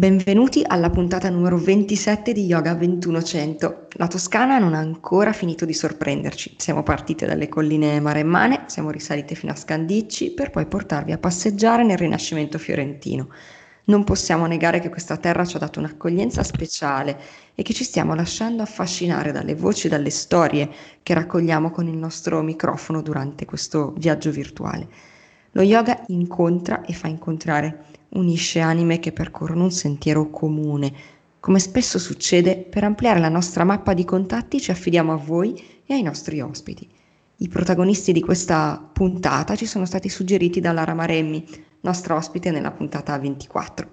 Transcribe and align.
Benvenuti 0.00 0.64
alla 0.66 0.88
puntata 0.88 1.28
numero 1.28 1.58
27 1.58 2.32
di 2.32 2.46
Yoga 2.46 2.72
2100. 2.72 3.88
La 3.96 4.08
Toscana 4.08 4.56
non 4.56 4.72
ha 4.72 4.78
ancora 4.78 5.34
finito 5.34 5.66
di 5.66 5.74
sorprenderci. 5.74 6.54
Siamo 6.56 6.82
partite 6.82 7.26
dalle 7.26 7.50
colline 7.50 8.00
maremmane, 8.00 8.62
siamo 8.68 8.88
risalite 8.88 9.34
fino 9.34 9.52
a 9.52 9.56
Scandicci 9.56 10.30
per 10.30 10.48
poi 10.48 10.64
portarvi 10.64 11.12
a 11.12 11.18
passeggiare 11.18 11.84
nel 11.84 11.98
Rinascimento 11.98 12.56
fiorentino. 12.56 13.28
Non 13.84 14.04
possiamo 14.04 14.46
negare 14.46 14.80
che 14.80 14.88
questa 14.88 15.18
terra 15.18 15.44
ci 15.44 15.56
ha 15.56 15.58
dato 15.58 15.80
un'accoglienza 15.80 16.42
speciale 16.44 17.20
e 17.54 17.62
che 17.62 17.74
ci 17.74 17.84
stiamo 17.84 18.14
lasciando 18.14 18.62
affascinare 18.62 19.32
dalle 19.32 19.54
voci 19.54 19.86
e 19.86 19.90
dalle 19.90 20.08
storie 20.08 20.70
che 21.02 21.12
raccogliamo 21.12 21.70
con 21.70 21.86
il 21.86 21.98
nostro 21.98 22.40
microfono 22.40 23.02
durante 23.02 23.44
questo 23.44 23.92
viaggio 23.98 24.30
virtuale. 24.30 24.88
Lo 25.52 25.62
yoga 25.62 26.04
incontra 26.08 26.82
e 26.82 26.92
fa 26.92 27.08
incontrare 27.08 27.84
unisce 28.10 28.60
anime 28.60 29.00
che 29.00 29.12
percorrono 29.12 29.64
un 29.64 29.72
sentiero 29.72 30.30
comune. 30.30 30.92
Come 31.40 31.58
spesso 31.58 31.98
succede, 31.98 32.56
per 32.56 32.84
ampliare 32.84 33.18
la 33.18 33.28
nostra 33.28 33.64
mappa 33.64 33.92
di 33.92 34.04
contatti 34.04 34.60
ci 34.60 34.70
affidiamo 34.70 35.12
a 35.12 35.16
voi 35.16 35.60
e 35.84 35.94
ai 35.94 36.02
nostri 36.02 36.40
ospiti. 36.40 36.88
I 37.36 37.48
protagonisti 37.48 38.12
di 38.12 38.20
questa 38.20 38.80
puntata 38.92 39.56
ci 39.56 39.66
sono 39.66 39.86
stati 39.86 40.08
suggeriti 40.08 40.60
da 40.60 40.72
Lara 40.72 40.94
Maremmi, 40.94 41.44
nostra 41.80 42.14
ospite 42.14 42.50
nella 42.50 42.70
puntata 42.70 43.18
24. 43.18 43.88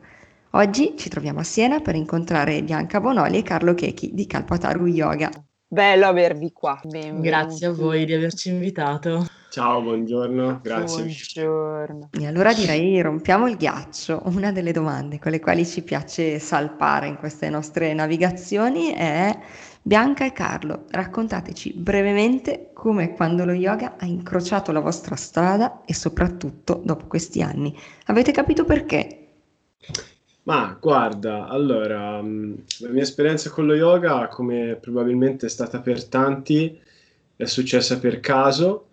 Oggi 0.51 0.93
ci 0.97 1.09
troviamo 1.09 1.39
a 1.39 1.43
Siena 1.43 1.79
per 1.79 1.95
incontrare 1.95 2.61
Bianca 2.61 2.99
Bonoli 2.99 3.37
e 3.37 3.43
Carlo 3.43 3.73
Chechi 3.73 4.13
di 4.13 4.27
Kalpataru 4.27 4.85
Yoga. 4.85 5.46
Bello 5.69 6.05
avervi 6.05 6.53
qua. 6.53 6.79
Benvenuti. 6.81 7.27
Grazie 7.27 7.67
a 7.67 7.71
voi 7.73 8.05
di 8.05 8.13
averci 8.13 8.47
invitato. 8.47 9.27
Ciao, 9.49 9.81
buongiorno, 9.81 10.61
grazie. 10.63 11.03
Buongiorno. 11.03 12.09
E 12.17 12.25
allora 12.25 12.53
direi 12.53 13.01
rompiamo 13.01 13.49
il 13.49 13.57
ghiaccio. 13.57 14.21
Una 14.27 14.53
delle 14.53 14.71
domande 14.71 15.19
con 15.19 15.31
le 15.31 15.41
quali 15.41 15.65
ci 15.65 15.81
piace 15.83 16.39
salpare 16.39 17.07
in 17.07 17.17
queste 17.17 17.49
nostre 17.49 17.93
navigazioni 17.93 18.93
è 18.93 19.37
Bianca 19.81 20.25
e 20.25 20.31
Carlo, 20.31 20.85
raccontateci 20.89 21.73
brevemente 21.73 22.71
come 22.73 23.03
e 23.03 23.13
quando 23.13 23.43
lo 23.43 23.51
yoga 23.51 23.95
ha 23.97 24.05
incrociato 24.05 24.71
la 24.71 24.79
vostra 24.79 25.17
strada 25.17 25.81
e 25.83 25.93
soprattutto 25.93 26.81
dopo 26.81 27.07
questi 27.07 27.41
anni. 27.41 27.77
Avete 28.05 28.31
capito 28.31 28.63
perché? 28.63 29.27
Ma 30.47 30.77
guarda, 30.79 31.47
allora, 31.47 32.21
mm, 32.21 32.53
la 32.79 32.89
mia 32.89 33.01
esperienza 33.01 33.49
con 33.49 33.65
lo 33.65 33.75
yoga, 33.75 34.29
come 34.29 34.77
probabilmente 34.79 35.47
è 35.47 35.49
stata 35.49 35.79
per 35.81 36.05
tanti, 36.05 36.79
è 37.35 37.45
successa 37.45 37.99
per 37.99 38.21
caso. 38.21 38.85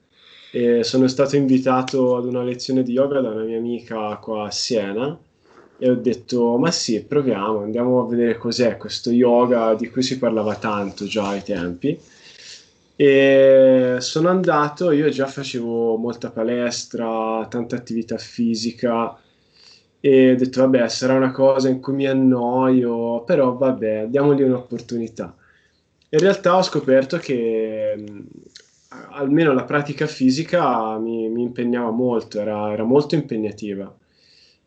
E 0.50 0.82
sono 0.82 1.06
stato 1.08 1.36
invitato 1.36 2.16
ad 2.16 2.24
una 2.26 2.42
lezione 2.42 2.82
di 2.82 2.92
yoga 2.92 3.20
da 3.20 3.30
una 3.30 3.44
mia 3.44 3.58
amica 3.58 4.16
qua 4.16 4.46
a 4.46 4.50
Siena 4.50 5.16
e 5.78 5.90
ho 5.90 5.94
detto, 5.96 6.56
ma 6.58 6.70
sì, 6.70 7.04
proviamo, 7.04 7.60
andiamo 7.62 8.00
a 8.00 8.08
vedere 8.08 8.36
cos'è 8.36 8.76
questo 8.76 9.10
yoga 9.10 9.74
di 9.74 9.90
cui 9.90 10.02
si 10.02 10.18
parlava 10.18 10.56
tanto 10.56 11.04
già 11.06 11.28
ai 11.28 11.42
tempi. 11.42 11.98
E 12.96 13.96
sono 14.00 14.28
andato, 14.28 14.90
io 14.92 15.08
già 15.08 15.26
facevo 15.26 15.96
molta 15.96 16.30
palestra, 16.30 17.46
tanta 17.48 17.76
attività 17.76 18.18
fisica 18.18 19.18
e 20.06 20.32
ho 20.32 20.36
detto 20.36 20.60
vabbè 20.60 20.86
sarà 20.86 21.14
una 21.14 21.30
cosa 21.30 21.70
in 21.70 21.80
cui 21.80 21.94
mi 21.94 22.06
annoio, 22.06 23.24
però 23.24 23.56
vabbè 23.56 24.08
diamogli 24.08 24.42
un'opportunità. 24.42 25.34
In 26.10 26.18
realtà 26.18 26.58
ho 26.58 26.62
scoperto 26.62 27.16
che 27.16 27.94
mh, 27.96 28.20
almeno 29.12 29.54
la 29.54 29.64
pratica 29.64 30.06
fisica 30.06 30.98
mi, 30.98 31.30
mi 31.30 31.40
impegnava 31.40 31.88
molto, 31.88 32.38
era, 32.38 32.70
era, 32.70 32.84
molto 32.84 33.14
impegnativa. 33.14 33.90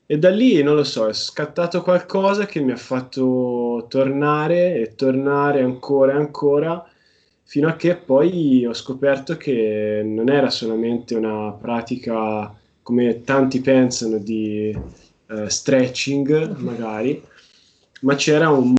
E 0.08 0.18
da 0.18 0.32
lì, 0.32 0.64
non 0.64 0.74
lo 0.74 0.84
so, 0.84 1.08
è 1.08 1.14
scattato 1.14 1.84
qualcosa 1.84 2.48
che 2.48 2.60
mi 2.60 2.72
ha 2.72 2.76
fatto 2.76 3.86
tornare 3.90 4.78
e 4.78 4.96
tornare 4.96 5.62
ancora 5.62 6.14
e 6.14 6.16
ancora, 6.16 6.84
fino 7.44 7.68
a 7.68 7.76
che 7.76 7.96
poi 7.96 8.66
ho 8.66 8.74
scoperto 8.74 9.38
che 9.38 10.02
non 10.04 10.30
era 10.30 10.50
solamente 10.50 11.14
una 11.14 11.52
pratica 11.52 12.52
come 12.82 13.22
tanti 13.24 13.62
pensano 13.62 14.18
di 14.18 15.06
uh, 15.30 15.48
stretching 15.48 16.56
magari, 16.58 17.24
ma 18.02 18.16
c'era 18.16 18.50
un 18.50 18.60
mondo 18.60 18.76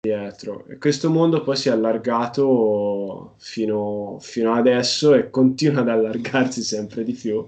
dietro 0.00 0.64
e 0.68 0.78
questo 0.78 1.10
mondo 1.10 1.42
poi 1.42 1.56
si 1.56 1.68
è 1.68 1.72
allargato 1.72 3.34
fino, 3.38 4.18
fino 4.20 4.54
adesso 4.54 5.14
e 5.14 5.30
continua 5.30 5.80
ad 5.80 5.88
allargarsi 5.88 6.62
sempre 6.62 7.04
di 7.04 7.12
più. 7.12 7.46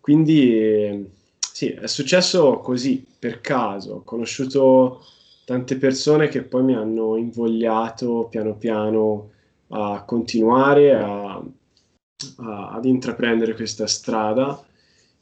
Quindi 0.00 1.10
sì, 1.52 1.68
è 1.68 1.86
successo 1.86 2.58
così, 2.58 3.06
per 3.18 3.40
caso. 3.40 3.94
Ho 3.94 4.02
conosciuto 4.02 5.04
tante 5.44 5.76
persone 5.76 6.28
che 6.28 6.42
poi 6.42 6.62
mi 6.64 6.74
hanno 6.74 7.16
invogliato 7.16 8.26
piano 8.30 8.56
piano 8.56 9.30
a 9.68 10.02
continuare 10.04 10.94
a, 10.94 11.34
a, 11.34 12.70
ad 12.70 12.84
intraprendere 12.84 13.54
questa 13.54 13.86
strada 13.86 14.60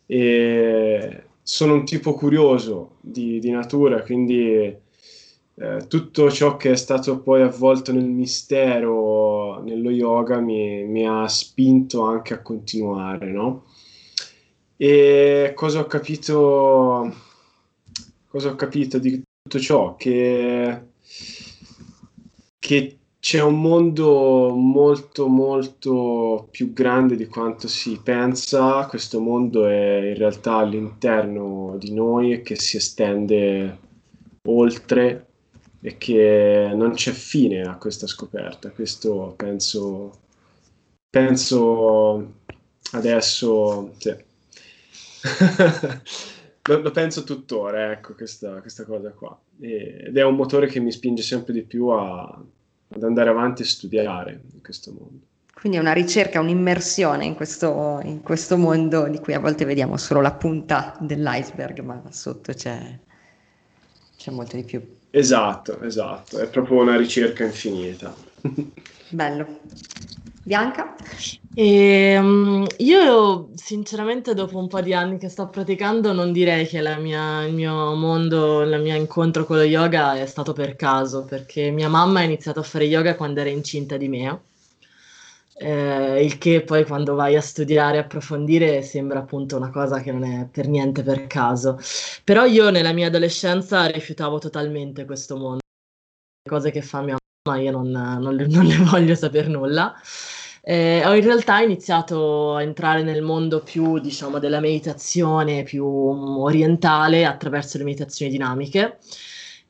e 0.07 1.25
sono 1.43 1.75
un 1.75 1.85
tipo 1.85 2.15
curioso 2.15 2.97
di, 3.01 3.39
di 3.41 3.51
natura, 3.51 4.03
quindi 4.03 4.77
eh, 5.61 5.87
tutto 5.89 6.31
ciò 6.31 6.57
che 6.57 6.71
è 6.71 6.77
stato 6.77 7.21
poi 7.21 7.43
avvolto 7.43 7.93
nel 7.93 8.09
mistero, 8.09 9.63
nello 9.63 9.91
yoga, 9.91 10.41
mi, 10.41 10.85
mi 10.85 11.07
ha 11.07 11.27
spinto 11.29 12.03
anche 12.03 12.35
a 12.35 12.41
continuare, 12.43 13.31
no? 13.31 13.65
E 14.77 15.53
cosa 15.55 15.81
ho 15.81 15.87
capito? 15.87 17.15
Cosa 18.27 18.49
ho 18.49 18.55
capito 18.55 18.99
di 18.99 19.23
tutto 19.43 19.59
ciò? 19.59 19.97
Che, 19.97 20.83
che 22.59 23.00
c'è 23.21 23.43
un 23.43 23.61
mondo 23.61 24.55
molto 24.55 25.29
molto 25.29 26.49
più 26.51 26.73
grande 26.73 27.17
di 27.17 27.27
quanto 27.27 27.69
si 27.69 28.01
pensa, 28.03 28.87
questo 28.87 29.21
mondo 29.21 29.67
è 29.67 30.09
in 30.09 30.17
realtà 30.17 30.55
all'interno 30.57 31.77
di 31.79 31.93
noi 31.93 32.33
e 32.33 32.43
che 32.43 32.57
si 32.57 32.79
estende 32.79 33.79
oltre 34.49 35.27
e 35.83 35.99
che 35.99 36.71
non 36.75 36.93
c'è 36.93 37.13
fine 37.13 37.63
a 37.63 37.77
questa 37.77 38.07
scoperta. 38.07 38.71
Questo 38.71 39.35
penso, 39.37 40.13
penso 41.09 42.35
adesso, 42.93 43.95
sì. 43.99 44.17
lo, 46.63 46.81
lo, 46.81 46.91
penso 46.91 47.25
tuttora, 47.25 47.93
ecco, 47.93 48.15
questa, 48.15 48.61
questa 48.63 48.85
cosa 48.85 49.11
qua. 49.11 49.39
Ed 49.61 50.17
è 50.17 50.25
un 50.25 50.37
motore 50.37 50.67
che 50.69 50.81
mi 50.81 50.91
spinge 50.91 51.23
sempre 51.23 51.53
di 51.53 51.63
più 51.63 51.89
a 51.89 52.43
ad 52.93 53.03
andare 53.03 53.31
avanti 53.31 53.63
e 53.63 53.65
studiare 53.65 54.41
in 54.53 54.63
questo 54.63 54.93
mondo. 54.93 55.27
Quindi 55.53 55.77
è 55.77 55.81
una 55.81 55.93
ricerca, 55.93 56.41
un'immersione 56.41 57.25
in 57.27 57.35
questo, 57.35 58.01
in 58.05 58.23
questo 58.23 58.57
mondo 58.57 59.09
di 59.09 59.19
cui 59.19 59.35
a 59.35 59.41
volte 59.41 59.67
vediamo 59.67 59.99
solo 59.99 60.23
la 60.23 60.33
punta 60.33 60.97
dell'iceberg, 60.99 61.81
ma 61.81 62.03
sotto 62.09 62.55
c'è, 62.55 62.99
c'è 64.17 64.31
molto 64.31 64.57
di 64.57 64.65
più. 64.65 64.83
Esatto, 65.11 65.83
esatto, 65.83 66.39
è 66.39 66.49
proprio 66.49 66.81
una 66.81 66.97
ricerca 66.97 67.45
infinita. 67.45 68.15
Bello. 69.11 69.59
Bianca? 70.43 70.95
E, 71.55 72.17
um, 72.19 72.67
io 72.79 73.51
sinceramente 73.55 74.35
dopo 74.35 74.57
un 74.59 74.69
po' 74.69 74.81
di 74.81 74.95
anni 74.95 75.19
che 75.19 75.29
sto 75.29 75.49
praticando 75.49 76.13
non 76.13 76.33
direi 76.33 76.67
che 76.67 76.81
mia, 76.99 77.45
il 77.45 77.53
mio 77.53 77.95
mondo, 77.95 78.63
il 78.63 78.81
mio 78.81 78.95
incontro 78.95 79.45
con 79.45 79.57
lo 79.57 79.63
yoga 79.65 80.17
è 80.17 80.27
stato 80.27 80.53
per 80.53 80.77
caso, 80.77 81.25
perché 81.25 81.71
mia 81.71 81.89
mamma 81.89 82.21
ha 82.21 82.23
iniziato 82.23 82.61
a 82.61 82.63
fare 82.63 82.85
yoga 82.85 83.17
quando 83.17 83.41
era 83.41 83.51
incinta 83.51 83.97
di 83.97 84.09
me, 84.09 84.43
eh, 85.59 86.25
il 86.25 86.39
che 86.39 86.63
poi 86.63 86.87
quando 86.87 87.15
vai 87.15 87.37
a 87.37 87.41
studiare 87.43 87.99
e 87.99 88.01
approfondire 88.01 88.83
sembra 88.83 89.19
appunto 89.19 89.57
una 89.57 89.71
cosa 89.71 90.01
che 90.01 90.11
non 90.13 90.25
è 90.25 90.49
per 90.51 90.69
niente 90.69 91.03
per 91.03 91.27
caso. 91.27 91.79
Però 92.25 92.45
io 92.45 92.71
nella 92.71 92.93
mia 92.93 93.09
adolescenza 93.09 93.87
rifiutavo 93.87 94.39
totalmente 94.39 95.05
questo 95.05 95.37
mondo, 95.37 95.61
le 96.43 96.51
cose 96.51 96.71
che 96.71 96.81
fa 96.83 97.03
mia 97.03 97.20
mamma 97.43 97.59
io 97.59 97.71
non, 97.71 97.91
non, 97.91 98.37
non 98.49 98.67
ne 98.67 98.77
voglio 98.79 99.15
sapere 99.15 99.49
nulla. 99.49 99.95
Eh, 100.63 101.03
ho 101.07 101.15
in 101.15 101.23
realtà 101.23 101.61
iniziato 101.61 102.55
a 102.57 102.63
entrare 102.63 103.03
nel 103.03 103.23
mondo 103.23 103.63
più, 103.63 103.99
diciamo, 103.99 104.39
della 104.39 104.61
meditazione 104.61 105.63
più 105.63 105.87
orientale 105.87 107.25
attraverso 107.25 107.79
le 107.79 107.85
meditazioni 107.85 108.31
dinamiche. 108.31 108.99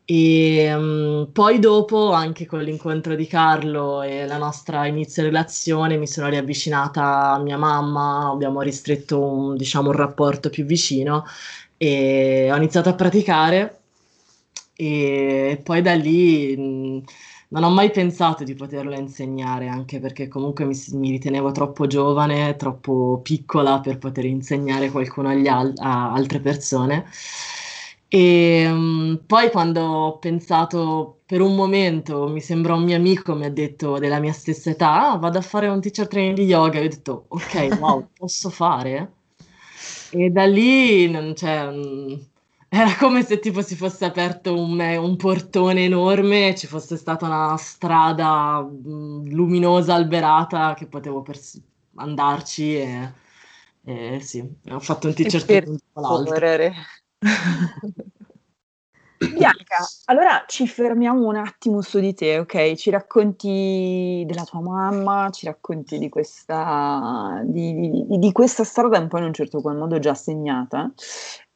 E 0.05 0.75
um, 0.75 1.28
poi 1.32 1.61
dopo, 1.61 2.11
anche 2.11 2.44
con 2.44 2.61
l'incontro 2.62 3.14
di 3.14 3.26
Carlo 3.28 4.02
e 4.02 4.26
la 4.26 4.38
nostra 4.38 4.87
inizio 4.87 5.22
relazione, 5.22 5.96
mi 5.96 6.08
sono 6.08 6.28
riavvicinata 6.28 7.31
a 7.34 7.38
mia 7.38 7.56
mamma, 7.56 8.28
abbiamo 8.32 8.61
ristretto 8.62 9.22
un, 9.22 9.56
diciamo, 9.56 9.90
un 9.90 9.96
rapporto 9.96 10.50
più 10.50 10.64
vicino 10.64 11.25
e 11.76 12.49
ho 12.50 12.56
iniziato 12.56 12.88
a 12.88 12.94
praticare 12.94 13.81
e 14.75 15.61
poi 15.62 15.82
da 15.82 15.94
lì... 15.94 16.56
Mh, 16.56 17.05
non 17.50 17.64
ho 17.64 17.70
mai 17.70 17.91
pensato 17.91 18.44
di 18.44 18.55
poterlo 18.55 18.94
insegnare, 18.97 19.69
anche 19.69 19.99
perché 20.00 20.29
comunque 20.29 20.64
mi, 20.64 20.75
mi 20.93 21.11
ritenevo 21.11 21.52
troppo 21.52 21.87
giovane, 21.87 22.56
troppo 22.56 23.20
piccola 23.23 23.81
per 23.81 23.99
poter 23.99 24.25
insegnare 24.26 24.91
qualcuno 24.91 25.29
al- 25.31 25.73
a 25.76 26.12
altre 26.12 26.41
persone. 26.41 27.06
E 28.12 28.67
um, 28.69 29.23
poi 29.26 29.50
quando 29.50 29.82
ho 29.82 30.19
pensato 30.19 31.20
per 31.26 31.41
un 31.41 31.55
momento, 31.55 32.26
mi 32.29 32.41
sembra 32.41 32.75
un 32.75 32.82
mio 32.82 32.97
amico 32.97 33.35
mi 33.37 33.44
ha 33.44 33.50
detto 33.50 33.99
della 33.99 34.19
mia 34.19 34.32
stessa 34.32 34.70
età, 34.70 35.12
ah, 35.12 35.17
vado 35.19 35.38
a 35.38 35.43
fare 35.43 35.69
un 35.69 35.81
teacher 35.81 36.08
training 36.08 36.35
di 36.37 36.44
yoga, 36.44 36.79
e 36.81 36.85
ho 36.87 36.88
detto 36.88 37.25
ok, 37.29 37.75
wow, 37.79 38.11
posso 38.17 38.50
fare? 38.50 39.12
E 40.11 40.31
da 40.31 40.44
lì 40.46 41.08
non. 41.11 41.35
Cioè, 41.37 41.70
era 42.72 42.96
come 42.96 43.25
se 43.25 43.40
tipo 43.40 43.62
si 43.62 43.75
fosse 43.75 44.05
aperto 44.05 44.55
un, 44.56 44.78
un 44.78 45.17
portone 45.17 45.82
enorme 45.84 46.50
e 46.50 46.55
ci 46.55 46.69
fosse 46.69 46.96
stata 46.96 47.26
una 47.26 47.56
strada 47.56 48.61
mh, 48.61 49.28
luminosa, 49.32 49.94
alberata, 49.94 50.75
che 50.75 50.87
potevo 50.87 51.20
pers- 51.20 51.61
andarci 51.96 52.76
e, 52.76 53.12
e 53.84 54.20
sì, 54.20 54.49
ho 54.70 54.78
fatto 54.78 55.08
un 55.08 55.14
teacher 55.14 55.44
training 55.44 55.81
correre. 55.90 56.72
Bianca, 59.17 59.84
allora 60.05 60.44
ci 60.46 60.69
fermiamo 60.69 61.26
un 61.26 61.37
attimo 61.37 61.82
su 61.82 61.99
di 61.99 62.14
te, 62.14 62.38
ok? 62.38 62.75
Ci 62.75 62.90
racconti 62.90 64.22
della 64.26 64.44
tua 64.44 64.61
mamma, 64.61 65.28
ci 65.32 65.46
racconti 65.46 65.99
di 65.99 66.08
questa, 66.08 67.43
di, 67.43 68.06
di, 68.06 68.19
di 68.19 68.32
questa 68.32 68.62
strada 68.62 69.00
un 69.00 69.08
po' 69.08 69.19
in 69.19 69.25
un 69.25 69.34
certo 69.34 69.61
qual 69.61 69.76
modo 69.76 69.99
già 69.99 70.14
segnata 70.14 70.93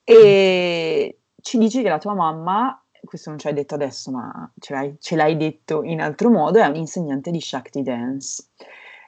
e 0.04 1.18
ci 1.40 1.58
dici 1.58 1.82
che 1.82 1.88
la 1.88 1.98
tua 1.98 2.14
mamma, 2.14 2.80
questo 3.04 3.30
non 3.30 3.38
ci 3.38 3.46
hai 3.48 3.54
detto 3.54 3.74
adesso, 3.74 4.10
ma 4.10 4.50
ce 4.58 4.72
l'hai, 4.72 4.96
ce 5.00 5.16
l'hai 5.16 5.36
detto 5.36 5.82
in 5.82 6.00
altro 6.00 6.30
modo, 6.30 6.58
è 6.58 6.66
un'insegnante 6.66 7.30
di 7.30 7.40
Shakti 7.40 7.82
Dance, 7.82 8.44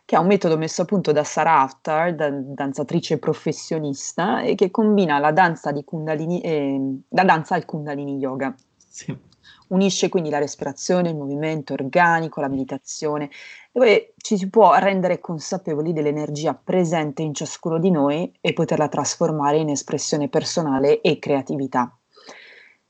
che 0.05 0.17
è 0.17 0.19
un 0.19 0.27
metodo 0.27 0.57
messo 0.57 0.83
a 0.83 0.85
punto 0.85 1.13
da 1.13 1.25
Sarah 1.25 1.63
Aftar, 1.63 2.15
da, 2.15 2.31
danzatrice 2.31 3.19
professionista, 3.19 4.43
e 4.43 4.55
che 4.55 4.71
combina 4.71 5.19
la 5.19 5.33
danza, 5.33 5.73
di 5.73 5.85
kundalini, 5.85 6.41
eh, 6.41 6.99
la 7.11 7.25
danza 7.25 7.55
al 7.55 7.65
Kundalini 7.65 8.17
Yoga. 8.17 8.55
Sì. 8.77 9.26
Unisce 9.69 10.09
quindi 10.09 10.31
la 10.31 10.39
respirazione, 10.39 11.11
il 11.11 11.17
movimento 11.17 11.73
organico, 11.73 12.41
la 12.41 12.49
meditazione, 12.49 13.31
dove 13.73 14.15
ci 14.17 14.37
si 14.37 14.49
può 14.49 14.75
rendere 14.77 15.19
consapevoli 15.19 15.93
dell'energia 15.93 16.55
presente 16.55 17.23
in 17.23 17.35
ciascuno 17.35 17.79
di 17.79 17.91
noi 17.91 18.33
e 18.41 18.53
poterla 18.53 18.89
trasformare 18.89 19.59
in 19.59 19.71
espressione 19.71 20.29
personale 20.29 21.01
e 21.01 21.19
creatività. 21.19 21.97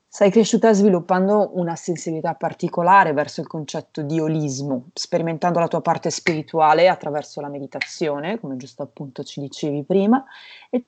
Sei 0.09 0.31
cresciuta 0.31 0.73
sviluppando 0.73 1.51
una 1.55 1.75
sensibilità 1.75 2.33
particolare 2.33 3.13
verso 3.13 3.41
il 3.41 3.47
concetto 3.47 4.01
di 4.01 4.19
olismo, 4.19 4.89
sperimentando 4.93 5.59
la 5.59 5.67
tua 5.67 5.81
parte 5.81 6.09
spirituale 6.09 6.87
attraverso 6.87 7.41
la 7.41 7.49
meditazione, 7.49 8.39
come 8.39 8.55
giusto 8.55 8.81
appunto 8.81 9.23
ci 9.23 9.41
dicevi 9.41 9.83
prima, 9.83 10.23
e 10.69 10.85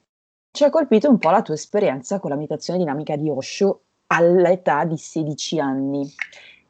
ci 0.51 0.63
ha 0.63 0.69
colpito 0.69 1.09
un 1.09 1.19
po' 1.19 1.29
la 1.29 1.43
tua 1.43 1.53
esperienza 1.53 2.19
con 2.19 2.31
la 2.31 2.37
meditazione 2.37 2.79
dinamica 2.79 3.15
di 3.15 3.29
Osho 3.29 3.81
all'età 4.11 4.85
di 4.85 4.97
16 4.97 5.59
anni. 5.59 6.11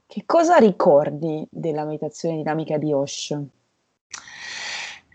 Che 0.05 0.23
cosa 0.25 0.57
ricordi 0.57 1.45
della 1.49 1.85
meditazione 1.85 2.37
dinamica 2.37 2.77
di 2.77 2.91
Osho? 2.93 3.47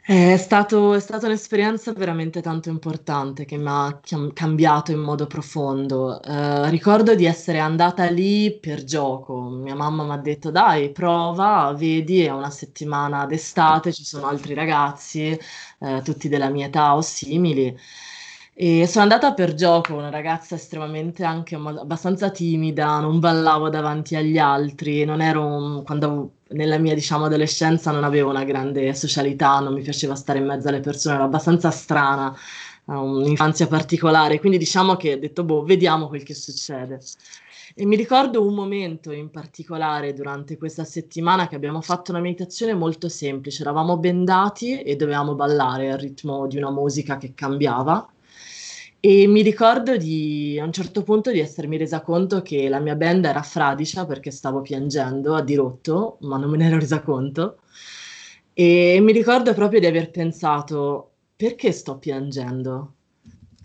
È, 0.07 0.37
stato, 0.37 0.93
è 0.93 1.01
stata 1.01 1.27
un'esperienza 1.27 1.93
veramente 1.93 2.43
tanto 2.43 2.69
importante 2.69 3.47
che 3.47 3.57
mi 3.57 3.69
ha 3.69 4.01
cambiato 4.35 4.93
in 4.93 4.99
modo 5.01 5.27
profondo. 5.27 6.21
Eh, 6.23 6.69
ricordo 6.71 7.15
di 7.15 7.25
essere 7.25 7.59
andata 7.59 8.05
lì 8.11 8.59
per 8.59 8.85
gioco. 8.85 9.49
Mia 9.49 9.75
mamma 9.75 10.05
mi 10.05 10.13
ha 10.13 10.19
detto: 10.19 10.51
Dai, 10.51 10.93
prova, 10.93 11.73
vedi, 11.77 12.23
è 12.23 12.31
una 12.31 12.51
settimana 12.51 13.25
d'estate, 13.27 13.93
ci 13.93 14.05
sono 14.05 14.27
altri 14.27 14.53
ragazzi, 14.55 15.39
eh, 15.81 16.03
tutti 16.03 16.29
della 16.29 16.51
mia 16.51 16.67
età 16.67 16.95
o 16.95 17.01
simili. 17.01 17.75
E 18.57 18.87
sono 18.87 19.03
andata 19.03 19.35
per 19.35 19.55
gioco, 19.55 19.95
una 19.95 20.11
ragazza 20.11 20.55
estremamente 20.55 21.25
anche 21.25 21.57
abbastanza 21.57 22.31
timida, 22.31 23.01
non 23.01 23.19
ballavo 23.19 23.69
davanti 23.69 24.15
agli 24.15 24.39
altri, 24.39 25.05
non 25.05 25.21
ero, 25.21 25.83
quando 25.85 26.35
nella 26.51 26.79
mia 26.79 26.95
diciamo 26.95 27.25
adolescenza 27.25 27.91
non 27.91 28.05
avevo 28.05 28.31
una 28.31 28.45
grande 28.45 28.95
socialità, 28.95 29.59
non 29.59 29.75
mi 29.75 29.83
piaceva 29.83 30.15
stare 30.15 30.39
in 30.39 30.47
mezzo 30.47 30.69
alle 30.69 30.79
persone, 30.79 31.17
ero 31.17 31.25
abbastanza 31.25 31.73
strana, 31.73 32.33
un'infanzia 32.85 33.67
particolare, 33.67 34.39
quindi 34.39 34.59
diciamo 34.59 34.95
che 34.95 35.15
ho 35.15 35.19
detto, 35.19 35.43
boh, 35.43 35.65
vediamo 35.65 36.07
quel 36.07 36.23
che 36.23 36.35
succede. 36.35 37.01
E 37.75 37.85
mi 37.85 37.97
ricordo 37.97 38.47
un 38.47 38.55
momento 38.55 39.11
in 39.11 39.31
particolare 39.31 40.13
durante 40.13 40.57
questa 40.57 40.85
settimana 40.85 41.49
che 41.49 41.57
abbiamo 41.57 41.81
fatto 41.81 42.13
una 42.13 42.21
meditazione 42.21 42.73
molto 42.73 43.09
semplice, 43.09 43.63
eravamo 43.63 43.97
bendati 43.99 44.81
e 44.81 44.95
dovevamo 44.95 45.35
ballare 45.35 45.91
al 45.91 45.99
ritmo 45.99 46.47
di 46.47 46.57
una 46.57 46.71
musica 46.71 47.17
che 47.17 47.35
cambiava 47.35 48.09
e 49.07 49.27
mi 49.27 49.43
ricordo 49.43 49.99
di, 49.99 50.59
a 50.59 50.65
un 50.65 50.73
certo 50.73 51.03
punto 51.03 51.31
di 51.31 51.39
essermi 51.39 51.77
resa 51.77 52.01
conto 52.01 52.41
che 52.41 52.71
la 52.71 52.81
mia 52.81 52.95
band 52.97 53.27
era 53.27 53.43
fradicia 53.43 54.07
perché 54.07 54.31
stavo 54.31 54.63
piangendo 54.63 55.35
a 55.35 55.43
dirotto, 55.43 56.17
ma 56.21 56.39
non 56.39 56.49
me 56.49 56.57
ne 56.57 56.69
ero 56.69 56.79
resa 56.79 57.03
conto. 57.03 57.59
E 58.55 59.01
mi 59.03 59.13
ricordo 59.13 59.53
proprio 59.53 59.79
di 59.79 59.85
aver 59.85 60.11
pensato, 60.11 61.11
perché 61.37 61.71
sto 61.71 61.99
piangendo? 61.99 62.95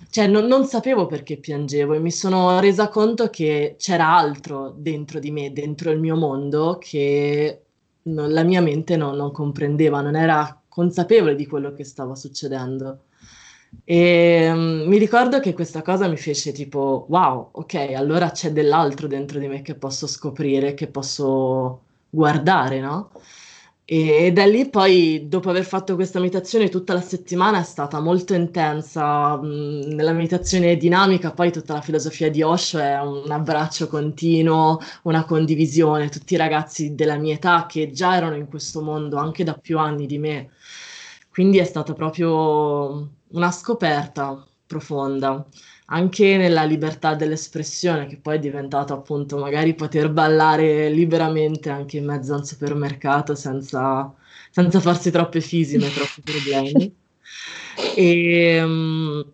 Cioè, 0.09 0.27
non, 0.27 0.45
non 0.45 0.65
sapevo 0.65 1.05
perché 1.05 1.37
piangevo 1.37 1.93
e 1.93 1.99
mi 1.99 2.11
sono 2.11 2.59
resa 2.59 2.89
conto 2.89 3.29
che 3.29 3.75
c'era 3.79 4.13
altro 4.13 4.73
dentro 4.75 5.19
di 5.19 5.31
me, 5.31 5.53
dentro 5.53 5.91
il 5.91 5.99
mio 6.01 6.17
mondo, 6.17 6.77
che 6.81 7.61
non, 8.03 8.33
la 8.33 8.43
mia 8.43 8.59
mente 8.59 8.97
non, 8.97 9.15
non 9.15 9.31
comprendeva, 9.31 10.01
non 10.01 10.17
era 10.17 10.61
consapevole 10.67 11.35
di 11.35 11.47
quello 11.47 11.71
che 11.71 11.85
stava 11.85 12.13
succedendo. 12.15 13.03
E 13.83 14.49
um, 14.51 14.83
mi 14.87 14.97
ricordo 14.97 15.39
che 15.39 15.53
questa 15.53 15.81
cosa 15.81 16.07
mi 16.07 16.17
fece 16.17 16.51
tipo, 16.51 17.05
wow, 17.09 17.49
ok, 17.53 17.73
allora 17.95 18.31
c'è 18.31 18.51
dell'altro 18.51 19.07
dentro 19.07 19.39
di 19.39 19.47
me 19.47 19.61
che 19.61 19.75
posso 19.75 20.07
scoprire, 20.07 20.73
che 20.73 20.87
posso 20.87 21.81
guardare, 22.09 22.79
no? 22.79 23.11
E, 23.85 24.25
e 24.27 24.31
da 24.31 24.45
lì 24.45 24.69
poi, 24.69 25.27
dopo 25.27 25.49
aver 25.49 25.63
fatto 25.65 25.95
questa 25.95 26.19
meditazione, 26.19 26.69
tutta 26.69 26.93
la 26.93 27.01
settimana 27.01 27.59
è 27.59 27.63
stata 27.63 27.99
molto 27.99 28.33
intensa. 28.35 29.35
Mh, 29.37 29.93
nella 29.95 30.13
meditazione 30.13 30.77
dinamica, 30.77 31.31
poi 31.31 31.51
tutta 31.51 31.73
la 31.73 31.81
filosofia 31.81 32.29
di 32.29 32.41
Osho 32.43 32.77
è 32.79 32.99
un 33.01 33.29
abbraccio 33.31 33.87
continuo, 33.87 34.79
una 35.03 35.25
condivisione, 35.25 36.09
tutti 36.09 36.35
i 36.35 36.37
ragazzi 36.37 36.93
della 36.95 37.17
mia 37.17 37.33
età 37.35 37.65
che 37.67 37.89
già 37.91 38.15
erano 38.15 38.35
in 38.35 38.47
questo 38.47 38.81
mondo 38.81 39.17
anche 39.17 39.43
da 39.43 39.53
più 39.55 39.79
anni 39.79 40.05
di 40.05 40.17
me. 40.19 40.49
Quindi 41.31 41.57
è 41.59 41.63
stata 41.63 41.93
proprio 41.93 43.17
una 43.31 43.51
scoperta 43.51 44.45
profonda, 44.65 45.45
anche 45.87 46.37
nella 46.37 46.63
libertà 46.63 47.15
dell'espressione, 47.15 48.05
che 48.07 48.17
poi 48.17 48.35
è 48.37 48.39
diventato 48.39 48.93
appunto 48.93 49.37
magari 49.37 49.73
poter 49.73 50.09
ballare 50.11 50.89
liberamente 50.89 51.69
anche 51.69 51.97
in 51.97 52.05
mezzo 52.05 52.33
a 52.33 52.37
un 52.37 52.45
supermercato 52.45 53.35
senza, 53.35 54.13
senza 54.51 54.79
farsi 54.79 55.11
troppe 55.11 55.41
fisime, 55.41 55.89
troppi 55.93 56.21
problemi. 56.21 56.95
E, 57.95 58.61
um, 58.63 59.25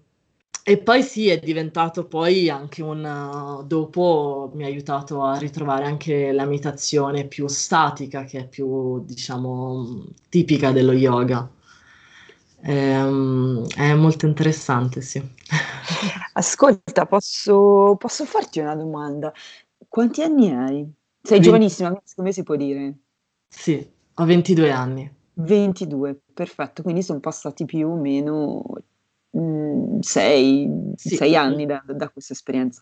e 0.67 0.77
poi 0.79 1.03
sì, 1.03 1.27
è 1.27 1.37
diventato 1.39 2.05
poi 2.07 2.49
anche 2.49 2.81
un... 2.81 3.63
dopo 3.67 4.51
mi 4.55 4.63
ha 4.63 4.67
aiutato 4.67 5.21
a 5.23 5.37
ritrovare 5.37 5.85
anche 5.85 6.31
la 6.31 6.45
meditazione 6.45 7.27
più 7.27 7.47
statica, 7.47 8.23
che 8.23 8.39
è 8.39 8.47
più, 8.47 9.03
diciamo, 9.05 10.05
tipica 10.29 10.71
dello 10.71 10.93
yoga. 10.93 11.47
Ehm, 12.67 13.67
è 13.75 13.93
molto 13.93 14.25
interessante, 14.25 15.01
sì. 15.01 15.21
Ascolta, 16.33 17.05
posso, 17.05 17.95
posso 17.97 18.25
farti 18.25 18.59
una 18.59 18.75
domanda? 18.75 19.31
Quanti 19.87 20.23
anni 20.23 20.51
hai? 20.51 20.91
Sei 21.21 21.37
Ve- 21.37 21.43
giovanissima, 21.43 21.95
come 22.15 22.31
si 22.31 22.43
può 22.43 22.55
dire? 22.55 22.97
Sì, 23.47 23.87
ho 24.15 24.25
22 24.25 24.71
anni. 24.71 25.13
22, 25.35 26.19
perfetto, 26.33 26.81
quindi 26.81 27.03
sono 27.03 27.19
passati 27.19 27.65
più 27.65 27.87
o 27.87 27.95
meno 27.95 28.63
6 29.99 30.67
mm, 30.67 30.93
Sì. 30.95 31.35
anni 31.35 31.65
da, 31.65 31.83
da 31.85 32.09
questa 32.09 32.33
esperienza. 32.33 32.81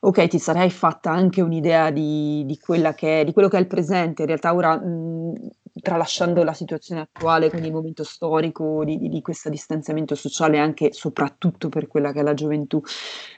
Ok, 0.00 0.26
ti 0.26 0.38
sarei 0.38 0.70
fatta 0.70 1.10
anche 1.10 1.42
un'idea 1.42 1.90
di, 1.90 2.44
di, 2.46 2.58
che 2.58 3.20
è, 3.20 3.24
di 3.24 3.32
quello 3.32 3.48
che 3.48 3.58
è 3.58 3.60
il 3.60 3.66
presente. 3.66 4.22
In 4.22 4.28
realtà 4.28 4.54
ora, 4.54 4.78
mh, 4.78 4.86
mm, 4.86 5.34
tralasciando 5.80 6.42
la 6.42 6.52
situazione 6.52 7.02
attuale, 7.02 7.48
quindi 7.48 7.68
il 7.68 7.74
momento 7.74 8.04
storico 8.04 8.84
di, 8.84 8.98
di, 8.98 9.08
di 9.08 9.22
questo 9.22 9.48
distanziamento 9.48 10.14
sociale, 10.14 10.58
anche 10.58 10.92
soprattutto 10.92 11.68
per 11.68 11.86
quella 11.86 12.12
che 12.12 12.20
è 12.20 12.22
la 12.22 12.34
gioventù, 12.34 12.82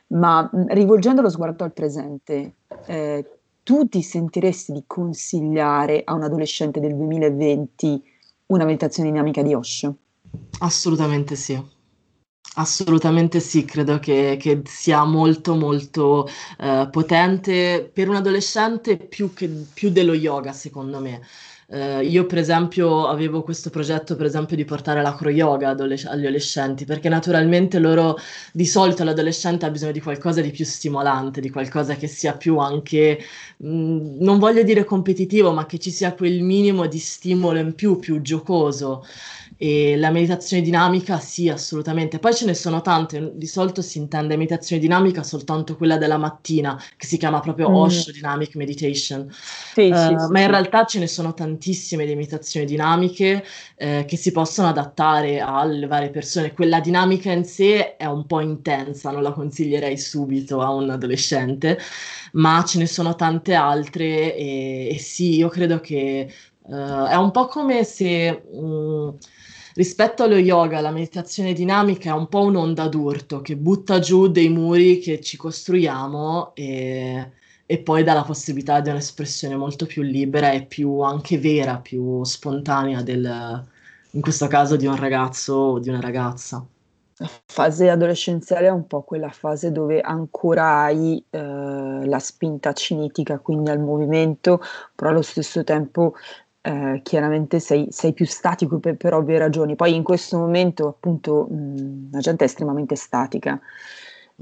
ma 0.09 0.43
mm, 0.43 0.69
rivolgendo 0.69 1.23
lo 1.23 1.31
sguardo 1.31 1.64
al 1.64 1.73
presente, 1.73 2.55
eh, 2.87 3.38
tu 3.62 3.88
ti 3.88 4.03
sentiresti 4.03 4.73
di 4.73 4.85
consigliare 4.87 6.03
a 6.05 6.14
un 6.14 6.23
adolescente 6.23 6.81
del 6.81 6.97
2020 6.97 8.03
una 8.47 8.64
meditazione 8.64 9.11
dinamica 9.11 9.43
di 9.43 9.55
Osho? 9.55 9.97
Assolutamente 10.59 11.37
sì. 11.37 11.73
Assolutamente 12.57 13.41
sì, 13.41 13.64
credo 13.64 13.99
che, 13.99 14.37
che 14.38 14.62
sia 14.64 15.03
molto 15.05 15.57
molto 15.57 16.29
eh, 16.59 16.88
potente 16.91 17.91
per 17.93 18.09
un 18.09 18.14
adolescente 18.14 18.97
più, 18.97 19.33
che, 19.33 19.49
più 19.49 19.91
dello 19.91 20.14
yoga, 20.14 20.53
secondo 20.53 21.00
me. 21.00 21.21
Eh, 21.66 22.04
io 22.04 22.26
per 22.26 22.38
esempio 22.38 23.06
avevo 23.09 23.42
questo 23.42 23.71
progetto 23.71 24.16
per 24.16 24.26
esempio 24.26 24.54
di 24.54 24.66
portare 24.66 25.00
l'acro 25.00 25.30
yoga 25.30 25.71
agli 25.71 26.04
adolescenti 26.06 26.85
perché 26.85 27.09
naturalmente 27.09 27.78
loro 27.78 28.18
di 28.52 28.66
solito 28.66 29.02
l'adolescente 29.02 29.64
ha 29.64 29.71
bisogno 29.71 29.92
di 29.92 30.00
qualcosa 30.02 30.42
di 30.42 30.50
più 30.50 30.64
stimolante, 30.66 31.40
di 31.40 31.49
qualcosa 31.49 31.94
che 31.94 32.06
sia 32.06 32.37
più 32.37 32.59
anche, 32.59 33.18
mh, 33.56 33.68
mm, 33.68 34.16
non 34.21 34.38
voglio 34.38 34.62
dire 34.62 34.85
competitivo, 34.85 35.52
ma 35.52 35.64
che 35.66 35.78
ci 35.78 35.90
sia 35.90 36.12
quel 36.14 36.42
minimo 36.42 36.87
di 36.87 36.99
stimolo 36.99 37.59
in 37.59 37.75
più, 37.75 37.99
più 37.99 38.21
giocoso. 38.21 39.04
E 39.56 39.96
la 39.96 40.11
meditazione 40.11 40.62
dinamica 40.62 41.18
sì, 41.20 41.49
assolutamente. 41.49 42.18
Poi 42.18 42.34
ce 42.34 42.44
ne 42.44 42.54
sono 42.54 42.80
tante, 42.80 43.32
di 43.34 43.46
solito 43.46 43.82
si 43.82 43.99
intende 43.99 44.37
meditazione 44.37 44.82
dinamica 44.82 45.23
soltanto 45.23 45.76
quella 45.76 45.96
della 45.96 46.16
mattina, 46.16 46.80
che 46.96 47.06
si 47.06 47.16
chiama 47.16 47.38
proprio 47.40 47.70
mm. 47.70 47.75
Osho 47.75 48.11
Dynamic 48.11 48.56
Meditation. 48.56 49.32
Sì, 49.73 49.90
uh, 49.90 49.94
sì, 49.94 50.16
sì, 50.18 50.30
ma 50.30 50.40
in 50.40 50.49
realtà 50.49 50.84
ce 50.84 50.99
ne 50.99 51.06
sono 51.06 51.34
tantissime 51.34 52.04
di 52.04 52.16
meditazioni 52.16 52.66
dinamiche 52.66 53.44
eh, 53.76 54.04
che 54.06 54.16
si 54.16 54.32
possono 54.32 54.68
adattare 54.68 55.38
alle 55.38 55.87
varie 55.87 56.11
persone. 56.11 56.52
Quella 56.52 56.80
dinamica 56.80 57.30
in 57.30 57.44
sé 57.44 57.96
è 57.96 58.06
un 58.06 58.26
po' 58.26 58.40
intensa, 58.40 59.12
non 59.12 59.23
la 59.23 59.32
consiglierei 59.32 59.96
subito 59.96 60.62
a 60.62 60.70
un 60.70 60.90
adolescente, 60.90 61.78
ma 62.32 62.64
ce 62.66 62.78
ne 62.78 62.87
sono 62.87 63.14
tante 63.14 63.54
altre 63.54 64.34
e, 64.34 64.88
e 64.90 64.99
sì, 64.99 65.37
io 65.37 65.49
credo 65.49 65.78
che 65.78 66.28
uh, 66.62 67.04
è 67.04 67.14
un 67.14 67.30
po' 67.30 67.46
come 67.46 67.84
se... 67.84 68.42
Um, 68.50 69.16
rispetto 69.75 70.23
allo 70.23 70.37
yoga, 70.37 70.81
la 70.81 70.90
meditazione 70.90 71.52
dinamica 71.52 72.11
è 72.11 72.14
un 72.14 72.28
po' 72.28 72.43
un'onda 72.43 72.88
d'urto 72.88 73.40
che 73.40 73.57
butta 73.57 73.99
giù 73.99 74.28
dei 74.28 74.49
muri 74.49 74.99
che 74.99 75.21
ci 75.21 75.37
costruiamo 75.37 76.54
e, 76.54 77.31
e 77.66 77.78
poi 77.78 78.02
dà 78.02 78.14
la 78.14 78.23
possibilità 78.23 78.81
di 78.81 78.90
un'espressione 78.90 79.57
molto 79.57 79.87
più 79.87 80.02
libera 80.02 80.52
e 80.52 80.64
più 80.64 81.00
anche 81.00 81.38
vera, 81.38 81.78
più 81.78 82.25
spontanea 82.25 83.02
del, 83.02 83.64
in 84.11 84.21
questo 84.21 84.47
caso 84.47 84.76
di 84.76 84.87
un 84.87 84.97
ragazzo 84.97 85.54
o 85.54 85.78
di 85.78 85.88
una 85.88 86.00
ragazza. 86.00 86.64
La 87.19 87.31
fase 87.47 87.90
adolescenziale 87.90 88.66
è 88.66 88.71
un 88.71 88.88
po' 88.88 89.02
quella 89.02 89.31
fase 89.31 89.71
dove 89.71 90.00
ancora 90.00 90.83
hai 90.83 91.25
eh, 91.31 91.38
la 91.38 92.19
spinta 92.19 92.73
cinitica, 92.73 93.38
quindi 93.38 93.71
al 93.71 93.78
movimento, 93.78 94.61
però 94.97 95.11
allo 95.11 95.23
stesso 95.23 95.62
tempo 95.62 96.14
eh, 96.66 97.00
chiaramente 97.02 97.61
sei, 97.61 97.88
sei, 97.90 98.14
più 98.14 98.25
statico 98.25 98.78
per, 98.78 98.97
per, 98.97 99.12
ovvie 99.12 99.38
ragioni. 99.38 99.76
Poi 99.76 99.94
in 99.94 100.02
questo 100.02 100.38
momento 100.38 100.88
appunto 100.88 101.47
mh, 101.50 102.09
la 102.12 102.21
gente 102.21 102.44
è 102.44 102.47
estremamente 102.47 102.97
statica 102.97 103.61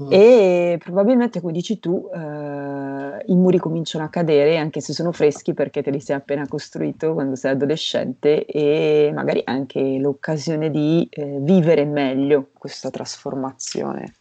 mm. 0.01 0.07
e 0.09 0.79
probabilmente 0.81 1.41
come 1.41 1.51
dici 1.51 1.79
tu 1.79 2.09
eh, 2.13 3.23
i 3.25 3.35
muri 3.35 3.57
cominciano 3.57 4.05
a 4.05 4.07
cadere 4.07 4.57
anche 4.57 4.79
se 4.79 4.93
sono 4.93 5.11
freschi 5.11 5.53
perché 5.53 5.83
te 5.83 5.91
li 5.91 5.99
sei 5.99 6.15
appena 6.15 6.47
costruito 6.47 7.13
quando 7.13 7.35
sei 7.35 7.51
adolescente 7.51 8.45
e 8.45 9.11
magari 9.13 9.41
anche 9.43 9.97
l'occasione 9.99 10.71
di 10.71 11.05
eh, 11.09 11.39
vivere 11.41 11.83
meglio 11.83 12.51
questa 12.57 12.89
trasformazione. 12.89 14.13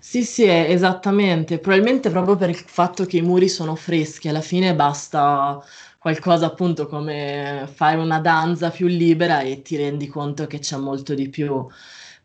Sì, 0.00 0.24
sì, 0.24 0.44
esattamente. 0.44 1.58
Probabilmente 1.58 2.10
proprio 2.10 2.34
per 2.34 2.48
il 2.48 2.56
fatto 2.56 3.04
che 3.04 3.18
i 3.18 3.22
muri 3.22 3.48
sono 3.48 3.76
freschi, 3.76 4.28
alla 4.28 4.40
fine 4.40 4.74
basta 4.74 5.62
qualcosa 6.00 6.46
appunto 6.46 6.86
come 6.86 7.68
fare 7.70 7.98
una 7.98 8.20
danza 8.20 8.70
più 8.70 8.86
libera 8.86 9.40
e 9.42 9.60
ti 9.60 9.76
rendi 9.76 10.06
conto 10.08 10.46
che 10.46 10.58
c'è 10.58 10.76
molto 10.78 11.14
di 11.14 11.28
più. 11.28 11.66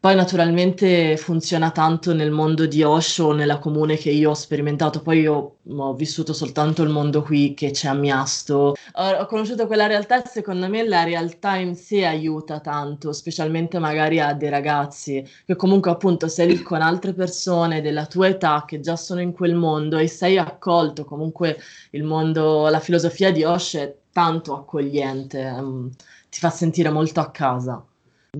Poi 0.05 0.13
naturalmente 0.13 1.17
funziona 1.17 1.71
tanto 1.71 2.13
nel 2.13 2.29
mondo 2.29 2.67
di 2.67 2.83
Osho, 2.83 3.31
nella 3.31 3.57
comune 3.57 3.97
che 3.97 4.11
io 4.11 4.29
ho 4.29 4.33
sperimentato, 4.35 5.01
poi 5.01 5.21
io 5.21 5.55
ho 5.67 5.93
vissuto 5.95 6.31
soltanto 6.31 6.83
il 6.83 6.89
mondo 6.89 7.23
qui 7.23 7.55
che 7.55 7.71
c'è 7.71 7.87
a 7.87 7.95
Miasto. 7.95 8.75
Ho, 8.91 9.25
conosciuto 9.25 9.65
quella 9.65 9.87
realtà 9.87 10.21
e 10.21 10.27
secondo 10.29 10.69
me 10.69 10.87
la 10.87 11.03
realtà 11.03 11.55
in 11.55 11.75
sé 11.75 12.05
aiuta 12.05 12.59
tanto, 12.59 13.13
specialmente 13.13 13.79
magari 13.79 14.19
a 14.19 14.35
dei 14.35 14.49
ragazzi, 14.49 15.27
che 15.43 15.55
comunque 15.55 15.89
appunto 15.89 16.27
sei 16.27 16.49
lì 16.49 16.61
con 16.61 16.83
altre 16.83 17.13
persone 17.13 17.81
della 17.81 18.05
tua 18.05 18.27
età 18.27 18.63
che 18.67 18.81
già 18.81 18.95
sono 18.95 19.21
in 19.21 19.31
quel 19.31 19.55
mondo 19.55 19.97
e 19.97 20.07
sei 20.07 20.37
accolto, 20.37 21.03
comunque 21.03 21.57
il 21.93 22.03
mondo, 22.03 22.67
la 22.69 22.79
filosofia 22.79 23.31
di 23.31 23.43
Osho 23.43 23.79
è 23.79 23.95
tanto 24.11 24.53
accogliente, 24.53 25.43
um, 25.45 25.89
ti 26.29 26.39
fa 26.39 26.51
sentire 26.51 26.91
molto 26.91 27.21
a 27.21 27.31
casa 27.31 27.83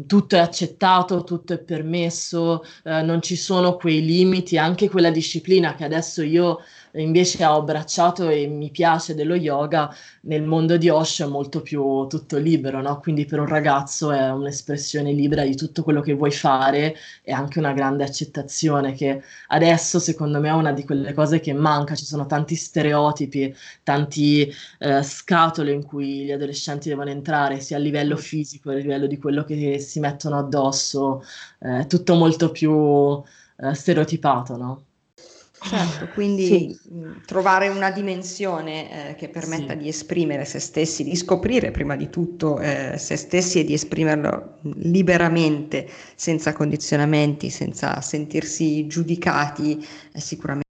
tutto 0.06 0.36
è 0.36 0.40
accettato, 0.40 1.24
tutto 1.24 1.54
è 1.54 1.60
permesso, 1.60 2.64
eh, 2.84 3.02
non 3.02 3.22
ci 3.22 3.36
sono 3.36 3.76
quei 3.78 4.04
limiti, 4.04 4.58
anche 4.58 4.90
quella 4.90 5.12
disciplina 5.12 5.76
che 5.76 5.84
adesso 5.84 6.22
io 6.22 6.60
invece 6.96 7.44
ho 7.46 7.58
abbracciato 7.58 8.30
e 8.30 8.48
mi 8.48 8.70
piace 8.72 9.16
dello 9.16 9.36
yoga, 9.36 9.94
nel 10.22 10.44
mondo 10.44 10.78
di 10.78 10.90
Osho 10.90 11.26
è 11.26 11.28
molto 11.28 11.62
più 11.62 12.08
tutto 12.08 12.38
libero, 12.38 12.82
no? 12.82 13.00
Quindi 13.00 13.26
per 13.26 13.40
un 13.40 13.48
ragazzo 13.48 14.12
è 14.12 14.32
un'espressione 14.32 15.12
libera 15.12 15.44
di 15.44 15.56
tutto 15.56 15.84
quello 15.84 16.02
che 16.02 16.14
vuoi 16.14 16.32
fare 16.32 16.96
e 17.24 17.32
anche 17.32 17.60
una 17.60 17.74
grande 17.74 18.04
accettazione 18.04 18.94
che 18.94 19.22
adesso 19.48 20.00
secondo 20.00 20.40
me 20.40 20.50
è 20.50 20.54
una 20.54 20.72
di 20.72 20.84
quelle 20.84 21.14
cose 21.14 21.40
che 21.40 21.54
manca, 21.54 21.96
ci 21.96 22.06
sono 22.06 22.26
tanti 22.26 22.56
stereotipi, 22.56 23.54
tanti 23.84 24.52
eh, 24.80 25.04
scatole 25.04 25.72
in 25.72 25.84
cui 25.86 26.26
gli 26.26 26.32
adolescenti 26.32 26.90
devono 26.90 27.10
entrare, 27.10 27.60
sia 27.60 27.78
a 27.78 27.80
livello 27.80 28.18
fisico, 28.18 28.70
a 28.72 28.74
livello 28.74 29.08
di 29.08 29.18
quello 29.18 29.44
che 29.44 29.80
si 29.80 30.00
mettono 30.00 30.38
addosso, 30.38 31.24
eh, 31.60 31.86
tutto 31.88 32.16
molto 32.16 32.52
più 32.52 33.22
eh, 33.58 33.74
stereotipato, 33.74 34.58
no? 34.58 34.84
Certo, 35.68 36.08
quindi 36.10 36.46
sì. 36.48 36.80
trovare 37.26 37.70
una 37.70 37.90
dimensione 37.90 39.10
eh, 39.10 39.16
che 39.16 39.30
permetta 39.30 39.74
sì. 39.74 39.80
di 39.80 39.88
esprimere 39.88 40.46
se 40.46 40.60
stessi, 40.60 41.04
di 41.04 41.16
scoprire 41.16 41.72
prima 41.72 41.96
di 41.96 42.10
tutto 42.12 42.60
eh, 42.60 42.94
se 43.00 43.16
stessi 43.16 43.60
e 43.60 43.64
di 43.64 43.74
esprimerlo 43.74 44.60
liberamente, 44.76 45.90
senza 46.16 46.54
condizionamenti, 46.54 47.50
senza 47.50 48.00
sentirsi 48.02 48.86
giudicati, 48.86 49.84
è 50.12 50.20
sicuramente 50.20 50.65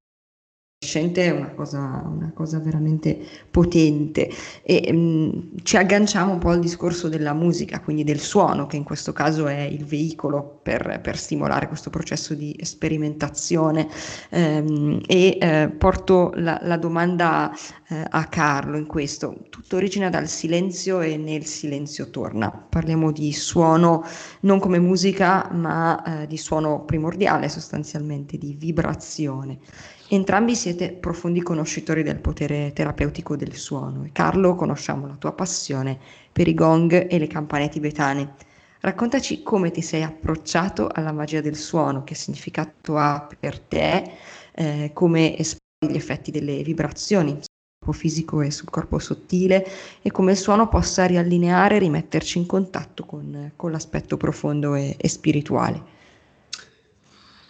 è 1.00 1.30
una 1.32 1.50
cosa, 1.50 1.80
una 1.80 2.32
cosa 2.34 2.60
veramente 2.60 3.18
potente 3.52 4.30
e 4.64 4.92
mh, 4.92 4.98
mm, 4.98 5.30
ci 5.64 5.78
agganciamo 5.78 6.34
un 6.34 6.40
po' 6.40 6.50
al 6.50 6.60
discorso 6.60 7.10
della 7.10 7.34
musica, 7.34 7.80
quindi 7.82 8.04
del 8.04 8.20
suono, 8.20 8.66
che 8.68 8.78
in 8.78 8.84
questo 8.84 9.14
caso 9.14 9.48
è 9.48 9.62
il 9.62 9.86
veicolo 9.86 10.60
per, 10.64 11.00
per 11.02 11.18
stimolare 11.18 11.68
questo 11.68 11.90
processo 11.90 12.34
di 12.34 12.56
sperimentazione 12.62 13.88
ehm, 14.30 15.02
e 15.06 15.38
eh, 15.40 15.70
porto 15.78 16.32
la, 16.36 16.60
la 16.64 16.78
domanda 16.78 17.52
eh, 17.88 18.04
a 18.10 18.26
Carlo 18.26 18.78
in 18.78 18.86
questo. 18.86 19.36
Tutto 19.50 19.76
origina 19.76 20.10
dal 20.10 20.28
silenzio 20.28 21.02
e 21.02 21.18
nel 21.18 21.46
silenzio 21.46 22.10
torna. 22.10 22.50
Parliamo 22.52 23.12
di 23.12 23.32
suono 23.34 24.04
non 24.42 24.60
come 24.60 24.80
musica, 24.80 25.50
ma 25.52 26.22
eh, 26.22 26.28
di 26.28 26.38
suono 26.38 26.84
primordiale 26.84 27.50
sostanzialmente, 27.50 28.38
di 28.38 28.56
vibrazione. 28.58 29.60
Entrambi 30.08 30.56
siete 30.56 30.92
profondi 30.92 31.42
conoscitori 31.42 32.04
del 32.04 32.20
potere 32.20 32.72
terapeutico 32.74 33.36
del 33.36 33.56
suono 33.56 34.04
e 34.04 34.12
Carlo 34.12 34.54
conosciamo 34.54 35.08
la 35.08 35.16
tua 35.16 35.32
passione 35.32 35.98
per 36.32 36.48
i 36.48 36.54
gong 36.54 37.08
e 37.10 37.18
le 37.18 37.26
campane 37.26 37.70
tibetane. 37.70 38.36
Raccontaci 38.82 39.42
come 39.42 39.72
ti 39.72 39.82
sei 39.82 40.04
approcciato 40.04 40.88
alla 40.94 41.12
magia 41.12 41.42
del 41.42 41.56
suono, 41.56 42.04
che 42.04 42.14
significato 42.14 42.98
ha 42.98 43.28
per 43.40 43.60
te, 43.60 44.12
eh, 44.54 44.92
come 44.94 45.36
esplori 45.40 45.92
gli 45.92 45.98
effetti 45.98 46.30
delle 46.30 46.62
vibrazioni 46.62 47.32
sul 47.32 47.48
corpo 47.80 47.92
fisico 47.92 48.42
e 48.42 48.52
sul 48.52 48.70
corpo 48.70 49.00
sottile 49.00 49.68
e 50.04 50.12
come 50.12 50.34
il 50.34 50.38
suono 50.38 50.68
possa 50.68 51.06
riallineare 51.06 51.78
e 51.78 51.80
rimetterci 51.80 52.38
in 52.38 52.46
contatto 52.46 53.06
con, 53.06 53.54
con 53.56 53.72
l'aspetto 53.72 54.18
profondo 54.18 54.76
e, 54.76 54.96
e 55.00 55.10
spirituale. 55.10 55.94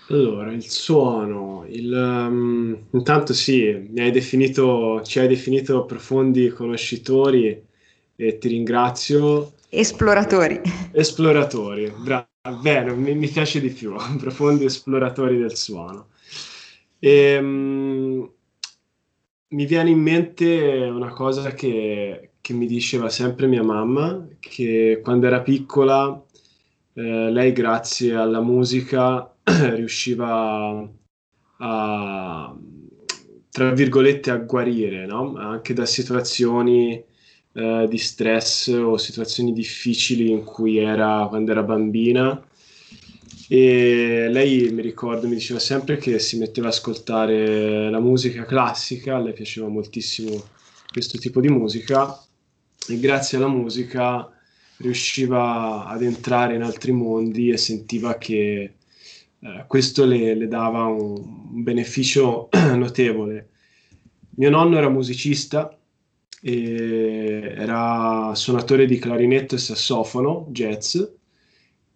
Allora, 0.10 0.52
il 0.52 0.70
suono, 0.70 1.66
il, 1.68 1.92
um, 1.92 2.78
intanto 2.92 3.34
sì, 3.34 3.90
hai 3.98 4.12
definito, 4.12 5.02
ci 5.02 5.18
hai 5.18 5.28
definito 5.28 5.86
profondi 5.86 6.50
conoscitori 6.50 7.60
e 8.16 8.38
ti 8.38 8.48
ringrazio. 8.48 9.54
Esploratori. 9.68 10.62
Esploratori, 10.92 11.92
bravo, 11.98 12.28
bene, 12.62 12.94
mi, 12.94 13.16
mi, 13.16 13.28
piace 13.28 13.60
di 13.60 13.70
più, 13.70 13.96
profondi 14.20 14.66
esploratori 14.66 15.38
del 15.38 15.56
suono. 15.56 16.10
E, 17.00 17.38
um, 17.40 18.30
mi 19.48 19.66
viene 19.66 19.90
in 19.90 20.00
mente 20.00 20.88
una 20.88 21.14
cosa 21.14 21.52
che, 21.54 22.30
che, 22.42 22.54
mi 22.54 22.68
diceva 22.68 23.10
sempre 23.10 23.48
mia 23.48 23.64
mamma, 23.64 24.28
che 24.40 25.00
quando 25.04 25.26
era 25.26 25.42
piccola, 25.42 26.24
eh, 26.94 27.32
lei 27.32 27.52
grazie 27.54 28.14
alla 28.14 28.42
musica 28.42 29.30
riusciva 29.76 30.90
a, 31.58 32.58
tra 33.52 33.72
virgolette, 33.72 34.32
a 34.32 34.38
guarire, 34.38 35.06
no? 35.06 35.36
anche 35.38 35.74
da 35.74 35.86
situazioni 35.86 37.04
eh, 37.54 37.86
di 37.88 37.98
stress 37.98 38.68
o 38.68 38.98
situazioni 38.98 39.54
difficili 39.54 40.32
in 40.32 40.44
cui 40.44 40.78
era 40.78 41.28
quando 41.30 41.52
era 41.52 41.64
bambina. 41.64 42.44
E 43.48 44.28
lei 44.30 44.72
mi 44.72 44.82
ricordo, 44.82 45.28
mi 45.28 45.36
diceva 45.36 45.60
sempre 45.60 45.98
che 45.98 46.18
si 46.18 46.38
metteva 46.38 46.68
ad 46.68 46.74
ascoltare 46.74 47.92
la 47.92 48.00
musica 48.00 48.44
classica, 48.44 49.16
a 49.16 49.20
lei 49.20 49.34
piaceva 49.34 49.68
moltissimo 49.68 50.44
questo 50.92 51.20
tipo 51.20 51.42
di 51.42 51.50
musica 51.50 52.20
e 52.88 53.00
grazie 53.00 53.38
alla 53.38 53.48
musica 53.48 54.30
riusciva 54.78 55.86
ad 55.86 56.02
entrare 56.02 56.56
in 56.56 56.64
altri 56.64 56.92
mondi 56.92 57.50
e 57.50 57.58
sentiva 57.58 58.18
che 58.18 58.74
eh, 59.46 59.66
questo 59.68 60.06
le, 60.06 60.34
le, 60.34 60.48
dava 60.48 60.86
un, 60.86 61.12
un 61.54 61.64
beneficio 61.64 62.50
notevole. 62.74 63.50
Mio 64.38 64.50
nonno 64.50 64.78
era 64.78 64.90
musicista, 64.90 65.78
era 66.42 68.32
suonatore 68.34 68.86
di 68.88 68.98
clarinetto 68.98 69.56
e 69.56 69.60
sassofono, 69.60 70.48
jazz, 70.50 70.98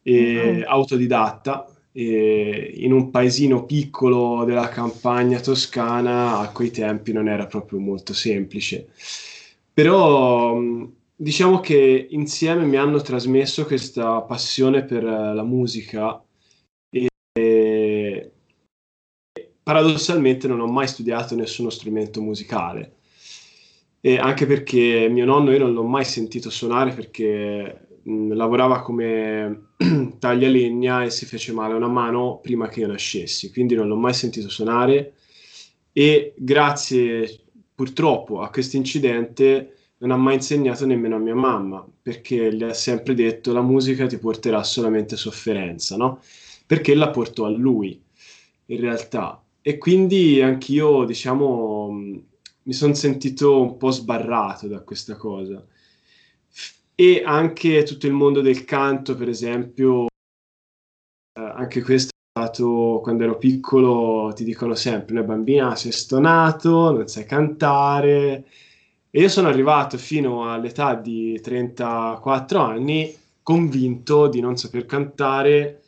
e 0.03 0.63
oh. 0.63 0.69
autodidatta, 0.69 1.67
e 1.91 2.75
in 2.77 2.93
un 2.93 3.09
paesino 3.09 3.65
piccolo 3.65 4.43
della 4.45 4.69
campagna 4.69 5.39
toscana 5.39 6.39
a 6.39 6.51
quei 6.51 6.71
tempi 6.71 7.11
non 7.11 7.27
era 7.27 7.47
proprio 7.47 7.79
molto 7.79 8.13
semplice. 8.13 8.89
Però 9.73 10.57
diciamo 11.15 11.59
che 11.59 12.07
insieme 12.11 12.63
mi 12.65 12.77
hanno 12.77 13.01
trasmesso 13.01 13.65
questa 13.65 14.21
passione 14.21 14.83
per 14.83 15.03
la 15.03 15.43
musica 15.43 16.23
paradossalmente 19.69 20.47
non 20.47 20.59
ho 20.61 20.67
mai 20.67 20.87
studiato 20.87 21.35
nessuno 21.35 21.69
strumento 21.69 22.21
musicale. 22.21 22.95
E 24.01 24.17
anche 24.17 24.45
perché 24.47 25.07
mio 25.09 25.25
nonno 25.25 25.51
io 25.51 25.59
non 25.59 25.73
l'ho 25.73 25.83
mai 25.83 26.05
sentito 26.05 26.49
suonare 26.49 26.91
perché 26.91 27.99
mh, 28.01 28.33
lavorava 28.33 28.81
come 28.81 29.73
taglialegna 30.17 31.03
e 31.03 31.09
si 31.11 31.25
fece 31.25 31.51
male 31.51 31.73
una 31.75 31.87
mano 31.87 32.39
prima 32.41 32.67
che 32.67 32.79
io 32.79 32.87
nascessi, 32.87 33.51
quindi 33.51 33.75
non 33.75 33.87
l'ho 33.87 33.97
mai 33.97 34.13
sentito 34.13 34.49
suonare 34.49 35.13
e 35.91 36.33
grazie 36.37 37.41
purtroppo 37.75 38.41
a 38.41 38.49
questo 38.49 38.77
incidente 38.77 39.75
non 39.97 40.11
ha 40.11 40.17
mai 40.17 40.35
insegnato 40.35 40.85
nemmeno 40.85 41.17
a 41.17 41.19
mia 41.19 41.35
mamma 41.35 41.85
perché 42.01 42.51
le 42.51 42.69
ha 42.69 42.73
sempre 42.73 43.13
detto 43.13 43.51
la 43.51 43.61
musica 43.61 44.07
ti 44.07 44.17
porterà 44.17 44.63
solamente 44.63 45.15
sofferenza, 45.17 45.97
no? 45.97 46.21
Perché 46.69 46.93
la 46.93 47.09
portò 47.09 47.45
a 47.45 47.49
lui 47.49 47.99
in 48.67 48.79
realtà 48.79 49.43
e 49.59 49.79
quindi 49.79 50.39
anch'io 50.39 51.03
diciamo 51.03 51.89
mi 51.89 52.73
sono 52.73 52.93
sentito 52.93 53.59
un 53.59 53.75
po' 53.75 53.89
sbarrato 53.89 54.67
da 54.67 54.81
questa 54.81 55.15
cosa 55.15 55.65
e 56.93 57.23
anche 57.25 57.81
tutto 57.81 58.05
il 58.05 58.13
mondo 58.13 58.41
del 58.41 58.65
canto, 58.65 59.15
per 59.15 59.29
esempio, 59.29 60.05
eh, 61.33 61.41
anche 61.41 61.81
questo 61.81 62.09
è 62.09 62.39
stato 62.39 62.99
quando 63.01 63.23
ero 63.23 63.37
piccolo, 63.37 64.31
ti 64.35 64.43
dicono 64.43 64.75
sempre, 64.75 65.13
una 65.15 65.23
bambina 65.23 65.75
sei 65.75 65.91
stonato, 65.91 66.91
non 66.91 67.07
sai 67.07 67.25
cantare. 67.25 68.45
E 69.09 69.21
io 69.21 69.29
sono 69.29 69.47
arrivato 69.47 69.97
fino 69.97 70.51
all'età 70.51 70.93
di 70.93 71.39
34 71.41 72.59
anni 72.59 73.15
convinto 73.41 74.27
di 74.27 74.41
non 74.41 74.57
saper 74.57 74.85
cantare 74.85 75.81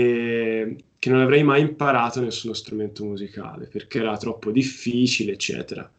e 0.00 0.76
che 0.98 1.10
non 1.10 1.20
avrei 1.20 1.42
mai 1.42 1.60
imparato 1.60 2.20
nessuno 2.20 2.54
strumento 2.54 3.04
musicale 3.04 3.66
perché 3.66 3.98
era 3.98 4.16
troppo 4.16 4.50
difficile, 4.50 5.32
eccetera 5.32 5.90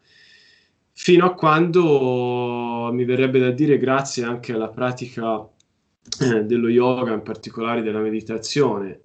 fino 0.96 1.26
a 1.26 1.34
quando 1.34 2.90
mi 2.92 3.04
verrebbe 3.04 3.40
da 3.40 3.50
dire 3.50 3.78
grazie 3.78 4.22
anche 4.22 4.52
alla 4.52 4.68
pratica 4.68 5.46
eh, 6.20 6.44
dello 6.44 6.68
yoga, 6.68 7.12
in 7.12 7.22
particolare 7.22 7.82
della 7.82 7.98
meditazione, 7.98 9.00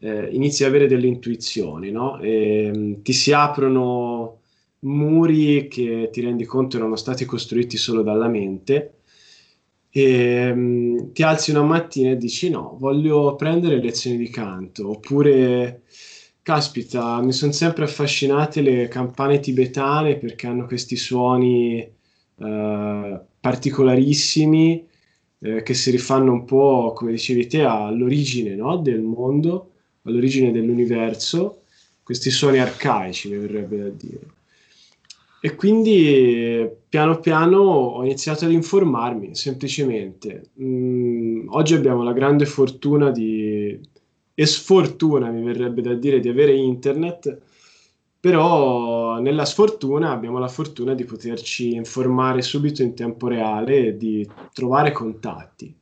eh, 0.00 0.28
inizi 0.32 0.64
a 0.64 0.66
avere 0.66 0.88
delle 0.88 1.06
intuizioni, 1.06 1.90
no? 1.90 2.18
E, 2.20 2.72
mm, 2.74 3.02
ti 3.02 3.12
si 3.12 3.32
aprono 3.32 4.38
muri 4.80 5.68
che 5.68 6.08
ti 6.10 6.20
rendi 6.20 6.44
conto 6.44 6.76
erano 6.76 6.96
stati 6.96 7.24
costruiti 7.24 7.76
solo 7.76 8.02
dalla 8.02 8.28
mente 8.28 8.99
e 9.90 10.50
um, 10.50 11.12
ti 11.12 11.22
alzi 11.22 11.50
una 11.50 11.62
mattina 11.62 12.10
e 12.10 12.16
dici 12.16 12.48
no, 12.50 12.76
voglio 12.78 13.34
prendere 13.36 13.80
lezioni 13.80 14.16
di 14.16 14.28
canto 14.28 14.90
oppure 14.90 15.82
Caspita, 16.42 17.20
mi 17.20 17.32
sono 17.32 17.52
sempre 17.52 17.84
affascinate 17.84 18.62
le 18.62 18.88
campane 18.88 19.40
tibetane 19.40 20.16
perché 20.16 20.46
hanno 20.46 20.66
questi 20.66 20.96
suoni 20.96 21.78
eh, 21.78 23.20
particolarissimi 23.40 24.86
eh, 25.40 25.62
che 25.62 25.74
si 25.74 25.90
rifanno 25.90 26.32
un 26.32 26.44
po', 26.44 26.92
come 26.94 27.12
dicevi 27.12 27.46
te, 27.46 27.62
all'origine 27.62 28.54
no? 28.54 28.78
del 28.78 29.00
mondo, 29.00 29.72
all'origine 30.02 30.50
dell'universo, 30.50 31.62
questi 32.02 32.30
suoni 32.30 32.58
arcaici, 32.58 33.28
mi 33.28 33.36
verrebbe 33.36 33.76
da 33.76 33.88
dire. 33.90 34.20
E 35.42 35.54
quindi 35.54 36.68
piano 36.88 37.18
piano 37.18 37.58
ho 37.58 38.04
iniziato 38.04 38.44
ad 38.44 38.52
informarmi, 38.52 39.34
semplicemente. 39.34 40.50
Mm, 40.60 41.48
oggi 41.50 41.74
abbiamo 41.74 42.02
la 42.02 42.12
grande 42.12 42.44
fortuna 42.44 43.10
di 43.10 43.78
e 44.40 44.46
sfortuna, 44.46 45.28
mi 45.30 45.42
verrebbe 45.42 45.82
da 45.82 45.92
dire, 45.92 46.18
di 46.18 46.30
avere 46.30 46.54
internet, 46.54 47.38
però 48.18 49.18
nella 49.18 49.44
sfortuna 49.44 50.12
abbiamo 50.12 50.38
la 50.38 50.48
fortuna 50.48 50.94
di 50.94 51.04
poterci 51.04 51.74
informare 51.74 52.40
subito 52.40 52.82
in 52.82 52.94
tempo 52.94 53.28
reale 53.28 53.88
e 53.88 53.96
di 53.98 54.26
trovare 54.54 54.92
contatti. 54.92 55.74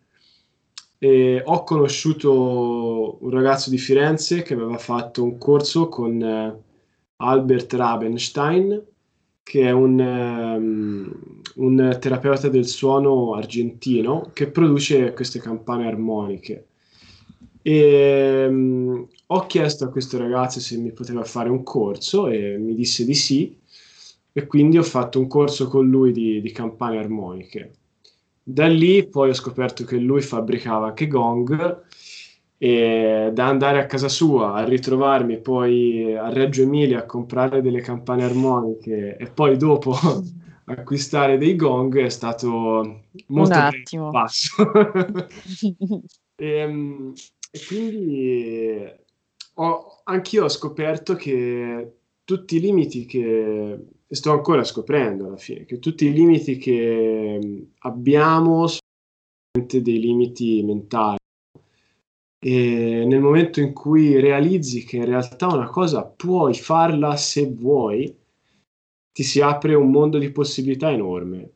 E 0.98 1.42
ho 1.44 1.62
conosciuto 1.62 3.18
un 3.20 3.30
ragazzo 3.30 3.70
di 3.70 3.78
Firenze 3.78 4.42
che 4.42 4.54
aveva 4.54 4.78
fatto 4.78 5.22
un 5.22 5.38
corso 5.38 5.88
con 5.88 6.20
eh, 6.20 6.62
Albert 7.16 7.72
Rabenstein, 7.74 8.82
che 9.48 9.62
è 9.62 9.70
un, 9.70 9.98
um, 9.98 11.40
un 11.54 11.96
terapeuta 11.98 12.48
del 12.48 12.66
suono 12.66 13.32
argentino 13.32 14.28
che 14.34 14.50
produce 14.50 15.14
queste 15.14 15.40
campane 15.40 15.86
armoniche 15.86 16.66
e, 17.62 18.46
um, 18.46 19.08
ho 19.28 19.46
chiesto 19.46 19.84
a 19.84 19.88
questo 19.88 20.18
ragazzo 20.18 20.60
se 20.60 20.76
mi 20.76 20.92
poteva 20.92 21.24
fare 21.24 21.48
un 21.48 21.62
corso 21.62 22.28
e 22.28 22.58
mi 22.58 22.74
disse 22.74 23.06
di 23.06 23.14
sì 23.14 23.56
e 24.32 24.46
quindi 24.46 24.76
ho 24.76 24.82
fatto 24.82 25.18
un 25.18 25.28
corso 25.28 25.66
con 25.68 25.88
lui 25.88 26.12
di, 26.12 26.42
di 26.42 26.52
campane 26.52 26.98
armoniche. 26.98 27.72
Da 28.42 28.66
lì 28.66 29.08
poi 29.08 29.30
ho 29.30 29.34
scoperto 29.34 29.84
che 29.84 29.96
lui 29.96 30.20
fabbricava 30.20 30.88
anche 30.88 31.06
gong 31.06 31.84
e 32.60 33.30
da 33.32 33.46
andare 33.46 33.78
a 33.78 33.86
casa 33.86 34.08
sua 34.08 34.54
a 34.54 34.64
ritrovarmi 34.64 35.40
poi 35.40 36.16
a 36.16 36.28
Reggio 36.28 36.62
Emilia 36.62 36.98
a 36.98 37.06
comprare 37.06 37.62
delle 37.62 37.80
campane 37.80 38.24
armoniche 38.24 39.16
e 39.16 39.30
poi 39.30 39.56
dopo 39.56 39.94
acquistare 40.66 41.38
dei 41.38 41.54
gong 41.54 42.00
è 42.00 42.08
stato 42.08 43.04
molto 43.28 43.54
un 43.54 43.60
attimo. 43.60 44.10
passo. 44.10 44.54
e, 46.34 46.64
um, 46.64 47.12
e 47.50 47.60
quindi 47.66 48.92
ho, 49.54 50.00
anch'io 50.04 50.44
ho 50.44 50.48
scoperto 50.48 51.14
che 51.14 51.92
tutti 52.24 52.56
i 52.56 52.60
limiti 52.60 53.06
che 53.06 53.78
sto 54.08 54.32
ancora 54.32 54.64
scoprendo 54.64 55.26
alla 55.26 55.36
fine, 55.36 55.64
che 55.64 55.78
tutti 55.78 56.06
i 56.06 56.12
limiti 56.12 56.56
che 56.58 57.66
abbiamo 57.78 58.66
sono 58.66 58.82
dei 59.64 60.00
limiti 60.00 60.62
mentali. 60.62 61.18
E 62.40 63.04
nel 63.06 63.20
momento 63.20 63.60
in 63.60 63.72
cui 63.72 64.20
realizzi 64.20 64.84
che 64.84 64.96
in 64.96 65.04
realtà 65.04 65.48
una 65.48 65.68
cosa 65.68 66.04
puoi 66.04 66.54
farla 66.54 67.16
se 67.16 67.50
vuoi, 67.52 68.16
ti 69.12 69.22
si 69.24 69.40
apre 69.40 69.74
un 69.74 69.90
mondo 69.90 70.18
di 70.18 70.30
possibilità 70.30 70.92
enorme. 70.92 71.50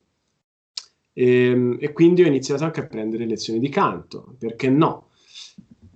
E, 1.12 1.76
e 1.78 1.92
quindi 1.92 2.22
ho 2.22 2.26
iniziato 2.26 2.64
anche 2.64 2.80
a 2.80 2.86
prendere 2.86 3.26
lezioni 3.26 3.60
di 3.60 3.68
canto, 3.68 4.34
perché 4.38 4.68
no? 4.70 5.10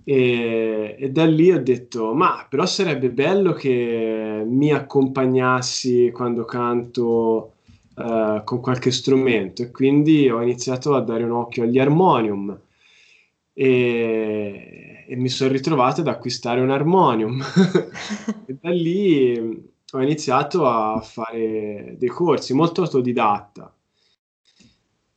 E, 0.05 0.95
e, 0.97 1.09
da 1.11 1.25
lì 1.25 1.51
ho 1.51 1.61
detto, 1.61 2.13
ma 2.13 2.47
però 2.49 2.65
sarebbe 2.65 3.09
bello 3.11 3.51
che 3.51 4.43
mi 4.45 4.71
accompagnassi 4.71 6.11
quando 6.13 6.45
canto 6.45 7.55
uh, 7.95 8.41
con 8.45 8.61
qualche 8.61 8.91
strumento 8.91 9.63
e 9.63 9.71
quindi 9.71 10.29
ho 10.29 10.41
iniziato 10.41 10.95
a 10.95 11.01
dare 11.01 11.23
un 11.23 11.31
occhio 11.31 11.63
agli 11.63 11.77
armonium 11.77 12.57
e, 13.59 15.05
e 15.07 15.15
mi 15.15 15.29
sono 15.29 15.51
ritrovato 15.51 16.01
ad 16.01 16.07
acquistare 16.07 16.61
un 16.61 16.69
armonium 16.69 17.41
e 18.45 18.57
da 18.61 18.69
lì 18.69 19.65
ho 19.91 20.01
iniziato 20.01 20.67
a 20.67 21.01
fare 21.01 21.95
dei 21.97 22.09
corsi 22.09 22.53
molto 22.53 22.83
autodidatta 22.83 23.73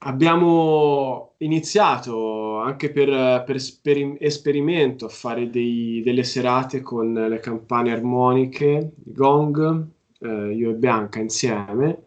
abbiamo 0.02 1.34
iniziato 1.38 2.58
anche 2.58 2.90
per, 2.90 3.42
per 3.44 3.56
esper- 3.56 4.16
esperimento 4.20 5.06
a 5.06 5.08
fare 5.08 5.50
dei, 5.50 6.00
delle 6.02 6.24
serate 6.24 6.80
con 6.80 7.12
le 7.12 7.38
campane 7.40 7.92
armoniche, 7.92 8.92
gong, 8.94 9.86
eh, 10.20 10.54
io 10.54 10.70
e 10.70 10.74
Bianca 10.74 11.18
insieme, 11.20 12.04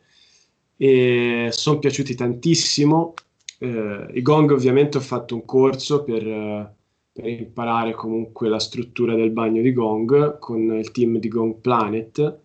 e 0.78 1.50
sono 1.52 1.80
piaciuti 1.80 2.16
tantissimo. 2.16 3.14
Eh, 3.60 4.08
I 4.14 4.22
gong 4.22 4.52
ovviamente 4.52 4.98
ho 4.98 5.02
fatto 5.02 5.36
un 5.36 5.46
corso 5.46 6.04
per, 6.04 6.76
per, 7.12 7.28
imparare 7.28 7.94
comunque 7.94 8.50
la 8.50 8.60
struttura 8.60 9.16
del 9.16 9.32
bagno 9.32 9.62
di 9.62 9.74
gong 9.74 10.40
con 10.40 10.78
il 10.78 10.92
team 10.92 11.18
di 11.18 11.28
Gong 11.28 11.56
Planet 11.56 12.40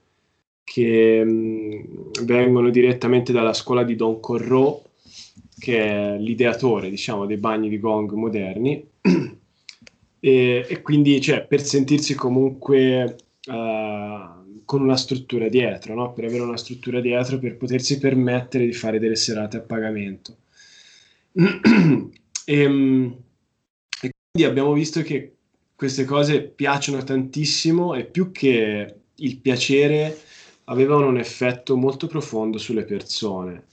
che 0.64 1.24
mh, 1.24 2.24
vengono 2.24 2.70
direttamente 2.70 3.32
dalla 3.32 3.54
scuola 3.54 3.82
di 3.82 3.96
Don 3.96 4.20
Corrò 4.20 4.82
che 5.58 5.78
è 5.78 6.18
l'ideatore, 6.18 6.88
diciamo, 6.88 7.26
dei 7.26 7.36
bagni 7.36 7.68
di 7.68 7.78
gong 7.78 8.12
moderni. 8.12 8.86
e, 10.20 10.66
e, 10.68 10.82
quindi, 10.82 11.20
cioè, 11.20 11.44
per 11.44 11.60
sentirsi 11.60 12.14
comunque 12.14 13.16
uh, 13.46 14.62
con 14.64 14.82
una 14.82 14.96
struttura 14.96 15.48
dietro, 15.48 15.94
no? 15.94 16.12
per 16.12 16.24
avere 16.24 16.42
una 16.42 16.56
struttura 16.56 17.00
dietro, 17.00 17.38
per 17.38 17.56
potersi 17.56 17.98
permettere 17.98 18.64
di 18.64 18.72
fare 18.72 18.98
delle 18.98 19.16
serate 19.16 19.56
a 19.58 19.60
pagamento. 19.60 20.36
E, 21.38 22.10
ehm, 22.46 23.16
e 24.02 24.10
quindi 24.30 24.48
abbiamo 24.48 24.72
visto 24.72 25.02
che 25.02 25.34
queste 25.76 26.04
cose 26.04 26.42
piacciono 26.42 27.02
tantissimo 27.04 27.94
e 27.94 28.04
più 28.04 28.32
che 28.32 28.96
il 29.14 29.38
piacere 29.38 30.18
avevano 30.64 31.06
un 31.06 31.18
effetto 31.18 31.76
molto 31.76 32.08
profondo 32.08 32.58
sulle 32.58 32.84
persone. 32.84 33.66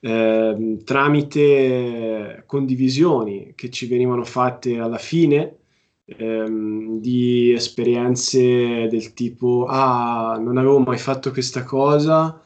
Eh, 0.00 0.78
tramite 0.82 2.42
condivisioni 2.46 3.52
che 3.54 3.70
ci 3.70 3.86
venivano 3.86 4.24
fatte 4.24 4.78
alla 4.78 4.96
fine 4.98 5.58
ehm, 6.06 7.00
di 7.00 7.52
esperienze 7.52 8.88
del 8.88 9.12
tipo 9.12 9.66
ah 9.68 10.38
non 10.40 10.56
avevo 10.56 10.78
mai 10.78 10.96
fatto 10.96 11.30
questa 11.32 11.64
cosa 11.64 12.42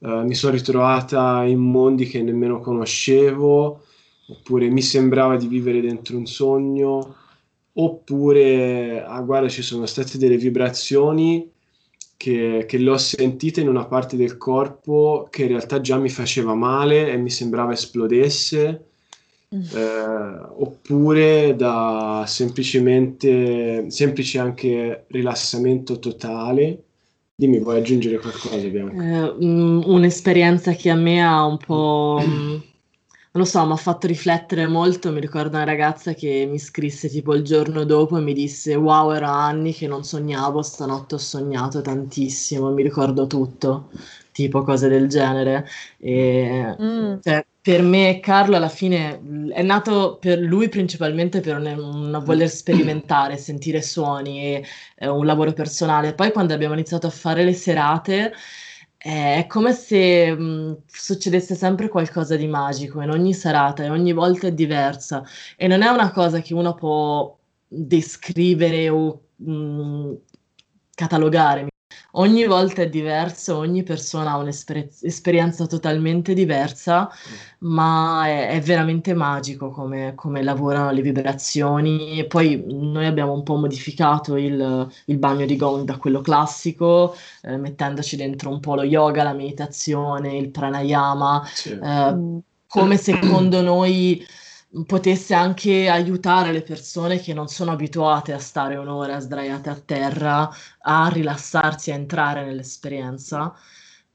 eh, 0.00 0.22
mi 0.24 0.34
sono 0.34 0.54
ritrovata 0.54 1.44
in 1.44 1.58
mondi 1.58 2.06
che 2.06 2.22
nemmeno 2.22 2.60
conoscevo 2.60 3.84
oppure 4.28 4.68
mi 4.68 4.82
sembrava 4.82 5.36
di 5.36 5.46
vivere 5.46 5.80
dentro 5.80 6.16
un 6.16 6.26
sogno 6.26 7.16
oppure 7.72 9.02
ah 9.04 9.20
guarda 9.20 9.48
ci 9.48 9.62
sono 9.62 9.86
state 9.86 10.18
delle 10.18 10.36
vibrazioni 10.36 11.50
che, 12.20 12.66
che 12.68 12.76
le 12.76 12.90
ho 12.90 12.98
sentite 12.98 13.62
in 13.62 13.68
una 13.68 13.86
parte 13.86 14.14
del 14.14 14.36
corpo 14.36 15.26
che 15.30 15.44
in 15.44 15.48
realtà 15.48 15.80
già 15.80 15.96
mi 15.96 16.10
faceva 16.10 16.54
male 16.54 17.10
e 17.10 17.16
mi 17.16 17.30
sembrava 17.30 17.72
esplodesse, 17.72 18.84
mm. 19.54 19.62
eh, 19.74 20.46
oppure 20.58 21.56
da 21.56 22.24
semplicemente, 22.26 23.90
semplice 23.90 24.38
anche 24.38 25.04
rilassamento 25.08 25.98
totale. 25.98 26.82
Dimmi, 27.40 27.58
vuoi 27.58 27.78
aggiungere 27.78 28.18
qualcosa, 28.18 28.68
Bianca? 28.68 29.02
Eh, 29.02 29.34
un'esperienza 29.38 30.72
che 30.72 30.90
a 30.90 30.94
me 30.94 31.24
ha 31.24 31.42
un 31.46 31.56
po' 31.56 32.22
mm, 32.22 32.50
non 32.50 32.60
lo 33.32 33.44
so, 33.46 33.64
mi 33.64 33.72
ha 33.72 33.76
fatto 33.76 34.06
riflettere 34.06 34.66
molto. 34.66 35.10
Mi 35.10 35.20
ricordo 35.20 35.56
una 35.56 35.64
ragazza 35.64 36.12
che 36.12 36.46
mi 36.46 36.58
scrisse 36.58 37.08
tipo 37.08 37.34
il 37.34 37.42
giorno 37.42 37.84
dopo 37.84 38.18
e 38.18 38.20
mi 38.20 38.34
disse: 38.34 38.74
Wow, 38.74 39.12
era 39.12 39.32
anni 39.32 39.72
che 39.72 39.86
non 39.86 40.04
sognavo, 40.04 40.60
stanotte 40.60 41.14
ho 41.14 41.18
sognato 41.18 41.80
tantissimo, 41.80 42.72
mi 42.72 42.82
ricordo 42.82 43.26
tutto, 43.26 43.88
tipo 44.32 44.62
cose 44.62 44.88
del 44.88 45.08
genere. 45.08 45.66
E, 45.96 46.76
mm. 46.78 47.20
cioè, 47.22 47.46
per 47.62 47.82
me, 47.82 48.20
Carlo 48.20 48.56
alla 48.56 48.68
fine 48.68 49.20
è 49.52 49.62
nato 49.62 50.16
per 50.18 50.38
lui 50.38 50.68
principalmente 50.68 51.40
per 51.40 51.58
un, 51.58 52.20
voler 52.24 52.48
sperimentare, 52.48 53.36
sentire 53.36 53.82
suoni 53.82 54.40
e 54.40 54.64
eh, 54.96 55.08
un 55.08 55.26
lavoro 55.26 55.52
personale. 55.52 56.14
Poi, 56.14 56.32
quando 56.32 56.54
abbiamo 56.54 56.74
iniziato 56.74 57.06
a 57.06 57.10
fare 57.10 57.44
le 57.44 57.52
serate 57.52 58.32
è 58.96 59.46
come 59.48 59.72
se 59.72 60.30
mh, 60.34 60.82
succedesse 60.86 61.54
sempre 61.54 61.88
qualcosa 61.88 62.36
di 62.36 62.46
magico 62.46 63.00
in 63.00 63.10
ogni 63.10 63.32
serata 63.32 63.82
e 63.82 63.88
ogni 63.90 64.12
volta 64.12 64.46
è 64.48 64.52
diversa 64.52 65.22
e 65.56 65.66
non 65.66 65.80
è 65.82 65.88
una 65.88 66.12
cosa 66.12 66.40
che 66.40 66.52
uno 66.52 66.74
può 66.74 67.34
descrivere 67.66 68.88
o 68.90 69.22
mh, 69.36 70.14
catalogare. 70.94 71.68
Ogni 72.12 72.44
volta 72.44 72.82
è 72.82 72.88
diverso, 72.88 73.56
ogni 73.56 73.84
persona 73.84 74.32
ha 74.32 74.36
un'esperienza 74.36 75.66
totalmente 75.66 76.34
diversa, 76.34 77.08
ma 77.58 78.26
è, 78.26 78.48
è 78.48 78.60
veramente 78.60 79.14
magico 79.14 79.70
come, 79.70 80.14
come, 80.16 80.42
lavorano 80.42 80.90
le 80.90 81.02
vibrazioni. 81.02 82.18
E 82.18 82.26
poi 82.26 82.64
noi 82.66 83.06
abbiamo 83.06 83.32
un 83.32 83.44
po' 83.44 83.56
modificato 83.56 84.36
il, 84.36 84.88
il 85.04 85.18
bagno 85.18 85.46
di 85.46 85.56
gong 85.56 85.84
da 85.84 85.98
quello 85.98 86.20
classico, 86.20 87.14
eh, 87.42 87.56
mettendoci 87.56 88.16
dentro 88.16 88.50
un 88.50 88.58
po' 88.58 88.74
lo 88.74 88.82
yoga, 88.82 89.22
la 89.22 89.32
meditazione, 89.32 90.36
il 90.36 90.50
pranayama, 90.50 91.42
sì. 91.46 91.70
eh, 91.70 92.40
come 92.66 92.96
secondo 92.96 93.62
noi 93.62 94.24
potesse 94.86 95.34
anche 95.34 95.88
aiutare 95.88 96.52
le 96.52 96.62
persone 96.62 97.18
che 97.18 97.34
non 97.34 97.48
sono 97.48 97.72
abituate 97.72 98.32
a 98.32 98.38
stare 98.38 98.76
un'ora 98.76 99.18
sdraiate 99.18 99.68
a 99.68 99.80
terra 99.84 100.48
a 100.82 101.10
rilassarsi, 101.12 101.90
a 101.90 101.94
entrare 101.94 102.44
nell'esperienza. 102.44 103.54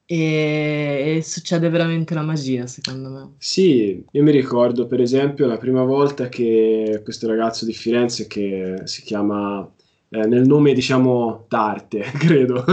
E, 0.07 1.15
e 1.17 1.21
succede 1.23 1.67
veramente 1.67 2.13
la 2.13 2.21
magia, 2.21 2.67
secondo 2.67 3.09
me. 3.09 3.33
Sì, 3.39 4.05
io 4.11 4.23
mi 4.23 4.31
ricordo 4.31 4.85
per 4.85 5.01
esempio 5.01 5.47
la 5.47 5.57
prima 5.57 5.83
volta 5.83 6.29
che 6.29 7.01
questo 7.03 7.27
ragazzo 7.27 7.65
di 7.65 7.73
Firenze 7.73 8.27
che 8.27 8.81
si 8.83 9.01
chiama 9.01 9.67
eh, 10.09 10.27
nel 10.27 10.45
nome 10.45 10.73
diciamo 10.73 11.45
d'arte, 11.49 12.01
credo, 12.19 12.63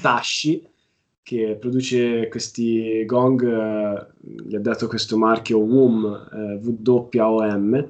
Tashi, 0.00 0.62
che 1.26 1.56
produce 1.58 2.28
questi 2.28 3.04
gong, 3.04 3.42
eh, 3.42 4.06
gli 4.46 4.54
ha 4.54 4.60
dato 4.60 4.86
questo 4.86 5.18
marchio 5.18 5.58
WOM, 5.58 6.28
eh, 6.32 7.18
WOM. 7.18 7.88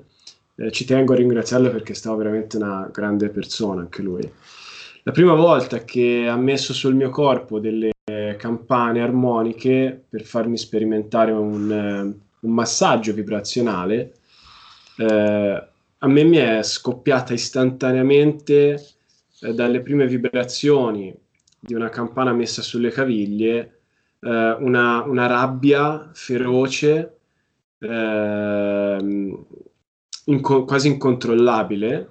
Eh, 0.55 0.73
ci 0.73 0.87
tengo 0.87 1.13
a 1.13 1.17
ringraziarlo 1.17 1.71
perché 1.71 1.93
è 1.93 1.95
stato 1.95 2.17
veramente 2.17 2.57
una 2.57 2.89
grande 2.91 3.29
persona 3.29 3.83
anche 3.83 4.01
lui. 4.01 4.27
La 5.03 5.13
prima 5.13 5.35
volta 5.35 5.85
che 5.85 6.27
ha 6.27 6.37
messo 6.37 6.73
sul 6.73 6.95
mio 6.95 7.11
corpo 7.11 7.61
delle 7.61 7.91
campane 8.39 9.03
armoniche 9.03 10.05
per 10.09 10.23
farmi 10.23 10.57
sperimentare 10.57 11.33
un, 11.33 11.71
eh, 11.71 12.21
un 12.41 12.53
massaggio 12.55 13.13
vibrazionale, 13.13 14.15
eh, 14.97 15.69
a 15.99 16.09
me 16.09 16.25
mi 16.25 16.39
è 16.39 16.63
scoppiata 16.63 17.35
istantaneamente 17.35 18.83
eh, 19.41 19.53
dalle 19.53 19.83
prime 19.83 20.07
vibrazioni 20.07 21.15
di 21.59 21.75
una 21.75 21.89
campana 21.89 22.33
messa 22.33 22.63
sulle 22.63 22.91
caviglie, 22.91 23.81
eh, 24.21 24.57
una, 24.61 25.03
una, 25.03 25.27
rabbia 25.27 26.11
feroce, 26.13 27.19
eh, 27.79 29.37
inco- 30.25 30.65
quasi 30.65 30.89
incontrollabile, 30.89 32.11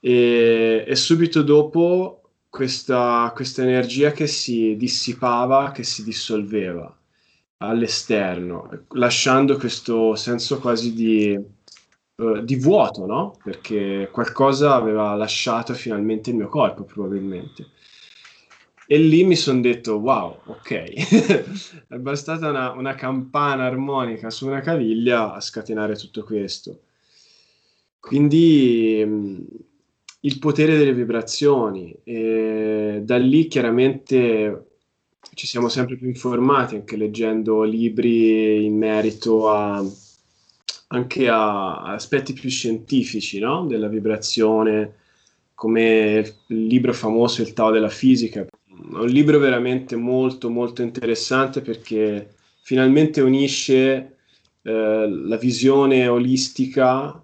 e, 0.00 0.84
e 0.86 0.96
subito 0.96 1.42
dopo 1.42 2.20
questa, 2.48 3.30
questa 3.34 3.62
energia 3.62 4.12
che 4.12 4.26
si 4.26 4.76
dissipava, 4.76 5.70
che 5.72 5.84
si 5.84 6.02
dissolveva 6.02 6.94
all'esterno, 7.58 8.86
lasciando 8.92 9.56
questo 9.56 10.14
senso 10.14 10.58
quasi 10.58 10.94
di, 10.94 11.38
uh, 12.16 12.40
di 12.40 12.56
vuoto, 12.56 13.06
no? 13.06 13.36
Perché 13.42 14.08
qualcosa 14.10 14.74
aveva 14.74 15.14
lasciato 15.14 15.74
finalmente 15.74 16.30
il 16.30 16.36
mio 16.36 16.48
corpo, 16.48 16.84
probabilmente. 16.84 17.68
E 18.92 18.98
lì 18.98 19.22
mi 19.22 19.36
sono 19.36 19.60
detto, 19.60 19.98
wow, 19.98 20.40
ok, 20.46 20.70
è 21.86 21.94
bastata 21.94 22.48
una, 22.48 22.72
una, 22.72 22.96
campana 22.96 23.64
armonica 23.64 24.30
su 24.30 24.48
una 24.48 24.58
caviglia 24.58 25.32
a 25.32 25.40
scatenare 25.40 25.94
tutto 25.94 26.24
questo. 26.24 26.80
Quindi 28.00 29.00
mm, 29.06 29.38
il 30.22 30.38
potere 30.40 30.76
delle 30.76 30.92
vibrazioni, 30.92 31.94
e 32.02 33.02
da 33.04 33.16
lì 33.16 33.46
chiaramente 33.46 34.70
ci 35.34 35.46
siamo 35.46 35.68
sempre 35.68 35.94
più 35.94 36.08
informati, 36.08 36.74
anche 36.74 36.96
leggendo 36.96 37.62
libri 37.62 38.64
in 38.64 38.76
merito 38.76 39.50
a, 39.50 39.84
anche 40.88 41.28
a, 41.28 41.82
aspetti 41.92 42.32
più 42.32 42.50
scientifici 42.50 43.38
no? 43.38 43.66
della 43.66 43.86
vibrazione, 43.86 44.94
come 45.54 46.34
il 46.48 46.66
libro 46.66 46.92
famoso 46.92 47.40
Il 47.42 47.52
Tao 47.52 47.70
della 47.70 47.88
fisica, 47.88 48.44
un 48.92 49.06
libro 49.06 49.38
veramente 49.38 49.96
molto 49.96 50.50
molto 50.50 50.82
interessante 50.82 51.60
perché 51.60 52.34
finalmente 52.62 53.20
unisce 53.20 54.16
eh, 54.62 55.08
la 55.08 55.36
visione 55.36 56.06
olistica 56.08 57.22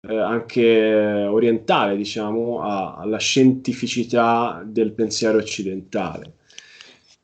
eh, 0.00 0.16
anche 0.16 1.26
orientale 1.26 1.96
diciamo 1.96 2.62
a, 2.62 2.96
alla 2.96 3.18
scientificità 3.18 4.62
del 4.66 4.92
pensiero 4.92 5.38
occidentale. 5.38 6.32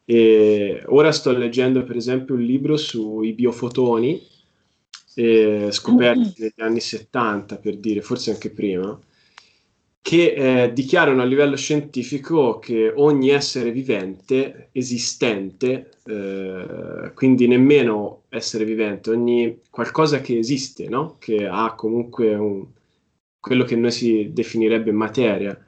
E 0.05 0.83
ora 0.87 1.12
sto 1.12 1.31
leggendo 1.33 1.85
per 1.85 1.96
esempio 1.96 2.35
un 2.35 2.42
libro 2.42 2.76
sui 2.76 3.33
biofotoni 3.33 4.20
eh, 5.14 5.68
scoperti 5.70 6.35
negli 6.38 6.61
anni 6.62 6.81
70 6.81 7.59
per 7.59 7.76
dire 7.76 8.00
forse 8.00 8.31
anche 8.31 8.50
prima 8.50 8.98
che 10.02 10.32
eh, 10.32 10.72
dichiarano 10.72 11.20
a 11.22 11.26
livello 11.26 11.56
scientifico 11.56 12.58
che 12.58 12.92
ogni 12.94 13.30
essere 13.30 13.70
vivente, 13.70 14.68
esistente, 14.72 15.90
eh, 16.04 17.12
quindi 17.14 17.46
nemmeno 17.46 18.22
essere 18.30 18.64
vivente, 18.64 19.10
ogni 19.10 19.60
qualcosa 19.70 20.20
che 20.20 20.38
esiste, 20.38 20.88
no? 20.88 21.16
che 21.18 21.46
ha 21.46 21.74
comunque 21.74 22.34
un, 22.34 22.66
quello 23.38 23.64
che 23.64 23.76
noi 23.76 23.90
si 23.90 24.30
definirebbe 24.32 24.90
materia, 24.90 25.58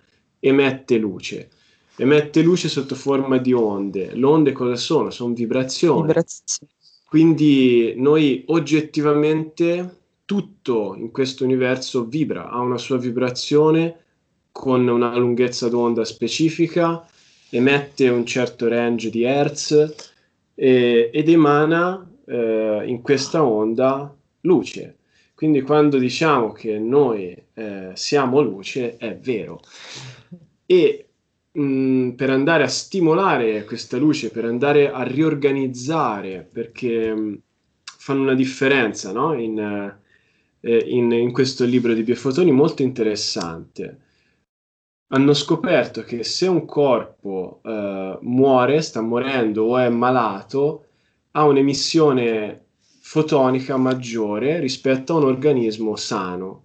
emette 0.40 0.96
luce. 0.96 1.50
Emette 1.96 2.40
luce 2.42 2.68
sotto 2.68 2.94
forma 2.94 3.36
di 3.36 3.52
onde. 3.52 4.14
Le 4.14 4.24
onde 4.24 4.52
cosa 4.52 4.76
sono? 4.76 5.10
Sono 5.10 5.34
vibrazioni. 5.34 6.06
vibrazioni. 6.06 6.72
quindi 7.06 7.92
noi 7.96 8.44
oggettivamente 8.46 9.98
tutto 10.24 10.94
in 10.96 11.10
questo 11.10 11.44
universo 11.44 12.06
vibra, 12.06 12.48
ha 12.48 12.60
una 12.60 12.78
sua 12.78 12.96
vibrazione 12.96 14.01
con 14.52 14.86
una 14.86 15.16
lunghezza 15.16 15.68
d'onda 15.68 16.04
specifica, 16.04 17.04
emette 17.50 18.08
un 18.08 18.24
certo 18.24 18.68
range 18.68 19.10
di 19.10 19.24
hertz 19.24 19.94
e, 20.54 21.10
ed 21.12 21.28
emana 21.28 22.08
eh, 22.26 22.82
in 22.86 23.00
questa 23.00 23.42
onda 23.44 24.14
luce. 24.42 24.98
Quindi 25.34 25.62
quando 25.62 25.98
diciamo 25.98 26.52
che 26.52 26.78
noi 26.78 27.36
eh, 27.54 27.90
siamo 27.94 28.40
luce 28.40 28.96
è 28.96 29.16
vero. 29.16 29.60
E 30.64 31.06
mh, 31.52 31.62
mm, 31.62 32.10
per 32.10 32.30
andare 32.30 32.62
a 32.62 32.68
stimolare 32.68 33.64
questa 33.64 33.96
luce, 33.96 34.30
per 34.30 34.44
andare 34.44 34.90
a 34.90 35.02
riorganizzare, 35.02 36.48
perché 36.50 37.12
mh, 37.12 37.20
mm, 37.20 37.34
fanno 37.98 38.22
una 38.22 38.34
differenza 38.34 39.12
no? 39.12 39.34
in, 39.34 39.58
eh, 40.60 40.76
in, 40.86 41.10
in, 41.12 41.32
questo 41.32 41.64
libro 41.64 41.92
di 41.92 42.02
biofotoni 42.02 42.52
molto 42.52 42.82
interessante. 42.82 43.98
Hanno 45.14 45.34
scoperto 45.34 46.04
che 46.04 46.24
se 46.24 46.46
un 46.46 46.64
corpo 46.64 47.60
eh, 47.62 48.18
muore, 48.22 48.80
sta 48.80 49.02
morendo 49.02 49.64
o 49.64 49.78
è 49.78 49.90
malato, 49.90 50.86
ha 51.32 51.44
un'emissione 51.44 52.64
fotonica 53.00 53.76
maggiore 53.76 54.58
rispetto 54.58 55.12
a 55.12 55.16
un 55.18 55.24
organismo 55.24 55.96
sano 55.96 56.64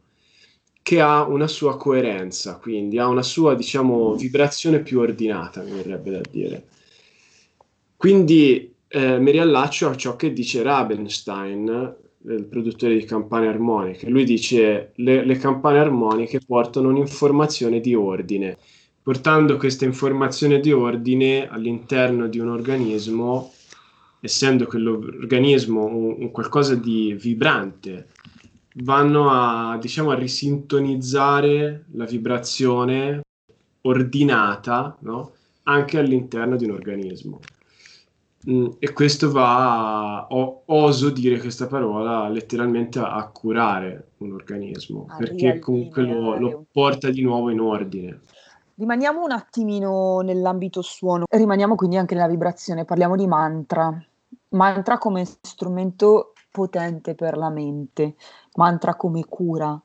che 0.81 1.01
ha 1.01 1.23
una 1.23 1.47
sua 1.47 1.75
coerenza, 1.75 2.57
quindi 2.57 2.97
ha 2.97 3.07
una 3.07 3.21
sua, 3.21 3.53
diciamo, 3.53 4.15
vibrazione 4.15 4.79
più 4.79 4.99
ordinata, 4.99 5.62
mi 5.62 5.71
verrebbe 5.71 6.12
da 6.12 6.21
dire. 6.31 6.67
Quindi 7.97 8.73
eh, 8.88 9.19
mi 9.19 9.31
riallaccio 9.31 9.89
a 9.89 9.97
ciò 9.97 10.15
che 10.15 10.31
dice 10.31 10.63
Rabenstein, 10.63 11.95
il 12.34 12.46
produttore 12.46 12.98
di 12.98 13.06
campane 13.06 13.48
armoniche. 13.48 14.10
Lui 14.10 14.24
dice 14.24 14.92
le, 14.96 15.24
le 15.26 15.38
campane 15.38 15.80
armoniche 15.80 16.40
portano 16.46 16.90
un'informazione 16.90 17.80
di 17.80 17.96
ordine. 17.96 18.58
Portando 19.02 19.58
questa 19.58 19.86
informazione 19.86 20.60
di 20.60 20.72
ordine 20.72 21.48
all'interno 21.48 22.28
di 22.28 22.40
un 22.40 22.50
organismo, 22.50 23.54
essendo 24.20 24.66
quell'organismo 24.66 25.86
un, 25.86 26.16
un 26.20 26.32
qualcosa 26.32 26.76
di 26.76 27.13
vibrante, 27.18 28.10
vanno 28.84 29.30
a, 29.30 29.78
diciamo, 29.80 30.12
a 30.12 30.16
risintonizzare 30.16 31.86
la 31.94 32.06
vibrazione 32.06 33.22
ordinata 33.82 34.98
no? 35.02 35.32
anche 35.63 35.98
all'interno 35.98 36.58
di 36.58 36.66
un 36.66 36.72
organismo. 36.72 37.40
Mm, 38.49 38.67
e 38.79 38.93
questo 38.93 39.29
va, 39.29 40.27
o, 40.29 40.62
oso 40.67 41.10
dire 41.10 41.38
questa 41.38 41.67
parola, 41.67 42.29
letteralmente 42.29 42.97
a, 42.99 43.13
a 43.13 43.27
curare 43.27 44.12
un 44.19 44.31
organismo, 44.31 45.05
a 45.10 45.17
perché 45.17 45.60
comunque 45.60 46.03
lo, 46.03 46.38
lo 46.38 46.65
porta 46.71 47.10
di 47.10 47.21
nuovo 47.21 47.49
in 47.49 47.60
ordine. 47.60 48.21
Rimaniamo 48.75 49.21
un 49.23 49.31
attimino 49.31 50.21
nell'ambito 50.21 50.81
suono, 50.81 51.25
rimaniamo 51.29 51.75
quindi 51.75 51.97
anche 51.97 52.15
nella 52.15 52.27
vibrazione, 52.27 52.86
parliamo 52.86 53.17
di 53.17 53.27
mantra. 53.27 54.01
Mantra 54.49 54.97
come 54.97 55.25
strumento 55.25 56.31
potente 56.49 57.15
per 57.15 57.36
la 57.36 57.49
mente, 57.49 58.15
mantra 58.53 58.95
come 58.95 59.25
cura. 59.25 59.79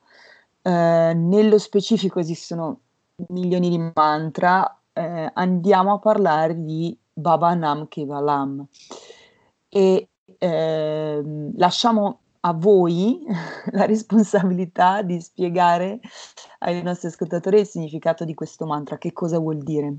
Eh, 0.61 1.13
nello 1.13 1.57
specifico 1.57 2.19
esistono 2.19 2.79
milioni 3.27 3.69
di 3.69 3.91
mantra, 3.93 4.79
eh, 4.93 5.29
andiamo 5.33 5.93
a 5.93 5.99
parlare 5.99 6.63
di 6.63 6.97
Baba 7.13 7.53
Nam 7.53 7.87
Kevalam 7.87 8.65
e 9.69 10.09
eh, 10.37 11.21
lasciamo 11.55 12.19
a 12.41 12.53
voi 12.53 13.23
la 13.71 13.85
responsabilità 13.85 15.01
di 15.01 15.19
spiegare 15.21 15.99
ai 16.59 16.81
nostri 16.81 17.07
ascoltatori 17.07 17.59
il 17.59 17.67
significato 17.67 18.25
di 18.25 18.33
questo 18.33 18.65
mantra, 18.65 18.97
che 18.97 19.13
cosa 19.13 19.39
vuol 19.39 19.57
dire. 19.59 19.95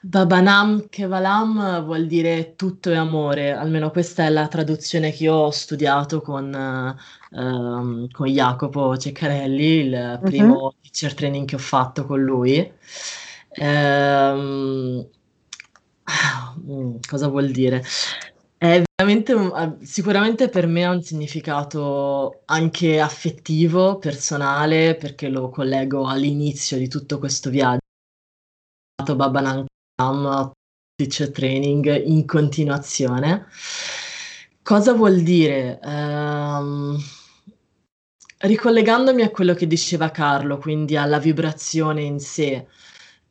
Babanam 0.00 0.88
Kevalam 0.90 1.82
vuol 1.82 2.06
dire 2.06 2.56
tutto 2.56 2.90
è 2.90 2.96
amore, 2.96 3.52
almeno 3.52 3.90
questa 3.90 4.26
è 4.26 4.28
la 4.28 4.48
traduzione 4.48 5.10
che 5.12 5.24
io 5.24 5.34
ho 5.34 5.50
studiato 5.50 6.20
con, 6.20 6.52
uh, 7.30 8.08
con 8.10 8.26
Jacopo 8.26 8.98
Ceccarelli, 8.98 9.64
il 9.64 10.18
mhm. 10.20 10.28
primo 10.28 10.54
uh-huh. 10.64 10.74
teacher 10.82 11.14
training 11.14 11.46
che 11.46 11.54
ho 11.54 11.58
fatto 11.58 12.04
con 12.04 12.22
lui. 12.22 12.70
Um, 16.06 16.98
cosa 17.08 17.28
vuol 17.28 17.50
dire? 17.50 17.82
È 18.56 18.82
veramente 18.96 19.84
sicuramente 19.84 20.48
per 20.48 20.66
me 20.66 20.84
ha 20.84 20.90
un 20.90 21.02
significato 21.02 22.42
anche 22.46 23.00
affettivo, 23.00 23.98
personale, 23.98 24.96
perché 24.96 25.28
lo 25.28 25.50
collego 25.50 26.06
all'inizio 26.06 26.78
di 26.78 26.88
tutto 26.88 27.18
questo 27.18 27.50
viaggio. 27.50 27.80
Babanam 29.04 29.66
teacher 30.96 31.30
training 31.30 32.06
in 32.06 32.24
continuazione. 32.24 33.46
Cosa 34.62 34.94
vuol 34.94 35.20
dire? 35.20 35.78
Um, 35.82 36.96
ricollegandomi 38.38 39.22
a 39.22 39.30
quello 39.30 39.54
che 39.54 39.66
diceva 39.66 40.10
Carlo, 40.10 40.56
quindi 40.58 40.96
alla 40.96 41.18
vibrazione 41.18 42.02
in 42.02 42.18
sé 42.18 42.66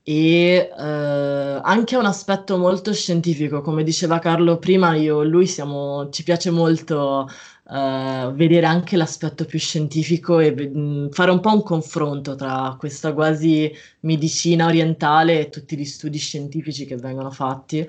e 0.03 0.69
uh, 0.69 1.61
anche 1.63 1.95
un 1.95 2.05
aspetto 2.05 2.57
molto 2.57 2.93
scientifico, 2.93 3.61
come 3.61 3.83
diceva 3.83 4.19
Carlo 4.19 4.57
prima, 4.57 4.95
io 4.95 5.21
e 5.21 5.25
lui 5.25 5.47
siamo, 5.47 6.09
ci 6.09 6.23
piace 6.23 6.51
molto 6.51 7.29
uh, 7.63 8.33
vedere 8.33 8.65
anche 8.65 8.97
l'aspetto 8.97 9.45
più 9.45 9.57
scientifico 9.59 10.39
e 10.39 10.51
mh, 10.51 11.09
fare 11.11 11.31
un 11.31 11.39
po' 11.39 11.53
un 11.53 11.63
confronto 11.63 12.35
tra 12.35 12.75
questa 12.77 13.13
quasi 13.13 13.71
medicina 14.01 14.65
orientale 14.65 15.39
e 15.39 15.49
tutti 15.49 15.77
gli 15.77 15.85
studi 15.85 16.17
scientifici 16.17 16.85
che 16.85 16.97
vengono 16.97 17.31
fatti. 17.31 17.87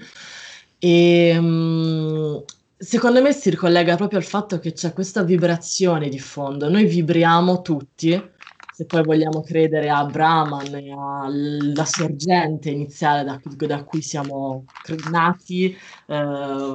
E 0.78 1.40
mh, 1.40 2.44
secondo 2.76 3.22
me 3.22 3.32
si 3.32 3.50
ricollega 3.50 3.96
proprio 3.96 4.18
al 4.20 4.24
fatto 4.24 4.60
che 4.60 4.72
c'è 4.72 4.92
questa 4.92 5.24
vibrazione 5.24 6.08
di 6.08 6.20
fondo. 6.20 6.68
Noi 6.68 6.84
vibriamo 6.84 7.60
tutti 7.60 8.32
se 8.74 8.86
poi 8.86 9.04
vogliamo 9.04 9.40
credere 9.42 9.88
a 9.88 10.04
Brahman 10.04 10.74
e 10.74 10.90
alla 10.92 11.84
sorgente 11.84 12.70
iniziale 12.70 13.22
da, 13.22 13.40
da 13.66 13.84
cui 13.84 14.02
siamo 14.02 14.64
nati, 15.12 15.70
eh, 15.70 15.76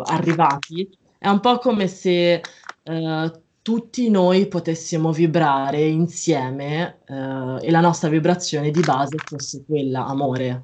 arrivati, 0.05 0.89
è 1.17 1.27
un 1.27 1.41
po' 1.41 1.57
come 1.57 1.87
se 1.87 2.41
eh, 2.83 3.41
tutti 3.61 4.09
noi 4.09 4.47
potessimo 4.47 5.11
vibrare 5.11 5.81
insieme 5.81 6.99
eh, 7.05 7.67
e 7.67 7.69
la 7.69 7.81
nostra 7.81 8.07
vibrazione 8.07 8.71
di 8.71 8.79
base 8.79 9.17
fosse 9.17 9.65
quella, 9.65 10.05
amore. 10.05 10.63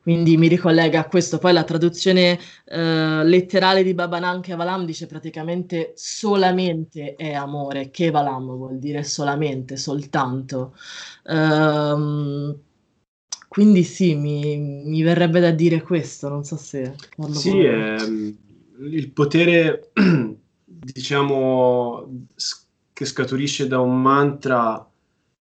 Quindi 0.00 0.36
mi 0.36 0.48
ricollega 0.48 1.00
a 1.00 1.06
questo. 1.06 1.38
Poi 1.38 1.52
la 1.52 1.64
traduzione 1.64 2.38
eh, 2.64 3.24
letterale 3.24 3.82
di 3.82 3.94
Babanan 3.94 4.40
Kevalam 4.40 4.84
dice 4.84 5.06
praticamente 5.06 5.92
solamente 5.96 7.14
è 7.14 7.32
amore. 7.32 7.90
Kevalam 7.90 8.46
vuol 8.46 8.78
dire 8.78 9.02
solamente, 9.02 9.76
soltanto. 9.76 10.74
Um, 11.24 12.56
quindi 13.48 13.82
sì, 13.82 14.14
mi, 14.14 14.56
mi, 14.84 15.02
verrebbe 15.02 15.40
da 15.40 15.50
dire 15.50 15.82
questo, 15.82 16.28
non 16.28 16.44
so 16.44 16.56
se... 16.56 16.94
Sì, 17.32 17.58
ehm, 17.64 18.36
il 18.90 19.10
potere 19.10 19.90
diciamo, 20.64 22.26
che 22.92 23.04
scaturisce 23.04 23.66
da 23.66 23.80
un 23.80 24.00
mantra 24.00 24.88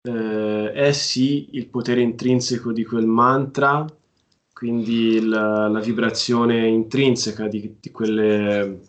eh, 0.04 0.72
è 0.72 0.92
sì 0.94 1.50
il 1.52 1.68
potere 1.68 2.02
intrinseco 2.02 2.72
di 2.72 2.84
quel 2.84 3.06
mantra, 3.06 3.86
quindi 4.54 5.26
la, 5.26 5.68
la 5.68 5.80
vibrazione 5.80 6.68
intrinseca 6.68 7.48
di, 7.48 7.78
di, 7.80 7.92
quelle 7.92 8.82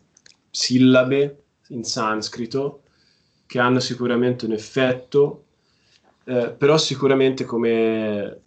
sillabe 0.51 1.45
in 1.69 1.85
sanscrito 1.85 2.83
che 3.47 3.59
hanno 3.59 3.81
sicuramente 3.81 4.45
un 4.45 4.53
effetto, 4.53 5.45
eh, 6.25 6.51
però 6.51 6.77
sicuramente 6.77 7.45
come 7.45 8.41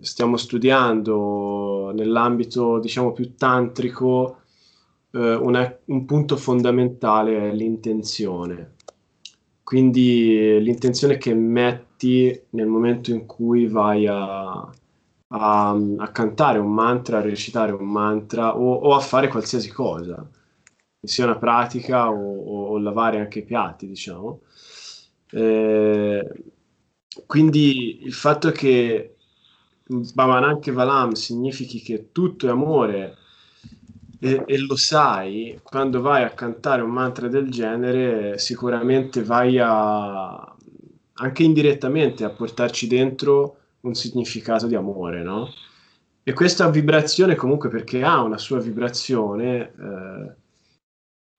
stiamo 0.00 0.36
studiando 0.36 1.92
nell'ambito 1.94 2.78
diciamo 2.78 3.12
più 3.12 3.34
tantrico 3.34 4.40
eh, 5.12 5.34
una, 5.34 5.78
un 5.86 6.04
punto 6.04 6.36
fondamentale 6.36 7.50
è 7.50 7.54
l'intenzione. 7.54 8.74
Quindi 9.62 10.60
l'intenzione 10.60 11.18
che 11.18 11.34
metti 11.34 12.38
nel 12.50 12.66
momento 12.66 13.10
in 13.10 13.26
cui 13.26 13.66
vai 13.66 14.06
a, 14.06 14.70
a, 15.28 15.70
a 15.70 16.08
cantare 16.10 16.58
un 16.58 16.72
mantra, 16.72 17.18
a 17.18 17.22
recitare 17.22 17.72
un 17.72 17.86
mantra 17.86 18.56
o, 18.56 18.74
o, 18.74 18.94
a 18.94 19.00
fare 19.00 19.28
qualsiasi 19.28 19.70
cosa, 19.70 20.28
sia 21.00 21.24
una 21.24 21.38
pratica 21.38 22.10
o, 22.10 22.14
o, 22.14 22.66
o 22.70 22.78
lavare 22.78 23.18
anche 23.18 23.40
i 23.40 23.44
piatti, 23.44 23.86
diciamo. 23.86 24.40
Eh, 25.30 26.44
quindi 27.26 28.04
il 28.04 28.12
fatto 28.12 28.50
che 28.52 29.16
Bhavananke 29.86 30.72
Valam 30.72 31.12
significhi 31.12 31.80
che 31.80 32.10
tutto 32.12 32.46
è 32.46 32.50
amore 32.50 33.16
e, 34.18 34.42
e, 34.46 34.58
lo 34.58 34.76
sai, 34.76 35.58
quando 35.62 36.00
vai 36.00 36.22
a 36.24 36.30
cantare 36.30 36.82
un 36.82 36.90
mantra 36.90 37.28
del 37.28 37.50
genere, 37.50 38.38
sicuramente 38.38 39.22
vai 39.22 39.58
a 39.60 40.50
anche 41.18 41.42
indirettamente 41.42 42.24
a 42.24 42.30
portarci 42.30 42.86
dentro 42.86 43.56
un 43.80 43.94
significato 43.94 44.66
di 44.66 44.74
amore, 44.74 45.22
no? 45.22 45.52
E 46.22 46.32
questa 46.32 46.68
vibrazione, 46.70 47.36
comunque, 47.36 47.68
perché 47.68 48.02
ha 48.02 48.20
una 48.22 48.38
sua 48.38 48.58
vibrazione, 48.58 49.72
eh, 49.78 50.34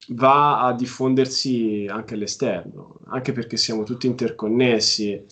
va 0.09 0.61
a 0.65 0.73
diffondersi 0.73 1.85
anche 1.89 2.13
all'esterno, 2.13 2.99
anche 3.07 3.33
perché 3.33 3.57
siamo 3.57 3.83
tutti 3.83 4.07
interconnessi 4.07 5.25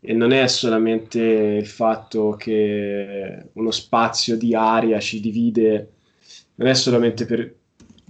e 0.00 0.12
non 0.12 0.32
è 0.32 0.46
solamente 0.48 1.20
il 1.20 1.66
fatto 1.66 2.32
che 2.36 3.48
uno 3.52 3.70
spazio 3.70 4.36
di 4.36 4.54
aria 4.54 4.98
ci 5.00 5.20
divide, 5.20 5.92
non 6.56 6.68
è 6.68 6.74
solamente 6.74 7.26
per, 7.26 7.54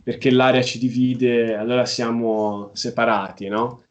perché 0.03 0.31
l'aria 0.31 0.63
ci 0.63 0.79
divide, 0.79 1.55
allora 1.57 1.85
siamo 1.85 2.71
separati, 2.73 3.49
no? 3.49 3.86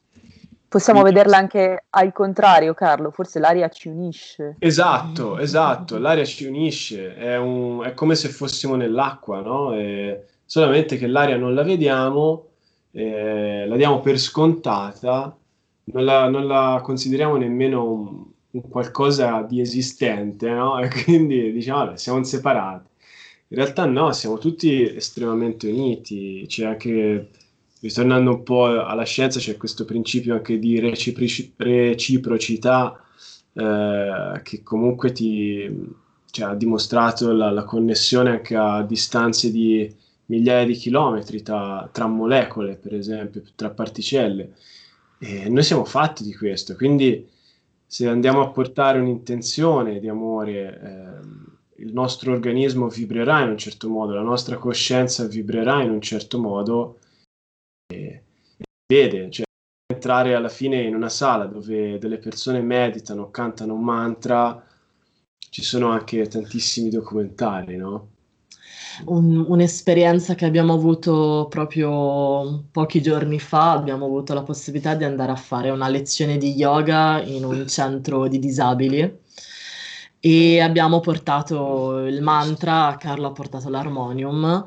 Possiamo 0.76 1.04
vederla 1.04 1.38
anche 1.38 1.86
al 1.90 2.12
contrario, 2.12 2.74
Carlo, 2.74 3.10
forse 3.10 3.40
l'aria 3.40 3.70
ci 3.70 3.88
unisce. 3.88 4.58
Esatto, 4.60 5.38
esatto, 5.38 5.98
l'aria 5.98 6.26
ci 6.26 6.46
unisce, 6.48 7.16
è, 7.16 7.38
un, 7.38 7.82
è 7.82 7.94
come 7.94 8.14
se 8.16 8.28
fossimo 8.28 8.76
nell'acqua, 8.76 9.40
no? 9.40 9.74
È 9.74 10.22
solamente 10.44 10.98
che 10.98 11.08
l'aria 11.08 11.38
non 11.38 11.54
la 11.54 11.64
vediamo, 11.64 12.48
eh, 12.92 13.66
la 13.66 13.78
diamo 13.78 14.02
per 14.02 14.20
scontata, 14.20 15.34
non 15.86 16.04
la, 16.04 16.28
non 16.28 16.46
la 16.46 16.82
consideriamo 16.84 17.38
nemmeno 17.38 17.90
un, 17.90 18.26
un, 18.52 18.68
qualcosa 18.68 19.44
di 19.44 19.62
esistente, 19.62 20.50
no? 20.50 20.78
E 20.80 20.90
quindi 21.06 21.54
diciamo, 21.54 21.86
vabbè, 21.86 21.98
siamo 21.98 22.22
separati. 22.22 22.90
In 23.48 23.58
realtà 23.58 23.86
no, 23.86 24.12
siamo 24.12 24.38
tutti 24.40 24.94
estremamente 24.94 25.70
uniti, 25.70 26.44
c'è 26.50 26.66
anche 26.66 27.30
ritornando 27.86 28.32
un 28.32 28.44
po' 28.44 28.66
alla 28.66 29.04
scienza, 29.04 29.40
c'è 29.40 29.58
questo 29.58 29.86
principio 29.86 30.34
anche 30.34 30.58
di 30.58 30.80
reciproci- 30.80 31.54
reciprocità 31.56 33.00
eh, 33.54 34.42
che 34.42 34.64
comunque 34.64 35.12
ti 35.12 35.94
cioè, 36.32 36.48
ha 36.48 36.56
dimostrato 36.56 37.32
la, 37.32 37.52
la, 37.52 37.64
connessione 37.64 38.32
anche 38.32 38.56
a 38.56 38.82
distanze 38.82 39.52
di 39.52 39.94
migliaia 40.26 40.66
di 40.66 40.74
chilometri 40.74 41.44
tra, 41.44 41.88
tra 41.92 42.08
molecole, 42.08 42.76
per 42.76 42.96
esempio, 42.96 43.44
tra 43.54 43.70
particelle. 43.70 44.56
E 45.20 45.48
noi 45.48 45.64
siamo 45.64 45.86
fatti 45.86 46.24
di 46.24 46.34
questo, 46.34 46.76
quindi 46.76 47.30
se 47.86 48.08
andiamo 48.08 48.42
a 48.42 48.50
portare 48.50 49.00
un'intenzione 49.00 50.00
di 50.00 50.10
amore, 50.10 50.82
eh, 51.78 51.84
il 51.84 51.94
nostro 51.94 52.32
organismo 52.32 52.88
vibrerà 52.88 53.42
in 53.42 53.50
un 53.50 53.58
certo 53.58 53.90
modo, 53.90 54.16
la 54.16 54.22
nostra 54.22 54.58
coscienza 54.58 55.28
vibrerà 55.28 55.84
in 55.84 55.92
un 55.92 56.02
certo 56.02 56.40
modo 56.40 56.98
vede, 58.88 59.30
cioè 59.32 59.46
entrare 59.92 60.36
alla 60.36 60.50
fine 60.50 60.82
in 60.82 60.96
una 60.96 61.10
sala 61.10 61.46
dove 61.46 61.98
delle 61.98 62.18
persone 62.18 62.62
meditano, 62.62 63.32
cantano 63.32 63.74
un 63.74 63.84
mantra, 63.84 64.64
ci 65.50 65.64
sono 65.64 65.90
anche 65.90 66.28
tantissimi 66.28 66.90
documentari, 66.90 67.78
no? 67.78 68.10
Un, 69.06 69.44
un'esperienza 69.48 70.36
che 70.36 70.46
abbiamo 70.46 70.74
avuto 70.74 71.48
proprio 71.50 72.66
pochi 72.72 73.02
giorni 73.02 73.40
fa, 73.40 73.72
abbiamo 73.74 74.06
avuto 74.06 74.34
la 74.34 74.44
possibilità 74.44 74.96
di 74.96 75.04
andare 75.04 75.34
a 75.34 75.36
fare 75.36 75.70
una 75.70 75.90
lezione 75.90 76.38
di 76.38 76.54
yoga 76.54 77.22
in 77.22 77.44
un 77.44 77.68
centro 77.68 78.28
di 78.28 78.40
disabili 78.40 79.20
e 80.20 80.60
abbiamo 80.62 81.02
portato 81.02 82.06
il 82.06 82.22
mantra, 82.22 82.96
Carlo 82.98 83.28
ha 83.28 83.32
portato 83.32 83.70
l'armonium 83.70 84.66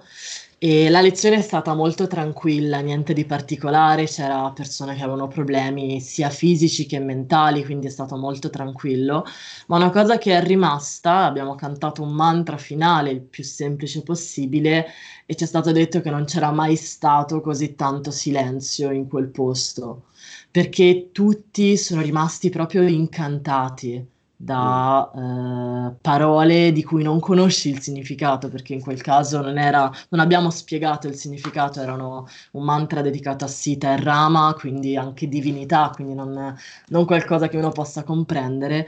e 0.60 0.88
la 0.90 1.00
lezione 1.00 1.36
è 1.36 1.40
stata 1.40 1.72
molto 1.72 2.08
tranquilla, 2.08 2.80
niente 2.80 3.12
di 3.12 3.24
particolare, 3.24 4.06
c'era 4.06 4.50
persone 4.50 4.96
che 4.96 5.02
avevano 5.02 5.28
problemi 5.28 6.00
sia 6.00 6.30
fisici 6.30 6.84
che 6.84 6.98
mentali, 6.98 7.64
quindi 7.64 7.86
è 7.86 7.90
stato 7.90 8.16
molto 8.16 8.50
tranquillo. 8.50 9.24
Ma 9.68 9.76
una 9.76 9.90
cosa 9.90 10.18
che 10.18 10.36
è 10.36 10.42
rimasta, 10.42 11.24
abbiamo 11.24 11.54
cantato 11.54 12.02
un 12.02 12.10
mantra 12.12 12.56
finale 12.56 13.10
il 13.10 13.20
più 13.20 13.44
semplice 13.44 14.02
possibile 14.02 14.86
e 15.26 15.36
ci 15.36 15.44
è 15.44 15.46
stato 15.46 15.70
detto 15.70 16.00
che 16.00 16.10
non 16.10 16.24
c'era 16.24 16.50
mai 16.50 16.74
stato 16.74 17.40
così 17.40 17.76
tanto 17.76 18.10
silenzio 18.10 18.90
in 18.90 19.06
quel 19.08 19.28
posto, 19.28 20.06
perché 20.50 21.10
tutti 21.12 21.76
sono 21.76 22.02
rimasti 22.02 22.50
proprio 22.50 22.82
incantati 22.82 24.16
da 24.40 25.10
eh, 25.16 25.96
parole 26.00 26.70
di 26.70 26.84
cui 26.84 27.02
non 27.02 27.18
conosci 27.18 27.70
il 27.70 27.80
significato, 27.80 28.48
perché 28.48 28.72
in 28.72 28.80
quel 28.80 29.02
caso 29.02 29.40
non, 29.40 29.58
era, 29.58 29.90
non 30.10 30.20
abbiamo 30.20 30.48
spiegato 30.50 31.08
il 31.08 31.16
significato, 31.16 31.80
erano 31.80 32.26
un 32.52 32.62
mantra 32.64 33.02
dedicato 33.02 33.44
a 33.44 33.48
Sita 33.48 33.92
e 33.92 34.00
Rama, 34.00 34.54
quindi 34.56 34.96
anche 34.96 35.26
divinità, 35.28 35.90
quindi 35.92 36.14
non, 36.14 36.56
non 36.88 37.04
qualcosa 37.04 37.48
che 37.48 37.56
uno 37.56 37.70
possa 37.70 38.04
comprendere, 38.04 38.86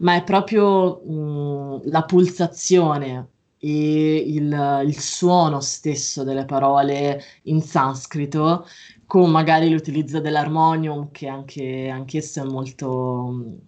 ma 0.00 0.16
è 0.16 0.24
proprio 0.24 0.96
mh, 1.04 1.90
la 1.90 2.02
pulsazione 2.02 3.28
e 3.58 4.16
il, 4.16 4.82
il 4.84 4.98
suono 4.98 5.60
stesso 5.60 6.24
delle 6.24 6.44
parole 6.44 7.22
in 7.44 7.60
sanscrito 7.62 8.66
con 9.06 9.30
magari 9.30 9.70
l'utilizzo 9.70 10.20
dell'armonium 10.20 11.10
che 11.10 11.28
anche 11.28 11.88
anch'esso 11.88 12.40
è 12.42 12.44
molto 12.44 13.60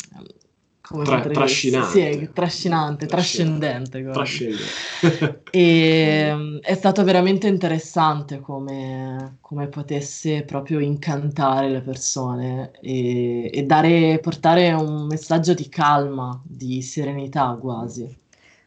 come 0.91 1.05
Tra, 1.05 1.21
trascinante. 1.21 1.91
Sì, 1.91 2.01
è 2.01 2.33
trascinante, 2.33 3.07
trascendente. 3.07 4.03
trascendente. 4.11 5.43
e 5.53 6.27
ehm, 6.27 6.59
è 6.59 6.75
stato 6.75 7.05
veramente 7.05 7.47
interessante 7.47 8.41
come, 8.41 9.37
come, 9.41 9.69
potesse 9.69 10.43
proprio 10.43 10.81
incantare 10.81 11.69
le 11.69 11.81
persone 11.81 12.73
e, 12.81 13.51
e 13.55 13.63
dare, 13.63 14.19
portare 14.21 14.73
un 14.73 15.07
messaggio 15.07 15.55
di 15.55 15.69
calma, 15.69 16.43
di 16.45 16.83
serenità 16.83 17.57
quasi. 17.61 18.19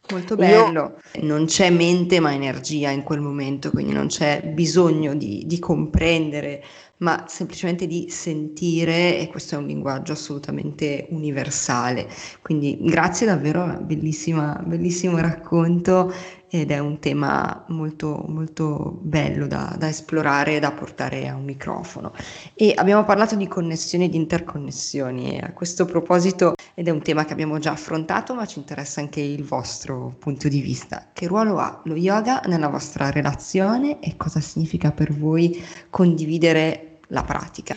Molto 0.09 0.35
bello, 0.37 0.95
Io... 1.15 1.23
non 1.23 1.45
c'è 1.45 1.69
mente 1.71 2.21
ma 2.21 2.33
energia 2.33 2.89
in 2.89 3.03
quel 3.03 3.19
momento, 3.19 3.69
quindi 3.69 3.91
non 3.91 4.07
c'è 4.07 4.43
bisogno 4.45 5.13
di, 5.13 5.43
di 5.45 5.59
comprendere 5.59 6.63
ma 6.97 7.25
semplicemente 7.27 7.85
di 7.87 8.09
sentire 8.09 9.19
e 9.19 9.27
questo 9.27 9.55
è 9.55 9.57
un 9.57 9.67
linguaggio 9.67 10.13
assolutamente 10.13 11.07
universale. 11.09 12.07
Quindi 12.41 12.77
grazie 12.81 13.25
davvero, 13.25 13.79
bellissimo 13.81 15.17
racconto 15.17 16.13
ed 16.55 16.69
è 16.69 16.77
un 16.77 16.99
tema 16.99 17.65
molto, 17.69 18.25
molto 18.27 18.99
bello 19.01 19.47
da, 19.47 19.75
da, 19.75 19.87
esplorare 19.87 20.57
e 20.57 20.59
da 20.59 20.71
portare 20.71 21.27
a 21.27 21.35
un 21.35 21.45
microfono. 21.45 22.13
E 22.53 22.73
abbiamo 22.75 23.03
parlato 23.05 23.35
di 23.35 23.47
connessioni 23.47 24.05
e 24.05 24.09
di 24.09 24.17
interconnessioni 24.17 25.39
a 25.41 25.51
questo 25.51 25.85
proposito, 25.85 26.53
ed 26.75 26.87
è 26.87 26.91
un 26.91 27.01
tema 27.01 27.25
che 27.25 27.33
abbiamo 27.33 27.57
già 27.57 27.71
affrontato, 27.71 28.35
ma 28.35 28.45
ci 28.45 28.59
interessa 28.59 29.01
anche 29.01 29.19
il 29.19 29.43
vostro 29.43 30.15
punto 30.19 30.47
di 30.47 30.61
vista. 30.61 31.09
Che 31.11 31.25
ruolo 31.25 31.57
ha 31.57 31.81
lo 31.85 31.95
yoga 31.95 32.41
nella 32.45 32.67
vostra 32.67 33.09
relazione 33.09 33.99
e 33.99 34.15
cosa 34.15 34.39
significa 34.39 34.91
per 34.91 35.11
voi 35.11 35.59
condividere 35.89 36.99
la 37.07 37.23
pratica? 37.23 37.75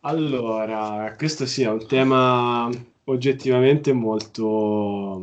Allora, 0.00 1.14
questo 1.18 1.44
sì 1.44 1.60
è 1.60 1.68
un 1.68 1.86
tema 1.86 2.70
oggettivamente 3.04 3.92
molto 3.92 5.20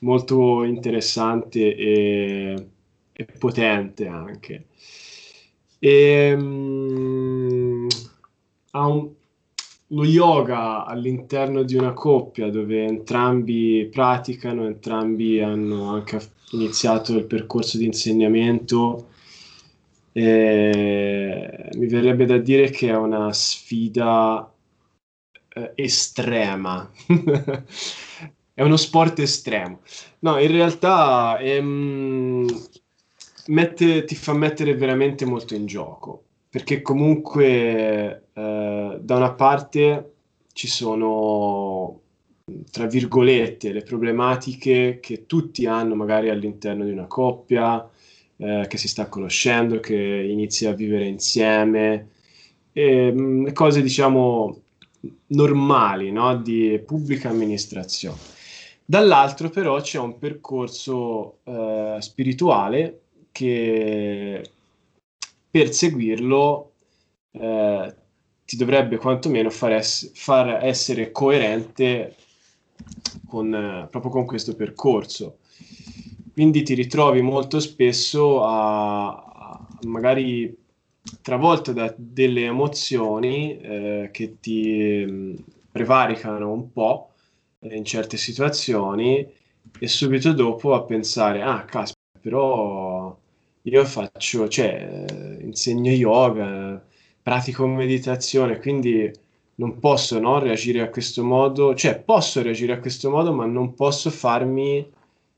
molto 0.00 0.64
interessante 0.64 1.74
e, 1.74 2.66
e 3.12 3.24
potente 3.24 4.06
anche. 4.06 4.66
E, 5.78 6.32
um, 6.32 7.86
un, 8.72 9.10
lo 9.88 10.04
yoga 10.04 10.84
all'interno 10.84 11.62
di 11.62 11.76
una 11.76 11.92
coppia 11.92 12.50
dove 12.50 12.84
entrambi 12.84 13.88
praticano, 13.90 14.66
entrambi 14.66 15.40
hanno 15.40 15.90
anche 15.90 16.20
iniziato 16.52 17.16
il 17.16 17.26
percorso 17.26 17.78
di 17.78 17.84
insegnamento. 17.84 19.08
Eh, 20.12 21.70
mi 21.74 21.86
verrebbe 21.86 22.24
da 22.24 22.38
dire 22.38 22.70
che 22.70 22.88
è 22.88 22.96
una 22.96 23.32
sfida 23.32 24.50
eh, 25.54 25.72
estrema 25.74 26.88
è 28.54 28.62
uno 28.62 28.76
sport 28.76 29.18
estremo. 29.18 29.80
No, 30.20 30.38
in 30.38 30.50
realtà 30.50 31.38
ehm, 31.38 32.46
mette, 33.48 34.04
ti 34.04 34.14
fa 34.14 34.32
mettere 34.32 34.74
veramente 34.76 35.24
molto 35.24 35.54
in 35.54 35.66
gioco, 35.66 36.22
perché 36.48 36.80
comunque 36.80 38.28
eh, 38.32 38.98
da 39.00 39.16
una 39.16 39.32
parte 39.32 40.12
ci 40.52 40.68
sono, 40.68 42.00
tra 42.70 42.86
virgolette, 42.86 43.72
le 43.72 43.82
problematiche 43.82 45.00
che 45.00 45.26
tutti 45.26 45.66
hanno 45.66 45.96
magari 45.96 46.30
all'interno 46.30 46.84
di 46.84 46.92
una 46.92 47.06
coppia, 47.06 47.86
eh, 48.36 48.66
che 48.68 48.76
si 48.78 48.86
sta 48.86 49.08
conoscendo, 49.08 49.80
che 49.80 49.96
inizia 49.96 50.70
a 50.70 50.74
vivere 50.74 51.06
insieme, 51.06 52.10
e, 52.72 53.12
mh, 53.12 53.52
cose 53.52 53.82
diciamo 53.82 54.60
normali 55.28 56.12
no? 56.12 56.36
di 56.36 56.80
pubblica 56.84 57.30
amministrazione. 57.30 58.33
Dall'altro 58.86 59.48
però 59.48 59.80
c'è 59.80 59.98
un 59.98 60.18
percorso 60.18 61.38
eh, 61.44 61.96
spirituale 62.00 63.00
che 63.32 64.50
per 65.50 65.72
seguirlo 65.72 66.72
eh, 67.32 67.94
ti 68.44 68.56
dovrebbe 68.56 68.98
quantomeno 68.98 69.48
far, 69.48 69.72
ess- 69.72 70.12
far 70.14 70.64
essere 70.64 71.10
coerente 71.12 72.16
con, 73.26 73.54
eh, 73.54 73.88
proprio 73.90 74.10
con 74.10 74.26
questo 74.26 74.54
percorso. 74.54 75.38
Quindi 76.32 76.62
ti 76.62 76.74
ritrovi 76.74 77.22
molto 77.22 77.60
spesso 77.60 78.44
a, 78.44 79.06
a 79.14 79.68
magari 79.86 80.54
travolto 81.22 81.72
da 81.72 81.94
delle 81.96 82.44
emozioni 82.44 83.58
eh, 83.58 84.08
che 84.12 84.40
ti 84.40 85.04
mh, 85.06 85.12
mm, 85.12 85.34
prevaricano 85.70 86.52
un 86.52 86.72
po' 86.72 87.13
in 87.70 87.84
certe 87.84 88.16
situazioni 88.16 89.26
e 89.78 89.88
subito 89.88 90.32
dopo 90.32 90.74
a 90.74 90.82
pensare, 90.82 91.42
ah 91.42 91.64
caspita, 91.64 92.18
però 92.20 93.16
io 93.62 93.84
faccio, 93.84 94.48
cioè, 94.48 95.04
insegno 95.40 95.90
yoga, 95.90 96.82
pratico 97.22 97.66
meditazione, 97.66 98.58
quindi 98.58 99.10
non 99.56 99.78
posso 99.78 100.18
no, 100.18 100.38
reagire 100.38 100.80
a 100.80 100.88
questo 100.90 101.24
modo, 101.24 101.74
cioè 101.74 101.98
posso 101.98 102.42
reagire 102.42 102.72
a 102.74 102.80
questo 102.80 103.10
modo, 103.10 103.32
ma 103.32 103.46
non 103.46 103.74
posso 103.74 104.10
farmi 104.10 104.86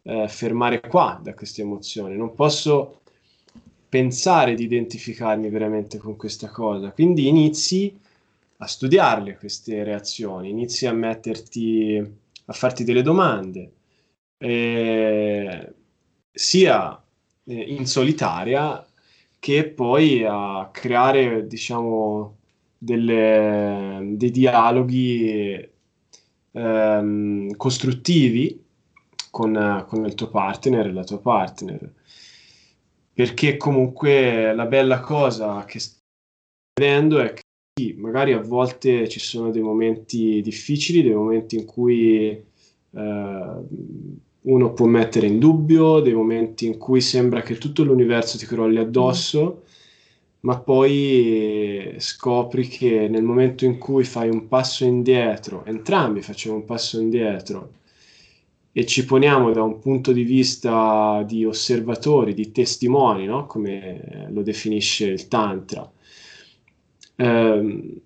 eh, 0.03 0.29
fermare 0.29 0.81
qua 0.81 1.21
da 1.23 1.35
queste 1.35 1.63
emozioni, 1.63 2.17
non 2.17 2.35
posso 2.35 3.01
pensare 3.89 4.55
di 4.55 4.65
identificarmi 4.65 5.49
veramente 5.49 5.99
con 5.99 6.17
questa 6.17 6.49
cosa. 6.49 6.91
Quindi 6.91 7.29
inizi 7.29 7.99
a 8.59 8.67
studiarle 8.67 9.37
queste 9.37 9.85
reazioni, 9.85 10.51
inizi 10.51 10.87
a 10.87 10.93
metterti, 10.93 12.03
a 12.47 12.53
farti 12.53 12.85
delle 12.85 13.03
domande, 13.03 13.73
eh, 14.39 15.75
sia 16.31 17.03
in 17.45 17.87
solitaria 17.87 18.85
che 19.39 19.69
poi 19.69 20.25
a 20.25 20.69
creare, 20.73 21.47
diciamo, 21.47 22.37
delle, 22.79 24.01
dei 24.15 24.31
dialoghi 24.31 25.71
ehm, 26.53 27.57
costruttivi 27.57 28.65
con, 29.31 29.85
con 29.87 30.05
il 30.07 30.15
tuo 30.15 30.29
partner 30.29 30.87
e 30.87 30.93
la 30.93 31.05
tua 31.05 31.21
partner. 31.21 31.93
Perché 33.13 33.57
comunque 33.57 34.55
la 34.55 34.67
bella 34.67 35.01
cosa 35.01 35.65
che 35.65 35.79
sta 35.79 35.99
vedendo 36.79 37.19
è 37.21 37.33
che 37.33 37.43
sì, 37.79 37.95
magari 37.99 38.33
a 38.33 38.41
volte 38.41 39.07
ci 39.07 39.21
sono 39.21 39.51
dei 39.51 39.61
momenti 39.61 40.41
difficili, 40.41 41.03
dei 41.03 41.13
momenti 41.13 41.57
in 41.57 41.67
cui 41.67 42.31
eh, 42.31 42.45
uno 44.41 44.73
può 44.73 44.87
mettere 44.87 45.27
in 45.27 45.39
dubbio, 45.39 46.01
dei 46.01 46.15
momenti 46.15 46.65
in 46.65 46.79
cui 46.79 47.03
sembra 47.03 47.43
che 47.43 47.59
tutto 47.59 47.85
l'universo 47.85 48.39
ti 48.39 48.47
crolli 48.47 48.79
addosso, 48.79 49.61
mm. 49.61 49.69
ma 50.41 50.59
poi 50.59 51.95
scopri 51.99 52.67
che 52.67 53.09
nel 53.09 53.23
momento 53.23 53.67
in 53.67 53.77
cui 53.77 54.05
fai 54.05 54.31
un 54.31 54.49
passo 54.49 54.87
indietro, 54.87 55.63
entrambi 55.67 56.23
facciamo 56.23 56.57
un 56.57 56.65
passo 56.65 56.99
indietro 56.99 57.73
e 58.73 58.87
ci 58.87 59.05
poniamo 59.05 59.53
da 59.53 59.63
un 59.63 59.79
punto 59.81 60.13
di 60.13 60.23
vista 60.23 61.23
di 61.27 61.45
osservatori, 61.45 62.33
di 62.33 62.53
testimoni, 62.53 63.27
no? 63.27 63.45
come 63.45 64.29
lo 64.31 64.41
definisce 64.43 65.09
il 65.09 65.29
Tantra, 65.29 65.91
ehm, 67.17 68.01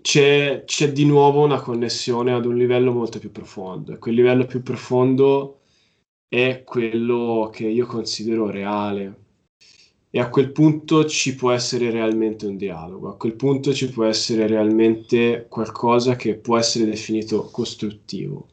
c'è, 0.00 0.62
c'è 0.64 0.92
di 0.92 1.04
nuovo 1.04 1.44
una 1.44 1.60
connessione 1.60 2.32
ad 2.32 2.46
un 2.46 2.56
livello 2.56 2.92
molto 2.92 3.18
più 3.18 3.30
profondo 3.32 3.92
e 3.92 3.98
quel 3.98 4.14
livello 4.14 4.46
più 4.46 4.62
profondo 4.62 5.60
è 6.28 6.62
quello 6.64 7.50
che 7.52 7.66
io 7.66 7.86
considero 7.86 8.50
reale 8.50 9.26
e 10.10 10.20
a 10.20 10.30
quel 10.30 10.52
punto 10.52 11.04
ci 11.04 11.34
può 11.34 11.50
essere 11.50 11.90
realmente 11.90 12.46
un 12.46 12.56
dialogo, 12.56 13.08
a 13.08 13.16
quel 13.16 13.34
punto 13.34 13.74
ci 13.74 13.90
può 13.90 14.04
essere 14.04 14.46
realmente 14.46 15.46
qualcosa 15.48 16.16
che 16.16 16.34
può 16.36 16.56
essere 16.56 16.86
definito 16.86 17.44
costruttivo. 17.50 18.48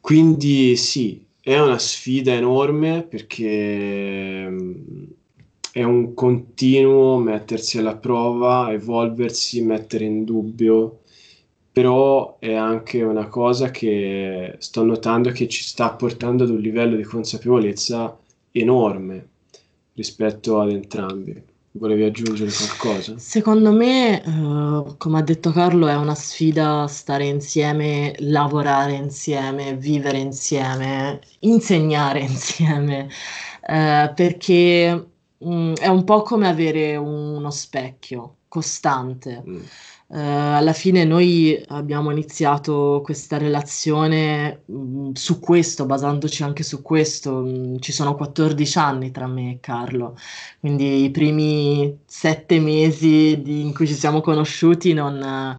Quindi 0.00 0.76
sì, 0.76 1.24
è 1.40 1.58
una 1.58 1.78
sfida 1.78 2.34
enorme 2.34 3.04
perché 3.04 4.54
è 5.74 5.82
un 5.82 6.14
continuo 6.14 7.18
mettersi 7.18 7.78
alla 7.78 7.96
prova, 7.96 8.70
evolversi, 8.70 9.60
mettere 9.60 10.04
in 10.04 10.22
dubbio, 10.22 11.00
però 11.72 12.36
è 12.38 12.54
anche 12.54 13.02
una 13.02 13.26
cosa 13.26 13.72
che 13.72 14.54
sto 14.58 14.84
notando 14.84 15.30
che 15.30 15.48
ci 15.48 15.64
sta 15.64 15.90
portando 15.90 16.44
ad 16.44 16.50
un 16.50 16.60
livello 16.60 16.94
di 16.94 17.02
consapevolezza 17.02 18.16
enorme 18.52 19.28
rispetto 19.94 20.60
ad 20.60 20.70
entrambi. 20.70 21.42
Volevi 21.72 22.04
aggiungere 22.04 22.52
qualcosa? 22.52 23.18
Secondo 23.18 23.72
me, 23.72 24.22
uh, 24.24 24.94
come 24.96 25.18
ha 25.18 25.22
detto 25.22 25.50
Carlo, 25.50 25.88
è 25.88 25.96
una 25.96 26.14
sfida 26.14 26.86
stare 26.86 27.26
insieme, 27.26 28.14
lavorare 28.18 28.92
insieme, 28.92 29.74
vivere 29.74 30.18
insieme, 30.18 31.18
insegnare 31.40 32.20
insieme, 32.30 33.08
uh, 33.66 34.14
perché 34.14 35.08
Mm, 35.46 35.74
è 35.74 35.88
un 35.88 36.04
po' 36.04 36.22
come 36.22 36.48
avere 36.48 36.96
uno 36.96 37.50
specchio 37.50 38.36
costante. 38.48 39.42
Mm. 39.46 39.62
Uh, 40.06 40.16
alla 40.18 40.72
fine 40.72 41.04
noi 41.04 41.60
abbiamo 41.68 42.10
iniziato 42.10 43.00
questa 43.02 43.36
relazione 43.36 44.62
mh, 44.66 44.76
mm, 44.76 45.12
su 45.14 45.40
questo, 45.40 45.86
basandoci 45.86 46.42
anche 46.42 46.62
su 46.62 46.82
questo. 46.82 47.40
Mh, 47.40 47.80
ci 47.80 47.92
sono 47.92 48.14
14 48.14 48.78
anni 48.78 49.10
tra 49.10 49.26
me 49.26 49.52
e 49.52 49.60
Carlo, 49.60 50.16
quindi 50.60 51.04
i 51.04 51.10
primi 51.10 52.00
sette 52.06 52.60
mesi 52.60 53.40
di, 53.42 53.60
in 53.60 53.74
cui 53.74 53.86
ci 53.86 53.94
siamo 53.94 54.20
conosciuti 54.20 54.92
non 54.92 55.20
ho 55.22 55.56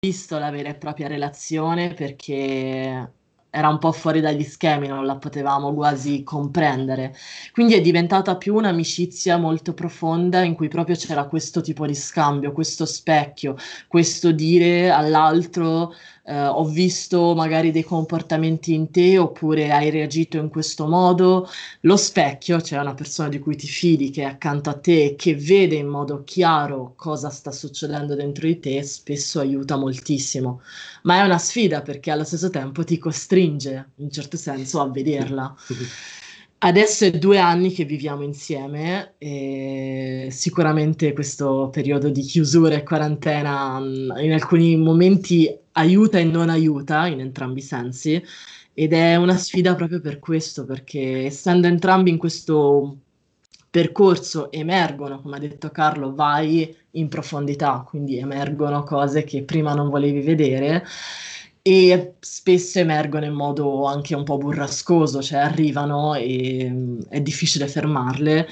visto 0.00 0.38
la 0.38 0.50
vera 0.50 0.68
e 0.68 0.74
propria 0.74 1.08
relazione 1.08 1.92
perché 1.94 3.12
era 3.58 3.68
un 3.68 3.78
po' 3.78 3.90
fuori 3.90 4.20
dagli 4.20 4.44
schemi, 4.44 4.86
non 4.86 5.04
la 5.04 5.16
potevamo 5.16 5.74
quasi 5.74 6.22
comprendere. 6.22 7.14
Quindi 7.52 7.74
è 7.74 7.80
diventata 7.80 8.36
più 8.36 8.54
un'amicizia 8.54 9.36
molto 9.36 9.74
profonda 9.74 10.42
in 10.42 10.54
cui 10.54 10.68
proprio 10.68 10.94
c'era 10.94 11.26
questo 11.26 11.60
tipo 11.60 11.84
di 11.84 11.94
scambio, 11.94 12.52
questo 12.52 12.86
specchio, 12.86 13.56
questo 13.88 14.30
dire 14.30 14.90
all'altro 14.90 15.92
eh, 16.28 16.46
ho 16.46 16.64
visto 16.66 17.34
magari 17.34 17.70
dei 17.70 17.84
comportamenti 17.84 18.74
in 18.74 18.90
te 18.90 19.16
oppure 19.16 19.72
hai 19.72 19.88
reagito 19.88 20.36
in 20.36 20.50
questo 20.50 20.86
modo. 20.86 21.48
Lo 21.80 21.96
specchio, 21.96 22.60
cioè 22.60 22.80
una 22.80 22.94
persona 22.94 23.30
di 23.30 23.38
cui 23.38 23.56
ti 23.56 23.66
fidi, 23.66 24.10
che 24.10 24.22
è 24.22 24.26
accanto 24.26 24.68
a 24.68 24.78
te 24.78 25.04
e 25.04 25.14
che 25.16 25.34
vede 25.34 25.76
in 25.76 25.86
modo 25.86 26.24
chiaro 26.24 26.92
cosa 26.96 27.30
sta 27.30 27.50
succedendo 27.50 28.14
dentro 28.14 28.46
di 28.46 28.60
te, 28.60 28.82
spesso 28.82 29.40
aiuta 29.40 29.76
moltissimo. 29.76 30.60
Ma 31.04 31.20
è 31.20 31.24
una 31.24 31.38
sfida 31.38 31.80
perché 31.80 32.10
allo 32.10 32.24
stesso 32.24 32.50
tempo 32.50 32.84
ti 32.84 32.98
costringe, 32.98 33.92
in 33.96 34.04
un 34.04 34.10
certo 34.10 34.36
senso, 34.36 34.80
a 34.82 34.88
vederla. 34.90 35.56
Adesso 36.60 37.04
è 37.04 37.10
due 37.12 37.38
anni 37.38 37.70
che 37.70 37.84
viviamo 37.84 38.22
insieme 38.24 39.14
e 39.18 40.26
sicuramente 40.32 41.12
questo 41.12 41.68
periodo 41.72 42.08
di 42.10 42.22
chiusura 42.22 42.74
e 42.74 42.82
quarantena 42.82 43.78
mm, 43.78 44.10
in 44.18 44.32
alcuni 44.32 44.76
momenti 44.76 45.48
aiuta 45.72 46.18
e 46.18 46.24
non 46.24 46.48
aiuta 46.50 47.06
in 47.06 47.20
entrambi 47.20 47.60
i 47.60 47.62
sensi 47.62 48.20
ed 48.74 48.92
è 48.92 49.14
una 49.14 49.36
sfida 49.36 49.76
proprio 49.76 50.00
per 50.00 50.18
questo, 50.18 50.64
perché 50.64 51.26
essendo 51.26 51.68
entrambi 51.68 52.10
in 52.10 52.18
questo 52.18 52.96
percorso 53.70 54.50
emergono, 54.50 55.20
come 55.20 55.36
ha 55.36 55.40
detto 55.40 55.70
Carlo, 55.70 56.14
vai 56.14 56.74
in 56.92 57.08
profondità, 57.08 57.84
quindi 57.86 58.18
emergono 58.18 58.82
cose 58.82 59.22
che 59.24 59.44
prima 59.44 59.74
non 59.74 59.90
volevi 59.90 60.20
vedere 60.22 60.84
e 61.68 62.14
spesso 62.20 62.78
emergono 62.78 63.26
in 63.26 63.34
modo 63.34 63.84
anche 63.84 64.14
un 64.16 64.24
po' 64.24 64.38
burrascoso, 64.38 65.20
cioè 65.20 65.40
arrivano 65.40 66.14
e 66.14 66.66
mm, 66.70 67.00
è 67.10 67.20
difficile 67.20 67.68
fermarle. 67.68 68.48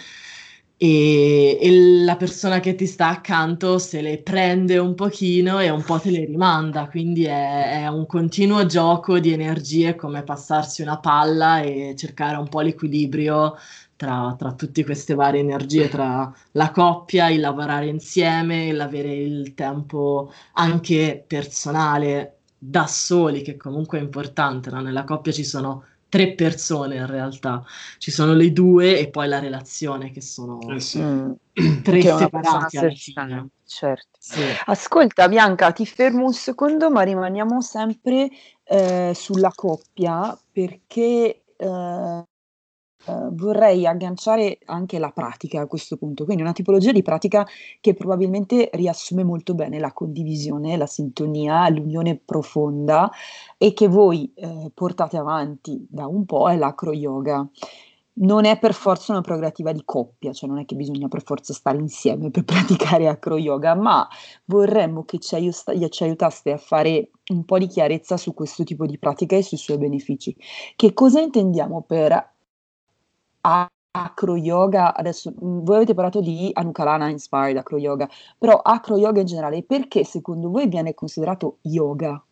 E, 0.79 1.59
e, 1.59 1.71
la 2.05 2.17
persona 2.17 2.61
che 2.61 2.75
ti 2.75 2.85
sta 2.85 3.09
accanto 3.09 3.79
se 3.79 4.03
le 4.03 4.19
prende 4.19 4.77
un 4.77 4.95
pochino 4.95 5.59
e 5.61 5.71
un 5.71 5.83
po' 5.83 5.99
te 5.99 6.11
le 6.11 6.27
rimanda, 6.27 6.89
quindi 6.89 7.25
è, 7.25 7.85
è 7.85 7.87
un 7.89 8.05
continuo 8.05 8.67
gioco 8.67 9.19
di 9.19 9.33
energie 9.33 9.95
come 9.95 10.23
passarsi 10.23 10.83
una 10.83 10.99
palla 10.99 11.63
e 11.63 11.95
cercare 11.97 12.37
un 12.37 12.49
po' 12.49 12.61
l'equilibrio 12.61 13.57
tra, 13.97 14.35
tra 14.39 14.53
tutte 14.53 14.85
queste 14.85 15.15
varie 15.15 15.41
energie, 15.41 15.89
tra 15.89 16.31
la 16.53 16.71
coppia, 16.71 17.31
il 17.31 17.41
lavorare 17.41 17.87
insieme, 17.87 18.71
l'avere 18.73 19.15
il 19.15 19.55
tempo 19.55 20.31
anche 20.53 21.25
personale 21.27 22.36
da 22.59 22.87
soli, 22.87 23.43
che 23.43 23.57
comunque 23.57 23.99
è 23.99 24.03
importante, 24.03 24.71
no? 24.71 24.81
nella 24.81 25.05
coppia 25.05 25.33
ci 25.33 25.45
sono 25.45 25.85
tre 26.09 26.35
persone 26.35 26.97
in 26.97 27.07
realtà, 27.07 27.65
ci 27.99 28.11
sono 28.11 28.33
le 28.33 28.53
due 28.53 28.99
e 28.99 29.11
poi 29.11 29.29
la 29.29 29.39
relazione 29.39 30.11
che 30.11 30.21
sono 30.21 30.61
eh 30.71 30.81
sì. 30.81 31.01
Mm. 31.01 31.33
tre 31.83 32.01
che 32.01 32.17
separati 32.17 32.79
alla 32.79 32.91
fine. 32.91 33.49
Certo. 33.67 34.17
Sì. 34.19 34.43
Ascolta 34.67 35.29
Bianca, 35.29 35.73
ti 35.73 35.85
fermo 35.85 36.25
un 36.25 36.33
secondo, 36.33 36.91
ma 36.91 37.03
rimaniamo 37.03 37.61
sempre 37.61 38.31
eh, 38.65 39.13
sulla 39.15 39.53
coppia 39.55 40.39
perché 40.53 41.43
eh, 41.57 42.25
Uh, 43.07 43.35
vorrei 43.35 43.87
agganciare 43.87 44.59
anche 44.65 44.99
la 44.99 45.11
pratica 45.11 45.61
a 45.61 45.67
questo 45.67 45.97
punto, 45.97 46.25
quindi 46.25 46.43
una 46.43 46.53
tipologia 46.53 46.93
di 46.93 47.03
pratica 47.03 47.47
che 47.81 47.95
probabilmente 47.95 48.71
riassume 48.73 49.23
molto 49.23 49.55
bene 49.55 49.79
la 49.79 49.93
condivisione, 49.93 50.77
la 50.77 50.87
sintonia, 50.87 51.69
l'unione 51.69 52.17
profonda 52.17 53.11
e 53.57 53.73
che 53.73 53.89
voi 53.89 54.33
eh, 54.35 54.71
portate 54.75 55.17
avanti 55.17 55.87
da 55.89 56.07
un 56.07 56.25
po' 56.25 56.51
è 56.51 56.57
l'acro 56.57 56.93
yoga 56.93 57.49
non 58.19 58.45
è 58.45 58.59
per 58.59 58.73
forza 58.73 59.13
una 59.13 59.21
prerogativa 59.21 59.73
di 59.73 59.83
coppia, 59.85 60.33
cioè 60.33 60.49
non 60.49 60.59
è 60.59 60.65
che 60.65 60.75
bisogna 60.75 61.09
per 61.09 61.23
forza 61.23 61.53
stare 61.53 61.79
insieme 61.79 62.31
per 62.31 62.45
praticare 62.45 63.09
acro 63.09 63.37
yoga, 63.37 63.75
ma 63.75 64.07
vorremmo 64.45 65.05
che 65.05 65.19
ci, 65.19 65.35
aiut- 65.35 65.89
ci 65.89 66.03
aiutaste 66.03 66.53
a 66.53 66.57
fare 66.57 67.11
un 67.31 67.45
po' 67.45 67.59
di 67.59 67.67
chiarezza 67.67 68.17
su 68.17 68.33
questo 68.33 68.65
tipo 68.65 68.87
di 68.87 68.99
pratica 68.99 69.37
e 69.37 69.43
sui 69.43 69.59
suoi 69.59 69.79
benefici. 69.79 70.35
Che 70.77 70.93
cosa 70.93 71.21
intendiamo 71.21 71.83
per 71.83 72.36
acro 73.91 74.37
yoga? 74.37 74.95
Adesso 74.95 75.33
mm, 75.33 75.65
voi 75.65 75.77
avete 75.77 75.95
parlato 75.95 76.21
di 76.21 76.51
Anukalana 76.53 77.09
Inspired 77.09 77.57
Acro 77.57 77.79
Yoga, 77.79 78.09
però 78.39 78.57
acro 78.57 78.97
yoga 78.97 79.21
in 79.21 79.27
generale, 79.27 79.63
perché 79.63 80.05
secondo 80.05 80.51
voi 80.51 80.69
viene 80.69 80.95
considerato 80.95 81.59
yoga? 81.63 82.23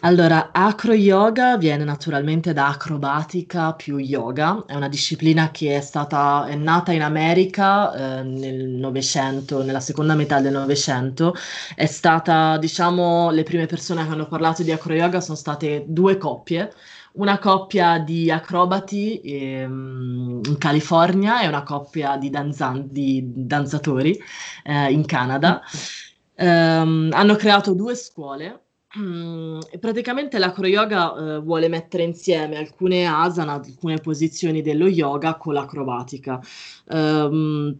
Allora, 0.00 0.50
acro 0.52 0.92
yoga 0.92 1.56
viene 1.56 1.84
naturalmente 1.84 2.52
da 2.52 2.66
acrobatica 2.68 3.72
più 3.74 3.98
yoga, 3.98 4.64
è 4.66 4.74
una 4.74 4.88
disciplina 4.88 5.50
che 5.52 5.76
è 5.76 5.80
stata 5.80 6.46
è 6.46 6.56
nata 6.56 6.92
in 6.92 7.00
America 7.00 8.18
eh, 8.18 8.22
nel 8.24 8.68
Novecento, 8.70 9.62
nella 9.62 9.80
seconda 9.80 10.14
metà 10.14 10.40
del 10.40 10.52
Novecento, 10.52 11.34
è 11.76 11.86
stata, 11.86 12.58
diciamo, 12.58 13.30
le 13.30 13.44
prime 13.44 13.66
persone 13.66 14.04
che 14.04 14.12
hanno 14.12 14.26
parlato 14.26 14.62
di 14.64 14.72
acro 14.72 14.94
yoga 14.94 15.20
sono 15.20 15.36
state 15.36 15.84
due 15.86 16.18
coppie, 16.18 16.72
una 17.14 17.38
coppia 17.38 17.98
di 17.98 18.30
acrobati 18.30 19.20
ehm, 19.20 20.40
in 20.46 20.58
California 20.58 21.42
e 21.42 21.48
una 21.48 21.62
coppia 21.62 22.16
di, 22.16 22.30
danzan- 22.30 22.90
di 22.90 23.22
danzatori 23.34 24.18
eh, 24.64 24.90
in 24.92 25.04
Canada. 25.06 25.62
Um, 26.36 27.10
hanno 27.12 27.36
creato 27.36 27.74
due 27.74 27.94
scuole 27.94 28.64
Mm, 28.96 29.58
praticamente 29.80 30.38
l'acro 30.38 30.66
yoga 30.68 31.14
eh, 31.16 31.40
vuole 31.40 31.68
mettere 31.68 32.04
insieme 32.04 32.58
alcune 32.58 33.06
asana, 33.06 33.54
alcune 33.54 33.98
posizioni 33.98 34.62
dello 34.62 34.86
yoga 34.86 35.34
con 35.36 35.54
l'acrobatica. 35.54 36.40
Um, 36.86 37.76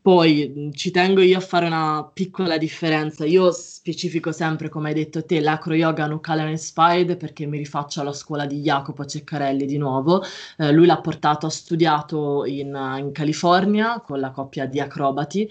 poi 0.00 0.70
ci 0.74 0.90
tengo 0.90 1.20
io 1.20 1.38
a 1.38 1.40
fare 1.40 1.66
una 1.66 2.08
piccola 2.12 2.56
differenza. 2.56 3.24
Io 3.24 3.50
specifico 3.52 4.32
sempre, 4.32 4.68
come 4.68 4.88
hai 4.88 4.94
detto 4.94 5.24
te, 5.24 5.40
l'acro 5.40 5.74
yoga 5.74 6.06
Nuclear 6.06 6.48
Inspired 6.48 7.16
perché 7.16 7.46
mi 7.46 7.58
rifaccio 7.58 8.00
alla 8.00 8.12
scuola 8.12 8.46
di 8.46 8.60
Jacopo 8.60 9.04
Ceccarelli 9.04 9.66
di 9.66 9.78
nuovo. 9.78 10.22
Eh, 10.56 10.72
lui 10.72 10.86
l'ha 10.86 11.00
portato, 11.00 11.46
ha 11.46 11.50
studiato 11.50 12.44
in, 12.44 12.68
in, 12.98 13.10
California 13.12 14.00
con 14.00 14.20
la 14.20 14.30
coppia 14.30 14.66
di 14.66 14.80
acrobati 14.80 15.48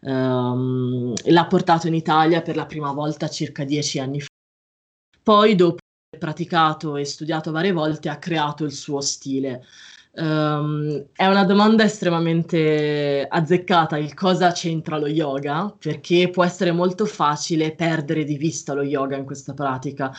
ehm, 0.00 1.14
l'ha 1.24 1.46
portato 1.46 1.86
in 1.86 1.94
Italia 1.94 2.42
per 2.42 2.56
la 2.56 2.66
prima 2.66 2.92
volta 2.92 3.28
circa 3.28 3.64
dieci 3.64 3.98
anni 3.98 4.20
fa. 4.20 4.28
Poi, 5.22 5.54
dopo 5.54 5.78
aver 6.10 6.20
praticato 6.20 6.96
e 6.96 7.04
studiato 7.04 7.50
varie 7.50 7.72
volte, 7.72 8.08
ha 8.08 8.18
creato 8.18 8.64
il 8.64 8.72
suo 8.72 9.00
stile. 9.00 9.64
Um, 10.16 11.06
è 11.12 11.26
una 11.26 11.44
domanda 11.44 11.82
estremamente 11.82 13.26
azzeccata 13.28 13.98
il 13.98 14.14
cosa 14.14 14.52
c'entra 14.52 14.96
lo 14.96 15.08
yoga, 15.08 15.74
perché 15.76 16.30
può 16.30 16.44
essere 16.44 16.70
molto 16.70 17.04
facile 17.04 17.74
perdere 17.74 18.22
di 18.22 18.36
vista 18.36 18.74
lo 18.74 18.82
yoga 18.82 19.16
in 19.16 19.24
questa 19.24 19.54
pratica. 19.54 20.12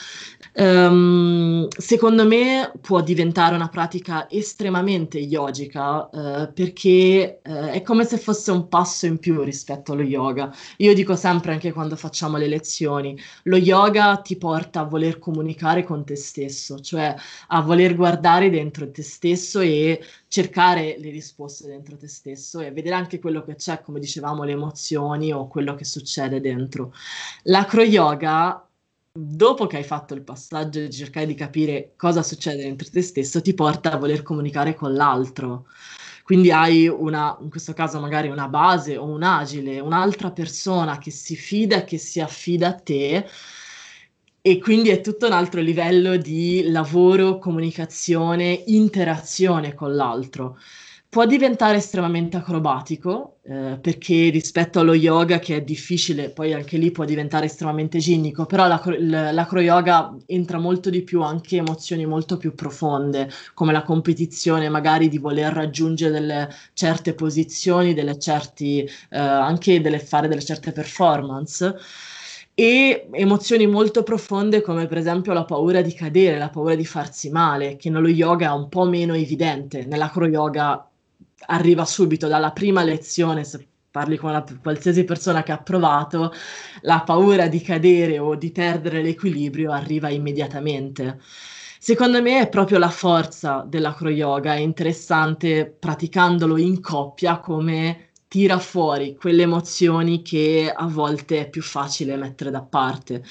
Um, 0.56 1.68
secondo 1.70 2.28
me 2.28 2.74
può 2.82 3.02
diventare 3.02 3.56
una 3.56 3.70
pratica 3.70 4.30
estremamente 4.30 5.18
yogica 5.18 6.10
uh, 6.12 6.52
perché 6.54 7.39
uh, 7.46 7.52
è 7.68 7.82
come 7.82 8.04
se 8.04 8.18
fosse 8.18 8.52
un 8.52 8.68
passo 8.68 9.06
in 9.06 9.18
più 9.18 9.43
rispetto 9.43 9.93
allo 9.93 10.04
yoga. 10.04 10.54
Io 10.78 10.93
dico 10.93 11.16
sempre 11.16 11.54
anche 11.54 11.72
quando 11.72 11.96
facciamo 11.96 12.36
le 12.36 12.48
lezioni, 12.48 13.18
lo 13.43 13.56
yoga 13.56 14.18
ti 14.18 14.36
porta 14.36 14.82
a 14.82 14.84
voler 14.84 15.20
comunicare 15.20 15.84
con 15.84 16.04
te 16.04 16.18
stesso, 16.18 16.82
cioè 16.82 17.16
a 17.48 17.62
voler 17.62 17.96
guardare 17.96 18.50
dentro 18.50 18.91
te 18.91 19.02
stesso 19.02 19.62
e 19.62 19.84
cercare 20.27 20.95
le 20.97 21.09
risposte 21.09 21.67
dentro 21.67 21.97
te 21.97 22.07
stesso 22.07 22.59
e 22.59 22.71
vedere 22.71 22.95
anche 22.95 23.19
quello 23.19 23.43
che 23.43 23.55
c'è, 23.55 23.81
come 23.81 23.99
dicevamo, 23.99 24.43
le 24.43 24.53
emozioni 24.53 25.31
o 25.31 25.47
quello 25.47 25.75
che 25.75 25.86
succede 25.86 26.39
dentro. 26.41 26.93
L'acro 27.43 27.81
yoga, 27.81 28.67
dopo 29.11 29.67
che 29.67 29.77
hai 29.77 29.83
fatto 29.83 30.13
il 30.13 30.21
passaggio 30.23 30.79
di 30.79 30.91
cercare 30.91 31.25
di 31.25 31.36
capire 31.36 31.93
cosa 31.95 32.23
succede 32.23 32.63
dentro 32.63 32.89
te 32.89 33.01
stesso, 33.01 33.41
ti 33.41 33.53
porta 33.53 33.91
a 33.91 33.97
voler 33.97 34.23
comunicare 34.23 34.75
con 34.75 34.93
l'altro. 34.93 35.67
Quindi 36.23 36.51
hai 36.51 36.88
una, 36.88 37.38
in 37.39 37.51
questo 37.51 37.73
caso 37.73 37.99
magari 37.99 38.29
una 38.29 38.47
base 38.47 38.97
o 38.97 39.05
un 39.05 39.21
agile, 39.21 39.79
un'altra 39.79 40.31
persona 40.31 40.97
che 40.97 41.11
si 41.11 41.36
fida, 41.36 41.83
che 41.83 41.99
si 41.99 42.19
affida 42.19 42.69
a 42.69 42.73
te 42.73 43.27
e 44.48 44.60
quindi 44.60 44.89
è 44.89 45.02
tutto 45.02 45.26
un 45.26 45.32
altro 45.32 45.60
livello 45.60 46.18
di 46.18 46.70
lavoro, 46.70 47.39
comunicazione, 47.39 48.62
interazione 48.68 49.74
con 49.74 49.96
l'altro. 49.96 50.60
Può 51.10 51.26
diventare 51.26 51.78
estremamente 51.78 52.38
acrobatico, 52.38 53.38
eh, 53.43 53.80
perché 53.82 54.30
rispetto 54.30 54.80
allo 54.80 54.93
yoga 54.93 55.39
che 55.39 55.56
è 55.56 55.62
difficile, 55.64 56.30
poi 56.30 56.54
anche 56.54 56.78
lì 56.78 56.91
può 56.91 57.06
diventare 57.06 57.48
estremamente 57.48 57.98
ginnico, 57.98 58.46
però 58.46 58.68
l'acro, 58.68 58.96
l'acro 59.00 59.60
entra 60.28 60.60
molto 60.60 60.91
di 60.91 61.02
più 61.02 61.24
anche 61.24 61.58
emozioni 61.58 62.06
molto 62.06 62.38
più 62.38 62.54
profonde, 62.54 63.28
come 63.56 63.72
la 63.72 63.82
competizione 63.82 64.70
magari 64.70 65.10
di 65.10 65.18
voler 65.18 65.54
raggiungere 65.54 66.12
delle 66.12 66.50
certe 66.74 67.16
posizioni, 67.16 67.96
delle 67.96 68.20
certi, 68.20 68.82
eh, 68.82 69.18
anche 69.18 69.82
delle, 69.82 69.98
fare 69.98 70.28
delle 70.28 70.43
certe 70.43 70.72
performance 70.72 71.76
e 72.58 73.10
emozioni 73.12 73.68
molto 73.68 74.01
profonde 74.03 74.62
come 74.62 74.88
per 74.88 74.97
esempio 74.97 75.34
la 75.34 75.43
paura 75.43 75.82
di 75.82 75.93
cadere, 75.93 76.38
la 76.38 76.49
paura 76.49 76.76
di 76.76 76.86
farsi 76.86 77.30
male, 77.30 77.76
che 77.76 77.89
nello 77.89 78.08
yoga 78.08 78.47
è 78.47 78.53
un 78.53 78.70
po' 78.70 78.86
meno 78.86 79.14
evidente, 79.14 79.86
nell'acro 79.86 80.26
yoga 80.26 80.89
arriva 81.47 81.84
subito 81.84 82.28
dalla 82.28 82.51
prima 82.51 82.82
lezione, 82.84 83.43
se 83.43 83.68
parli 83.91 84.16
con 84.18 84.32
la, 84.32 84.43
qualsiasi 84.62 85.03
persona 85.03 85.43
che 85.43 85.51
ha 85.51 85.58
provato, 85.62 86.32
la 86.82 87.01
paura 87.06 87.47
di 87.47 87.62
cadere 87.62 88.20
o 88.20 88.36
di 88.36 88.51
perdere 88.51 89.01
l'equilibrio 89.01 89.72
arriva 89.72 90.10
immediatamente. 90.10 91.20
Secondo 91.80 92.22
me 92.22 92.39
è 92.39 92.49
proprio 92.49 92.78
la 92.80 92.89
forza 92.89 93.66
dell'acro 93.68 94.10
yoga, 94.10 94.56
è 94.56 94.60
interessante 94.60 95.76
praticandolo 95.78 96.58
in 96.58 96.82
coppia 96.82 97.39
come 97.39 98.05
tira 98.28 98.59
fuori 98.59 99.15
quelle 99.15 99.43
emozioni 99.43 100.21
che 100.21 100.71
a 100.76 100.88
volte 100.88 101.41
è 101.41 101.49
più 101.49 101.61
facile 101.61 102.15
mettere 102.17 102.51
da 102.51 102.61
parte. 102.61 103.23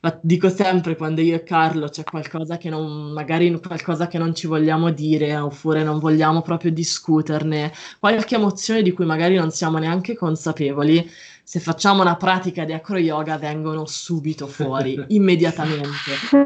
Ma 0.00 0.16
dico 0.22 0.48
sempre 0.48 0.96
quando 0.96 1.20
io 1.20 1.36
e 1.36 1.42
Carlo 1.42 1.88
c'è 1.88 2.04
qualcosa 2.04 2.56
che 2.58 2.68
non, 2.68 3.12
magari 3.12 3.58
qualcosa 3.60 4.06
che 4.06 4.18
non 4.18 4.34
ci 4.34 4.46
vogliamo 4.46 4.90
dire 4.90 5.36
oppure 5.36 5.82
non 5.82 5.98
vogliamo 5.98 6.42
proprio 6.42 6.70
discuterne, 6.70 7.72
qualche 7.98 8.36
emozione 8.36 8.82
di 8.82 8.92
cui 8.92 9.06
magari 9.06 9.36
non 9.36 9.50
siamo 9.50 9.78
neanche 9.78 10.14
consapevoli, 10.14 11.08
se 11.44 11.60
facciamo 11.60 12.02
una 12.02 12.16
pratica 12.16 12.64
di 12.64 12.72
acro 12.72 12.98
yoga 12.98 13.36
vengono 13.36 13.84
subito 13.86 14.46
fuori, 14.46 15.02
immediatamente. 15.08 15.90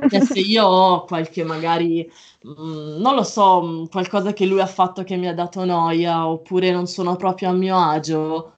Cioè, 0.08 0.20
se 0.24 0.40
io 0.40 0.64
ho 0.64 1.04
qualche 1.04 1.44
magari, 1.44 2.10
non 2.54 3.14
lo 3.14 3.22
so, 3.22 3.62
mm, 3.62 3.84
qualcosa 3.86 4.32
che 4.32 4.46
lui 4.46 4.60
ha 4.60 4.66
fatto 4.66 5.02
che 5.04 5.16
mi 5.16 5.28
ha 5.28 5.34
dato 5.34 5.64
noia, 5.64 6.28
oppure 6.28 6.70
non 6.70 6.86
sono 6.86 7.16
proprio 7.16 7.48
a 7.50 7.52
mio 7.52 7.76
agio, 7.76 8.52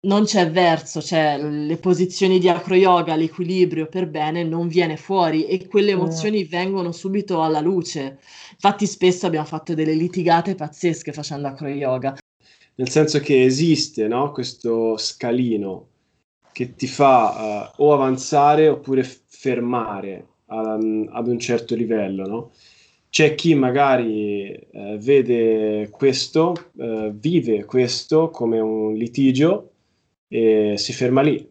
non 0.00 0.24
c'è 0.24 0.50
verso, 0.50 1.00
cioè 1.00 1.38
le 1.38 1.76
posizioni 1.78 2.38
di 2.38 2.48
acro 2.48 2.74
yoga, 2.74 3.16
l'equilibrio 3.16 3.86
per 3.86 4.08
bene 4.08 4.44
non 4.44 4.68
viene 4.68 4.96
fuori 4.96 5.46
e 5.46 5.66
quelle 5.66 5.92
emozioni 5.92 6.44
mm. 6.44 6.48
vengono 6.48 6.92
subito 6.92 7.42
alla 7.42 7.60
luce. 7.60 8.18
Infatti 8.52 8.86
spesso 8.86 9.26
abbiamo 9.26 9.46
fatto 9.46 9.74
delle 9.74 9.94
litigate 9.94 10.54
pazzesche 10.54 11.12
facendo 11.12 11.48
acro 11.48 11.68
yoga 11.68 12.16
nel 12.76 12.88
senso 12.88 13.20
che 13.20 13.44
esiste 13.44 14.08
no, 14.08 14.32
questo 14.32 14.96
scalino 14.96 15.88
che 16.52 16.74
ti 16.74 16.86
fa 16.86 17.72
uh, 17.76 17.82
o 17.82 17.92
avanzare 17.92 18.68
oppure 18.68 19.02
fermare 19.02 20.26
a, 20.46 20.72
ad 20.72 21.28
un 21.28 21.38
certo 21.38 21.74
livello. 21.74 22.26
No? 22.26 22.50
C'è 23.14 23.36
chi 23.36 23.54
magari 23.54 24.58
uh, 24.72 24.96
vede 24.98 25.88
questo, 25.88 26.52
uh, 26.72 27.12
vive 27.12 27.64
questo 27.64 28.30
come 28.30 28.58
un 28.58 28.92
litigio 28.94 29.70
e 30.26 30.74
si 30.78 30.92
ferma 30.92 31.22
lì, 31.22 31.48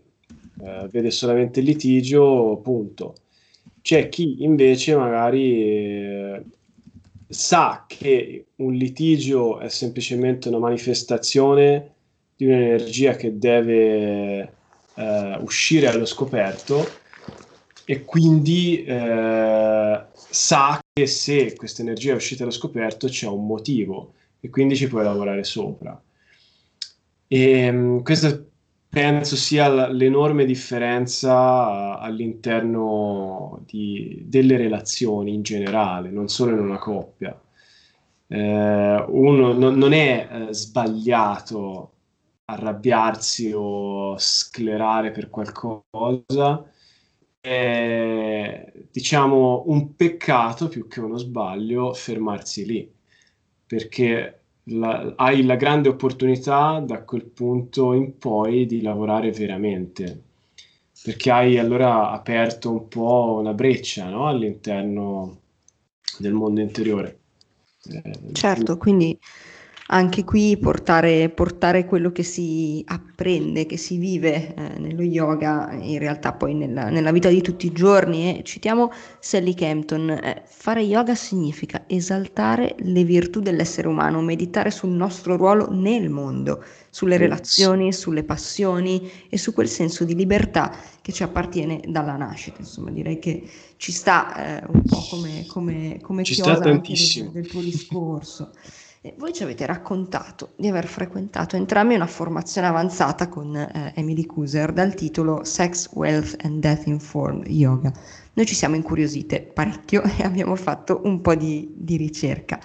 vede 0.92 1.10
solamente 1.10 1.62
il 1.62 1.66
litigio, 1.68 2.60
punto. 2.62 3.16
C'è 3.82 4.10
chi 4.10 4.44
invece 4.44 4.98
magari 4.98 6.44
sa 7.30 7.86
che 7.88 8.48
un 8.58 8.74
litigio 8.74 9.60
è 9.60 9.70
semplicemente 9.70 10.50
una 10.50 10.60
manifestazione 10.60 11.94
di 12.36 12.44
un'energia 12.44 13.16
che 13.16 13.38
deve 13.38 14.52
eh, 14.96 15.38
uscire 15.40 15.88
allo 15.88 16.06
scoperto 16.06 16.86
e 17.86 18.04
quindi 18.04 18.84
eh, 18.84 20.02
sa 20.14 20.83
se 21.02 21.56
questa 21.56 21.82
energia 21.82 22.12
è 22.12 22.16
uscita 22.16 22.44
allo 22.44 22.52
scoperto 22.52 23.08
c'è 23.08 23.28
un 23.28 23.48
motivo 23.48 24.14
e 24.40 24.50
quindi 24.50 24.76
ci 24.76 24.88
puoi 24.88 25.04
lavorare 25.04 25.44
sopra. 25.44 26.00
E 27.28 27.70
um, 27.70 28.04
questo 28.04 28.50
penso 28.90 29.36
sia 29.36 29.90
l'enorme 29.90 30.46
differenza 30.46 31.98
all'interno 31.98 33.64
di, 33.66 34.22
delle 34.28 34.56
relazioni 34.56 35.34
in 35.34 35.42
generale, 35.42 36.12
non 36.12 36.28
solo 36.28 36.52
in 36.52 36.60
una 36.60 36.78
coppia. 36.78 37.42
Eh, 38.28 39.06
uno 39.08 39.54
non, 39.54 39.76
non 39.76 39.94
è 39.94 40.28
eh, 40.50 40.54
sbagliato 40.54 41.92
arrabbiarsi 42.46 43.52
o 43.56 44.16
sclerare 44.18 45.10
per 45.10 45.32
qualcosa, 45.32 46.72
diciamo 48.90 49.64
un 49.68 49.96
peccato 49.96 50.70
più 50.70 50.88
che 50.88 51.02
uno 51.02 51.18
sbaglio 51.18 51.94
fermarsi 51.94 52.66
lì, 52.66 52.90
perché 53.68 54.40
la, 54.66 55.14
hai 55.18 55.44
la 55.44 55.56
grande 55.56 55.90
opportunità 55.90 56.80
da 56.80 57.04
quel 57.04 57.26
punto 57.26 57.92
in 57.92 58.18
poi 58.18 58.66
di 58.66 58.82
lavorare 58.82 59.32
veramente, 59.32 60.22
perché 61.04 61.32
hai 61.32 61.58
allora 61.58 62.12
aperto 62.12 62.72
un 62.72 62.88
po' 62.88 63.38
una 63.40 63.54
breccia 63.54 64.08
no? 64.08 64.28
all'interno 64.28 65.40
del 66.20 66.32
mondo 66.32 66.62
interiore. 66.62 67.20
Eh, 67.92 68.32
certo, 68.32 68.78
quindi 68.78 69.20
anche 69.94 70.24
qui 70.24 70.58
portare, 70.58 71.30
portare 71.30 71.86
quello 71.86 72.12
che 72.12 72.24
si 72.24 72.84
apprende, 72.88 73.68
che 73.68 73.78
si 73.78 73.98
vive 73.98 74.56
eh, 74.56 74.80
nello 74.80 75.04
yoga, 75.04 75.72
in 75.72 76.00
realtà 76.00 76.34
poi 76.34 76.56
nella, 76.56 76.90
nella, 76.90 77.12
vita 77.12 77.30
di 77.30 77.42
tutti 77.42 77.68
i 77.68 77.72
giorni. 77.72 78.40
Eh. 78.40 78.44
Citiamo 78.44 78.92
Sally 79.20 79.54
Campton, 79.54 80.10
eh, 80.10 80.42
fare 80.46 80.82
yoga 80.82 81.14
significa 81.14 81.84
esaltare 81.86 82.76
le 82.80 83.04
virtù 83.04 83.40
dell'essere 83.40 83.88
umano, 83.88 84.20
meditare 84.22 84.72
sul 84.72 84.90
nostro 84.90 85.38
ruolo 85.38 85.72
nel 85.72 86.10
mondo, 86.10 86.64
sulle 86.90 87.18
relazioni, 87.18 87.94
sulle 87.94 88.24
passioni 88.24 89.12
e 89.30 89.38
su 89.38 89.54
quel 89.54 89.68
senso 89.68 90.06
di 90.06 90.16
libertà 90.16 90.76
che 91.02 91.12
ci 91.12 91.22
appartiene 91.22 91.82
dalla 91.88 92.16
nascita. 92.16 92.58
Insomma, 92.62 92.90
direi 92.90 93.20
che 93.20 93.48
ci 93.78 93.92
sta 93.92 94.60
eh, 94.60 94.66
un 94.74 94.82
po' 94.82 95.06
come, 95.08 95.46
come, 95.48 96.00
come 96.02 96.24
ci 96.24 96.34
sta 96.34 96.58
tantissimo. 96.58 97.30
Del, 97.30 97.44
del 97.44 97.52
tuo 97.52 97.62
discorso. 97.62 98.50
Voi 99.18 99.34
ci 99.34 99.44
avete 99.44 99.66
raccontato 99.66 100.54
di 100.56 100.70
aver 100.70 100.88
frequentato 100.88 101.58
entrambi 101.58 101.94
una 101.94 102.08
formazione 102.08 102.68
avanzata 102.68 103.28
con 103.28 103.54
eh, 103.54 103.92
Emily 103.96 104.26
Kuser 104.26 104.72
dal 104.72 104.94
titolo 104.94 105.44
Sex, 105.44 105.90
Wealth 105.92 106.38
and 106.46 106.62
Death 106.62 106.86
Informed 106.86 107.46
Yoga. 107.48 107.92
Noi 108.32 108.46
ci 108.46 108.56
siamo 108.56 108.76
incuriosite 108.76 109.42
parecchio 109.42 110.04
e 110.18 110.24
abbiamo 110.24 110.56
fatto 110.56 111.02
un 111.04 111.20
po' 111.20 111.36
di, 111.36 111.74
di 111.76 111.98
ricerca. 111.98 112.58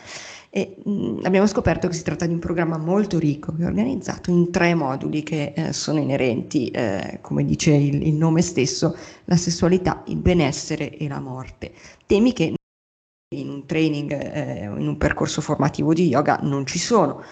E 0.49 0.77
mh, 0.85 0.91
mm, 0.91 1.19
abbiamo 1.25 1.49
scoperto 1.49 1.89
che 1.89 1.95
si 1.95 2.05
tratta 2.05 2.25
di 2.25 2.35
un 2.35 2.39
programma 2.39 2.79
molto 2.79 3.19
ricco 3.19 3.53
che 3.57 3.65
è 3.65 3.67
organizzato 3.67 4.31
in 4.31 4.53
tre 4.53 4.77
moduli 4.77 5.25
che 5.25 5.55
eh, 5.57 5.73
sono 5.73 5.99
inerenti, 5.99 6.69
eh, 6.69 7.19
come 7.21 7.45
dice 7.45 7.73
il, 7.73 8.07
il, 8.07 8.15
nome 8.15 8.43
stesso, 8.43 8.97
la 9.25 9.37
sessualità, 9.37 10.05
il 10.07 10.19
benessere 10.19 10.97
e 10.97 11.09
la 11.09 11.19
morte. 11.19 11.73
Temi 12.07 12.33
che 12.33 12.58
in 13.31 13.51
un 13.51 13.67
training, 13.67 14.11
eh, 14.13 14.65
in 14.65 14.89
un 14.89 14.97
percorso 14.97 15.43
formativo 15.43 15.93
di 15.93 16.09
yoga 16.09 16.39
non 16.43 16.65
ci 16.65 16.79
sono. 16.79 17.23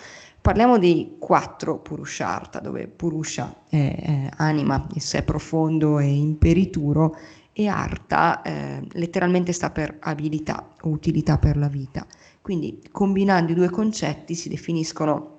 Parliamo 0.41 0.79
dei 0.79 1.17
quattro 1.19 1.79
Purushartha, 1.79 2.61
dove 2.61 2.87
Purusha 2.87 3.63
è, 3.69 4.29
anima, 4.37 4.87
il 4.95 5.01
sé 5.01 5.23
profondo 5.23 5.99
e 5.99 6.07
imperituro, 6.07 7.17
e 7.53 7.69
Artha 7.69 8.43
eh, 8.43 8.83
letteralmente 8.93 9.53
sta 9.53 9.71
per 9.71 9.97
abilità 10.01 10.75
o 10.83 10.91
utilità 10.91 11.39
per 11.39 11.57
la 11.57 11.69
vita. 11.69 12.07
Quindi 12.43 12.83
combinando 12.93 13.53
i 13.53 13.55
due 13.55 13.71
concetti 13.71 14.35
si 14.35 14.51
definiscono 14.51 15.39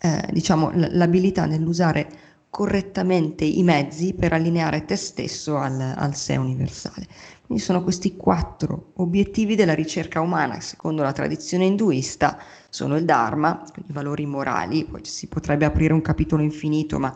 eh, 0.00 0.26
diciamo, 0.32 0.70
l- 0.70 0.96
l'abilità 0.96 1.44
nell'usare 1.44 2.08
correttamente 2.50 3.44
i 3.44 3.62
mezzi 3.62 4.12
per 4.12 4.32
allineare 4.32 4.84
te 4.84 4.96
stesso 4.96 5.56
al, 5.56 5.94
al 5.96 6.14
sé 6.16 6.36
universale. 6.36 7.06
Quindi 7.46 7.64
sono 7.64 7.82
questi 7.82 8.16
quattro 8.16 8.92
obiettivi 8.96 9.54
della 9.54 9.74
ricerca 9.74 10.20
umana, 10.20 10.60
secondo 10.60 11.02
la 11.02 11.12
tradizione 11.12 11.64
induista, 11.64 12.38
sono 12.68 12.96
il 12.96 13.04
Dharma, 13.04 13.64
i 13.76 13.92
valori 13.92 14.24
morali, 14.26 14.84
poi 14.84 15.04
si 15.04 15.26
potrebbe 15.26 15.64
aprire 15.64 15.92
un 15.92 16.00
capitolo 16.00 16.42
infinito, 16.42 17.00
ma 17.00 17.12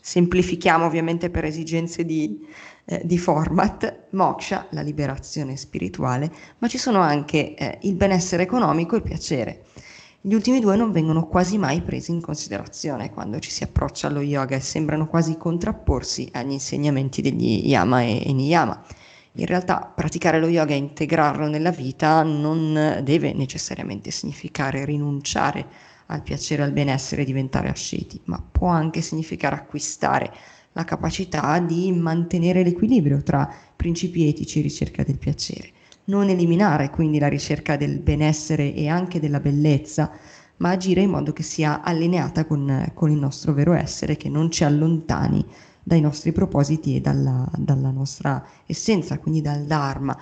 semplifichiamo 0.00 0.84
ovviamente 0.84 1.30
per 1.30 1.44
esigenze 1.44 2.04
di, 2.04 2.46
eh, 2.84 3.00
di 3.04 3.18
format, 3.18 4.08
Moksha, 4.10 4.66
la 4.70 4.82
liberazione 4.82 5.56
spirituale, 5.56 6.30
ma 6.58 6.68
ci 6.68 6.76
sono 6.76 7.00
anche 7.00 7.54
eh, 7.54 7.78
il 7.82 7.94
benessere 7.94 8.42
economico 8.42 8.94
e 8.94 8.98
il 8.98 9.04
piacere. 9.04 9.64
Gli 10.28 10.34
ultimi 10.34 10.60
due 10.60 10.76
non 10.76 10.92
vengono 10.92 11.26
quasi 11.26 11.56
mai 11.56 11.80
presi 11.80 12.10
in 12.10 12.20
considerazione 12.20 13.10
quando 13.10 13.38
ci 13.38 13.50
si 13.50 13.62
approccia 13.62 14.08
allo 14.08 14.20
yoga 14.20 14.56
e 14.56 14.60
sembrano 14.60 15.06
quasi 15.06 15.38
contrapporsi 15.38 16.28
agli 16.34 16.50
insegnamenti 16.50 17.22
degli 17.22 17.66
yama 17.66 18.02
e, 18.02 18.22
e 18.26 18.32
niyama 18.34 18.84
in 19.32 19.46
realtà 19.46 19.90
praticare 19.96 20.38
lo 20.38 20.48
yoga 20.48 20.74
e 20.74 20.76
integrarlo 20.76 21.48
nella 21.48 21.70
vita 21.70 22.22
non 22.24 23.00
deve 23.02 23.32
necessariamente 23.32 24.10
significare 24.10 24.84
rinunciare 24.84 25.66
al 26.08 26.22
piacere 26.22 26.62
al 26.62 26.72
benessere 26.72 27.22
e 27.22 27.24
diventare 27.24 27.70
asceti, 27.70 28.20
ma 28.24 28.38
può 28.38 28.68
anche 28.68 29.00
significare 29.00 29.56
acquistare 29.56 30.30
la 30.72 30.84
capacità 30.84 31.58
di 31.58 31.90
mantenere 31.92 32.62
l'equilibrio 32.62 33.22
tra 33.22 33.50
principi 33.74 34.28
etici 34.28 34.58
e 34.58 34.62
ricerca 34.62 35.02
del 35.02 35.16
piacere. 35.16 35.72
Non 36.08 36.28
eliminare 36.28 36.90
quindi 36.90 37.18
la 37.18 37.28
ricerca 37.28 37.76
del 37.76 38.00
benessere 38.00 38.74
e 38.74 38.88
anche 38.88 39.20
della 39.20 39.40
bellezza, 39.40 40.10
ma 40.56 40.70
agire 40.70 41.02
in 41.02 41.10
modo 41.10 41.32
che 41.32 41.42
sia 41.42 41.82
allineata 41.82 42.46
con, 42.46 42.90
con 42.94 43.10
il 43.10 43.18
nostro 43.18 43.52
vero 43.52 43.74
essere, 43.74 44.16
che 44.16 44.28
non 44.28 44.50
ci 44.50 44.64
allontani 44.64 45.44
dai 45.82 46.00
nostri 46.00 46.32
propositi 46.32 46.96
e 46.96 47.00
dalla, 47.00 47.46
dalla 47.56 47.90
nostra 47.90 48.44
essenza, 48.66 49.18
quindi 49.18 49.40
dal 49.40 49.64
Dharma. 49.64 50.16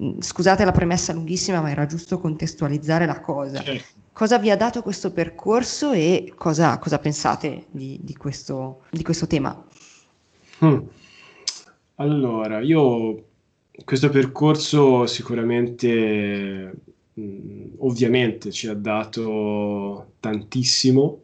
Mm, 0.00 0.20
scusate 0.20 0.64
la 0.64 0.72
premessa 0.72 1.12
lunghissima, 1.12 1.60
ma 1.60 1.70
era 1.70 1.86
giusto 1.86 2.18
contestualizzare 2.18 3.06
la 3.06 3.20
cosa. 3.20 3.62
Certo. 3.62 3.96
Cosa 4.12 4.38
vi 4.38 4.50
ha 4.50 4.56
dato 4.56 4.82
questo 4.82 5.12
percorso 5.12 5.92
e 5.92 6.32
cosa, 6.36 6.78
cosa 6.78 6.98
pensate 6.98 7.66
di, 7.70 8.00
di, 8.02 8.16
questo, 8.16 8.82
di, 8.90 9.04
questo, 9.04 9.28
tema? 9.28 9.64
Hmm. 10.58 10.78
Allora, 11.96 12.60
io 12.60 13.27
questo 13.84 14.08
percorso 14.10 15.06
sicuramente, 15.06 16.72
mh, 17.14 17.64
ovviamente, 17.78 18.50
ci 18.50 18.66
ha 18.68 18.74
dato 18.74 20.12
tantissimo 20.20 21.22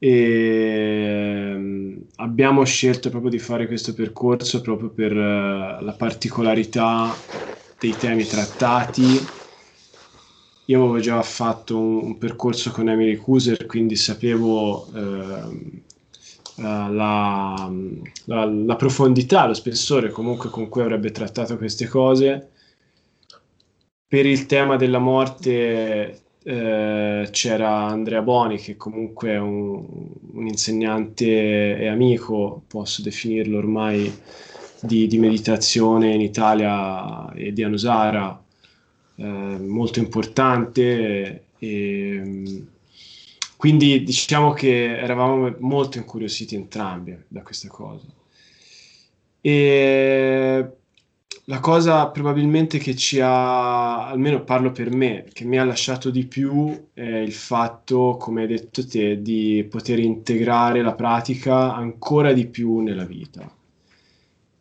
e 0.00 1.52
ehm, 1.54 2.02
abbiamo 2.16 2.64
scelto 2.64 3.10
proprio 3.10 3.30
di 3.30 3.38
fare 3.38 3.66
questo 3.66 3.94
percorso 3.94 4.60
proprio 4.60 4.90
per 4.90 5.12
uh, 5.12 5.84
la 5.84 5.94
particolarità 5.96 7.14
dei 7.78 7.96
temi 7.96 8.24
trattati. 8.24 9.18
Io 10.66 10.82
avevo 10.82 11.00
già 11.00 11.20
fatto 11.22 11.78
un, 11.78 12.04
un 12.04 12.18
percorso 12.18 12.70
con 12.70 12.88
Emily 12.88 13.16
Kuser, 13.16 13.66
quindi 13.66 13.96
sapevo 13.96 14.86
uh, 14.92 15.82
la, 16.60 17.70
la, 18.24 18.44
la, 18.44 18.76
profondità, 18.76 19.46
lo 19.46 19.54
spessore 19.54 20.10
comunque 20.10 20.50
con 20.50 20.68
cui 20.68 20.82
avrebbe 20.82 21.10
trattato 21.10 21.56
queste 21.56 21.86
cose. 21.86 22.50
Per 24.06 24.26
il 24.26 24.46
tema 24.46 24.76
della 24.76 24.98
morte 24.98 26.22
eh, 26.42 27.28
c'era 27.30 27.84
Andrea 27.86 28.22
Boni 28.22 28.58
che 28.58 28.76
comunque 28.76 29.30
è 29.32 29.38
un, 29.38 29.84
un, 30.32 30.46
insegnante 30.46 31.78
e 31.78 31.86
amico, 31.88 32.62
posso 32.66 33.02
definirlo 33.02 33.58
ormai, 33.58 34.10
di, 34.80 35.06
di 35.06 35.18
meditazione 35.18 36.14
in 36.14 36.20
Italia 36.20 37.32
e 37.34 37.52
di 37.52 37.62
Anusara, 37.62 38.42
eh, 39.16 39.24
molto 39.24 39.98
importante. 39.98 41.44
E, 41.58 42.64
quindi 43.58 44.04
diciamo 44.04 44.52
che 44.52 44.96
eravamo 44.98 45.52
molto 45.58 45.98
incuriositi 45.98 46.54
entrambi 46.54 47.18
da 47.26 47.42
questa 47.42 47.66
cosa. 47.66 48.06
E 49.40 50.68
la 51.46 51.58
cosa 51.58 52.06
probabilmente 52.08 52.78
che 52.78 52.94
ci 52.94 53.18
ha, 53.18 54.06
almeno 54.06 54.44
parlo 54.44 54.70
per 54.70 54.92
me, 54.94 55.24
che 55.32 55.44
mi 55.44 55.58
ha 55.58 55.64
lasciato 55.64 56.10
di 56.10 56.26
più 56.26 56.90
è 56.92 57.02
il 57.02 57.32
fatto, 57.32 58.16
come 58.16 58.42
hai 58.42 58.46
detto 58.46 58.86
te, 58.86 59.20
di 59.22 59.66
poter 59.68 59.98
integrare 59.98 60.80
la 60.80 60.94
pratica 60.94 61.74
ancora 61.74 62.32
di 62.32 62.46
più 62.46 62.78
nella 62.78 63.04
vita. 63.04 63.52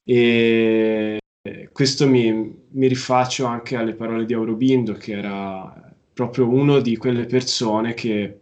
E 0.04 1.20
questo 1.72 2.08
mi, 2.10 2.32
mi 2.68 2.88
rifaccio 2.88 3.46
anche 3.46 3.76
alle 3.76 3.94
parole 3.94 4.26
di 4.26 4.34
Aurobindo, 4.34 4.94
che 4.94 5.12
era 5.12 5.94
proprio 6.14 6.50
uno 6.50 6.80
di 6.80 6.98
quelle 6.98 7.28
persone 7.28 7.94
che 7.94 8.40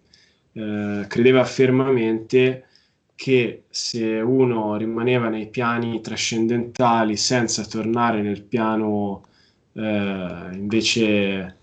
eh, 0.58 1.06
credeva 1.08 1.44
fermamente 1.44 2.66
che 3.14 3.64
se 3.70 4.20
uno 4.20 4.78
rimaneva 4.78 5.28
nei 5.28 5.48
piani 5.48 6.00
trascendentali 6.00 7.18
senza 7.18 7.66
tornare 7.66 8.22
nel 8.22 8.42
piano 8.42 9.26
eh, 9.74 10.50
invece 10.54 11.58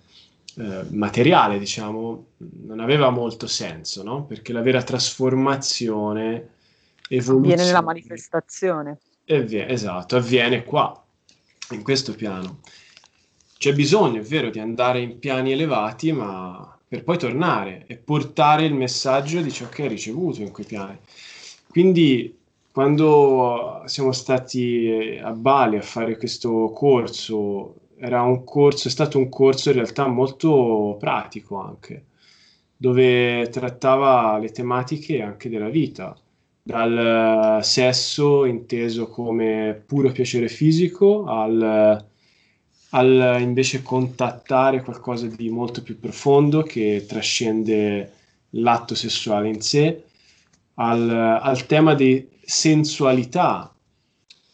eh, 0.56 0.84
materiale, 0.90 1.58
diciamo, 1.58 2.26
non 2.64 2.80
aveva 2.80 3.08
molto 3.08 3.46
senso, 3.46 4.02
no? 4.02 4.24
Perché 4.24 4.52
la 4.52 4.60
vera 4.60 4.82
trasformazione, 4.82 6.48
evoluzione... 7.08 7.46
Viene 7.46 7.64
nella 7.64 7.82
manifestazione. 7.82 8.98
Avviene, 9.26 9.70
esatto, 9.70 10.16
avviene 10.16 10.64
qua, 10.64 11.02
in 11.70 11.82
questo 11.82 12.14
piano. 12.14 12.60
C'è 13.56 13.72
bisogno, 13.72 14.20
è 14.20 14.24
vero, 14.24 14.50
di 14.50 14.58
andare 14.58 15.00
in 15.00 15.18
piani 15.18 15.52
elevati, 15.52 16.12
ma 16.12 16.78
per 16.92 17.04
poi 17.04 17.16
tornare 17.16 17.84
e 17.86 17.96
portare 17.96 18.66
il 18.66 18.74
messaggio 18.74 19.40
di 19.40 19.50
ciò 19.50 19.66
che 19.70 19.84
hai 19.84 19.88
ricevuto 19.88 20.42
in 20.42 20.50
quei 20.50 20.66
piani. 20.66 20.98
Quindi 21.66 22.36
quando 22.70 23.80
siamo 23.86 24.12
stati 24.12 25.18
a 25.18 25.30
Bali 25.30 25.78
a 25.78 25.80
fare 25.80 26.18
questo 26.18 26.70
corso 26.74 27.76
era 27.96 28.20
un 28.20 28.44
corso, 28.44 28.88
è 28.88 28.90
stato 28.90 29.16
un 29.16 29.30
corso 29.30 29.70
in 29.70 29.76
realtà 29.76 30.06
molto 30.06 30.98
pratico 31.00 31.56
anche, 31.56 32.04
dove 32.76 33.48
trattava 33.48 34.36
le 34.36 34.50
tematiche 34.50 35.22
anche 35.22 35.48
della 35.48 35.70
vita, 35.70 36.14
dal 36.62 37.60
sesso 37.62 38.44
inteso 38.44 39.08
come 39.08 39.82
puro 39.86 40.12
piacere 40.12 40.48
fisico 40.48 41.24
al, 41.24 42.04
al 42.94 43.38
invece 43.40 43.82
contattare 43.82 44.82
qualcosa 44.82 45.26
di 45.26 45.48
molto 45.48 45.82
più 45.82 45.98
profondo 45.98 46.62
che 46.62 47.04
trascende 47.06 48.12
l'atto 48.50 48.94
sessuale 48.94 49.48
in 49.48 49.60
sé, 49.60 50.04
al, 50.74 51.10
al 51.10 51.66
tema 51.66 51.94
di 51.94 52.28
sensualità 52.44 53.72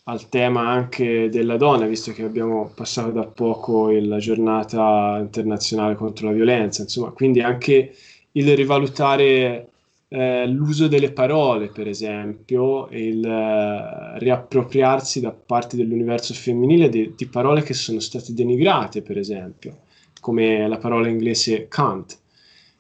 al 0.09 0.29
tema 0.31 0.69
anche 0.69 1.29
della 1.29 1.59
donna, 1.59 1.87
visto 1.87 2.13
che 2.13 2.23
abbiamo 2.23 2.73
passato 2.75 3.11
da 3.11 3.25
poco 3.25 3.91
la 3.91 4.19
giornata 4.19 5.19
internazionale 5.21 5.97
contro 5.97 6.29
la 6.29 6.33
violenza, 6.33 6.81
insomma, 6.83 7.11
quindi 7.11 7.41
anche 7.43 7.95
il 8.33 8.57
rivalutare 8.57 9.69
eh, 10.11 10.47
l'uso 10.47 10.89
delle 10.89 11.13
parole, 11.13 11.69
per 11.69 11.87
esempio, 11.87 12.89
il 12.91 13.25
eh, 13.25 14.19
riappropriarsi 14.19 15.21
da 15.21 15.33
parte 15.33 15.77
dell'universo 15.77 16.33
femminile 16.33 16.89
di, 16.89 17.13
di, 17.15 17.27
parole 17.27 17.63
che 17.63 17.75
sono 17.75 18.01
state 18.01 18.33
denigrate, 18.33 19.03
per 19.03 19.19
esempio, 19.19 19.81
come 20.21 20.67
la 20.67 20.79
parola 20.79 21.09
inglese 21.09 21.69
cunt, 21.69 22.19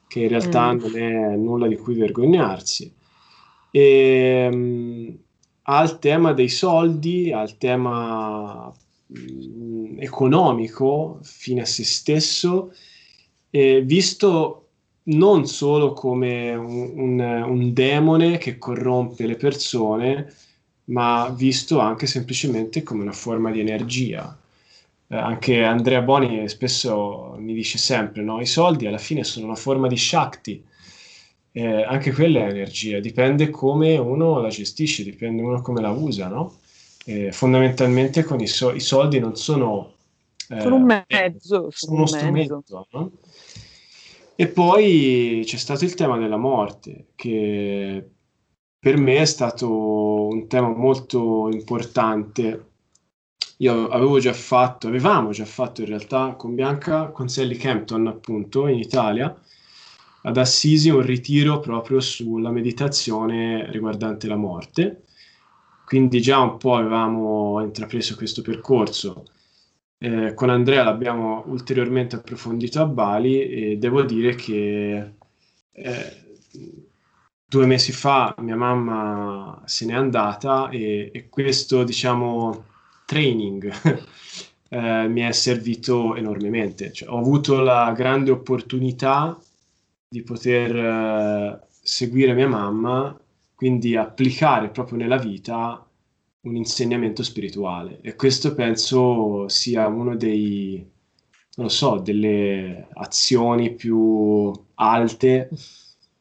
che 0.06 0.20
in 0.20 0.28
realtà 0.28 0.72
mm. 0.72 0.78
non 0.78 0.96
è 0.96 1.36
nulla 1.36 1.68
di 1.68 1.76
cui 1.76 1.94
vergognarsi. 1.94 2.90
E, 3.70 4.48
mm, 4.50 5.08
al 5.64 5.98
tema 5.98 6.32
dei 6.32 6.48
soldi, 6.48 7.30
al 7.30 7.58
tema 7.58 8.72
mh, 9.06 9.20
mm, 9.20 10.00
economico 10.00 11.18
fine 11.22 11.60
a 11.60 11.66
se 11.66 11.84
stesso, 11.84 12.72
eh, 13.50 13.82
visto 13.82 14.67
non 15.08 15.46
solo 15.46 15.92
come 15.92 16.54
un, 16.54 16.92
un, 16.96 17.20
un, 17.20 17.72
demone 17.72 18.38
che 18.38 18.58
corrompe 18.58 19.26
le 19.26 19.36
persone, 19.36 20.32
ma 20.84 21.32
visto 21.34 21.78
anche 21.78 22.06
semplicemente 22.06 22.82
come 22.82 23.02
una 23.02 23.12
forma 23.12 23.50
di 23.50 23.60
energia. 23.60 24.36
Eh, 25.08 25.16
anche 25.16 25.64
Andrea 25.64 26.02
Boni 26.02 26.48
spesso 26.48 27.34
mi 27.38 27.54
dice 27.54 27.78
sempre, 27.78 28.22
no? 28.22 28.40
i 28.40 28.46
soldi 28.46 28.86
alla 28.86 28.98
fine 28.98 29.24
sono 29.24 29.46
una 29.46 29.54
forma 29.54 29.88
di 29.88 29.96
Shakti, 29.96 30.62
eh, 31.52 31.82
anche 31.82 32.12
quella 32.12 32.40
è 32.40 32.50
energia, 32.50 33.00
dipende 33.00 33.50
come 33.50 33.96
uno 33.96 34.40
la 34.40 34.48
gestisce, 34.48 35.02
dipende 35.02 35.42
uno 35.42 35.62
come 35.62 35.80
la 35.80 35.90
usa, 35.90 36.28
no? 36.28 36.56
Eh, 37.04 37.32
fondamentalmente 37.32 38.22
con 38.22 38.38
i, 38.40 38.46
so- 38.46 38.74
i, 38.74 38.80
soldi 38.80 39.18
non 39.18 39.34
sono... 39.36 39.94
Eh, 40.50 40.60
sono 40.60 40.76
un 40.76 40.84
mezzo, 41.08 41.68
sono 41.70 41.96
uno 41.96 42.06
strumento, 42.06 42.86
no? 42.90 43.10
E 44.40 44.46
poi 44.46 45.42
c'è 45.44 45.56
stato 45.56 45.84
il 45.84 45.94
tema 45.94 46.16
della 46.16 46.36
morte, 46.36 47.08
che 47.16 48.08
per 48.78 48.96
me 48.96 49.16
è 49.16 49.24
stato 49.24 50.28
un 50.28 50.46
tema 50.46 50.68
molto 50.68 51.48
importante. 51.50 52.66
Io 53.56 53.88
avevo 53.88 54.20
già 54.20 54.32
fatto, 54.32 54.86
avevamo 54.86 55.32
già 55.32 55.44
fatto 55.44 55.80
in 55.80 55.88
realtà 55.88 56.34
con 56.36 56.54
Bianca, 56.54 57.08
con 57.08 57.28
Sally 57.28 57.56
Campton 57.56 58.06
appunto 58.06 58.68
in 58.68 58.78
Italia, 58.78 59.36
ad 60.22 60.36
Assisi 60.36 60.88
un 60.88 61.02
ritiro 61.02 61.58
proprio 61.58 61.98
sulla 61.98 62.52
meditazione 62.52 63.68
riguardante 63.72 64.28
la 64.28 64.36
morte. 64.36 65.02
Quindi 65.84 66.20
già 66.20 66.38
un 66.38 66.58
po' 66.58 66.76
avevamo 66.76 67.60
intrapreso 67.60 68.14
questo 68.14 68.42
percorso. 68.42 69.24
Eh, 70.00 70.32
con 70.34 70.48
Andrea 70.48 70.84
l'abbiamo 70.84 71.42
ulteriormente 71.46 72.16
approfondito 72.16 72.80
a 72.80 72.86
Bali 72.86 73.40
e 73.40 73.76
devo 73.78 74.02
dire 74.02 74.36
che 74.36 75.12
eh, 75.72 76.16
due 77.44 77.66
mesi 77.66 77.92
fa 77.92 78.34
mia 78.38 78.54
mamma 78.56 79.60
se 79.64 79.86
n'è 79.86 79.94
andata 79.94 80.68
e, 80.68 81.10
e 81.12 81.28
questo, 81.28 81.82
diciamo, 81.82 82.64
training 83.06 83.72
eh, 84.68 85.08
mi 85.08 85.20
è 85.22 85.32
servito 85.32 86.14
enormemente. 86.14 86.92
Cioè, 86.92 87.08
ho 87.08 87.18
avuto 87.18 87.60
la 87.60 87.92
grande 87.92 88.30
opportunità 88.30 89.36
di 90.08 90.22
poter 90.22 90.76
eh, 90.76 91.60
seguire 91.82 92.34
mia 92.34 92.48
mamma, 92.48 93.18
quindi 93.54 93.96
applicare 93.96 94.68
proprio 94.68 94.98
nella 94.98 95.18
vita 95.18 95.87
un 96.42 96.56
insegnamento 96.56 97.22
spirituale. 97.22 98.00
E 98.02 98.14
questo 98.14 98.54
penso 98.54 99.48
sia 99.48 99.86
uno 99.86 100.16
dei, 100.16 100.76
non 101.56 101.66
lo 101.66 101.72
so, 101.72 101.98
delle 101.98 102.88
azioni 102.94 103.74
più 103.74 104.52
alte 104.74 105.50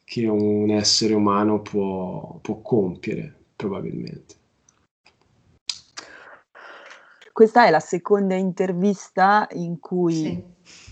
che 0.03 0.25
un 0.25 0.69
essere 0.69 1.13
umano 1.13 1.61
può, 1.61 2.39
può 2.41 2.61
compiere, 2.61 3.35
probabilmente. 3.55 4.35
Questa 7.31 7.67
è 7.67 7.69
la 7.69 7.79
seconda 7.79 8.33
intervista 8.33 9.47
in 9.51 9.79
cui 9.79 10.13
sì. 10.13 10.43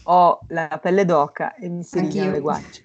ho 0.03 0.41
la 0.49 0.79
pelle 0.79 1.03
d'oca 1.03 1.55
e 1.55 1.69
mi 1.69 1.81
si 1.81 1.99
le 1.99 2.39
guance. 2.39 2.83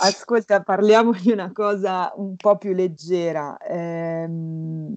Ascolta, 0.00 0.62
parliamo 0.62 1.12
di 1.12 1.32
una 1.32 1.50
cosa 1.52 2.12
un 2.16 2.36
po' 2.36 2.56
più 2.56 2.72
leggera, 2.72 3.56
ehm, 3.56 4.94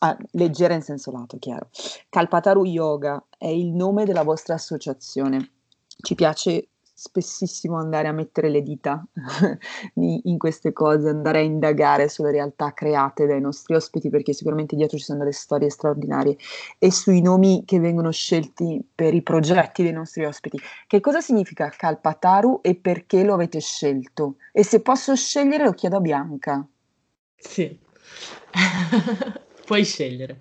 ah, 0.00 0.16
leggera 0.32 0.72
in 0.74 0.80
senso 0.82 1.10
lato, 1.10 1.38
chiaro. 1.38 1.68
Kalpataru 2.08 2.64
Yoga 2.64 3.22
è 3.36 3.48
il 3.48 3.72
nome 3.74 4.04
della 4.06 4.22
vostra 4.22 4.54
associazione. 4.54 5.50
Ci 5.86 6.14
piace 6.14 6.68
spessissimo 7.00 7.78
andare 7.78 8.08
a 8.08 8.12
mettere 8.12 8.48
le 8.48 8.60
dita 8.60 9.06
in 9.94 10.36
queste 10.36 10.72
cose, 10.72 11.10
andare 11.10 11.38
a 11.38 11.42
indagare 11.42 12.08
sulle 12.08 12.32
realtà 12.32 12.74
create 12.74 13.24
dai 13.24 13.40
nostri 13.40 13.76
ospiti, 13.76 14.10
perché 14.10 14.32
sicuramente 14.32 14.74
dietro 14.74 14.98
ci 14.98 15.04
sono 15.04 15.20
delle 15.20 15.30
storie 15.30 15.70
straordinarie 15.70 16.36
e 16.76 16.90
sui 16.90 17.22
nomi 17.22 17.62
che 17.64 17.78
vengono 17.78 18.10
scelti 18.10 18.84
per 18.92 19.14
i 19.14 19.22
progetti 19.22 19.84
dei 19.84 19.92
nostri 19.92 20.24
ospiti. 20.24 20.58
Che 20.88 20.98
cosa 20.98 21.20
significa 21.20 21.68
Kalpataru 21.68 22.58
e 22.62 22.74
perché 22.74 23.22
lo 23.22 23.34
avete 23.34 23.60
scelto? 23.60 24.34
E 24.50 24.64
se 24.64 24.80
posso 24.80 25.14
scegliere 25.14 25.62
lo 25.62 25.74
chiedo 25.74 25.98
a 25.98 26.00
Bianca. 26.00 26.66
Sì. 27.36 27.78
Puoi 29.64 29.84
scegliere. 29.84 30.38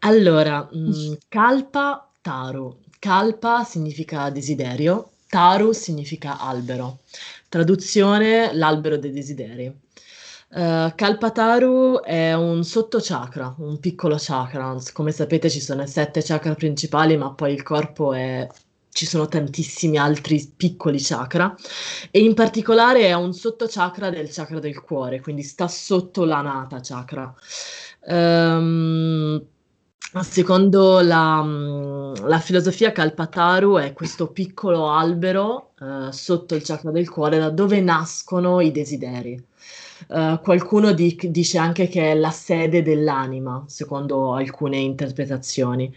Allora, 0.00 0.68
mh, 0.70 1.14
Kalpa 1.26 2.12
Taru. 2.20 2.78
Kalpa 3.00 3.64
significa 3.64 4.30
desiderio 4.30 5.08
Taru 5.34 5.72
significa 5.72 6.38
albero. 6.38 7.00
Traduzione 7.48 8.54
l'albero 8.54 8.96
dei 8.96 9.10
desideri. 9.10 9.66
Uh, 9.66 10.92
Kalpataru 10.94 12.02
è 12.02 12.34
un 12.34 12.62
sottochakra, 12.62 13.56
un 13.58 13.80
piccolo 13.80 14.14
chakra. 14.16 14.76
Come 14.92 15.10
sapete 15.10 15.50
ci 15.50 15.58
sono 15.58 15.84
sette 15.86 16.22
chakra 16.22 16.54
principali, 16.54 17.16
ma 17.16 17.32
poi 17.32 17.52
il 17.52 17.64
corpo 17.64 18.12
è 18.12 18.46
ci 18.90 19.06
sono 19.06 19.26
tantissimi 19.26 19.98
altri 19.98 20.52
piccoli 20.56 20.98
chakra 21.00 21.52
e 22.12 22.20
in 22.20 22.34
particolare 22.34 23.00
è 23.00 23.14
un 23.14 23.32
sottochakra 23.32 24.10
del 24.10 24.30
chakra 24.30 24.60
del 24.60 24.80
cuore, 24.82 25.20
quindi 25.20 25.42
sta 25.42 25.66
sotto 25.66 26.24
l'anata 26.24 26.78
chakra. 26.80 27.34
Um, 28.06 29.44
Secondo 30.22 31.00
la, 31.00 31.42
mm, 31.42 32.14
la, 32.26 32.38
filosofia 32.38 32.92
Kalpataru 32.92 33.78
è 33.78 33.92
questo 33.92 34.28
piccolo 34.28 34.88
albero 34.90 35.70
eh, 35.80 36.12
sotto 36.12 36.54
il 36.54 36.62
chakra 36.62 36.92
del 36.92 37.10
cuore 37.10 37.38
da 37.38 37.50
dove 37.50 37.80
nascono 37.80 38.60
i 38.60 38.70
desideri. 38.70 39.42
Uh, 40.06 40.38
qualcuno 40.40 40.92
di- 40.92 41.18
dice 41.30 41.56
anche 41.56 41.88
che 41.88 42.10
è 42.10 42.14
la 42.14 42.30
sede 42.30 42.82
dell'anima, 42.82 43.64
secondo 43.66 44.34
alcune 44.34 44.76
interpretazioni. 44.76 45.92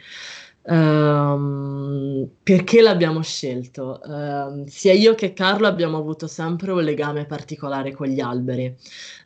Um, 0.69 2.27
perché 2.43 2.81
l'abbiamo 2.81 3.21
scelto? 3.21 4.01
Uh, 4.03 4.65
sia 4.67 4.91
io 4.91 5.15
che 5.15 5.31
Carlo 5.31 5.65
abbiamo 5.65 5.97
avuto 5.97 6.27
sempre 6.27 6.73
un 6.73 6.83
legame 6.83 7.25
particolare 7.25 7.93
con 7.93 8.07
gli 8.07 8.19
alberi. 8.19 8.75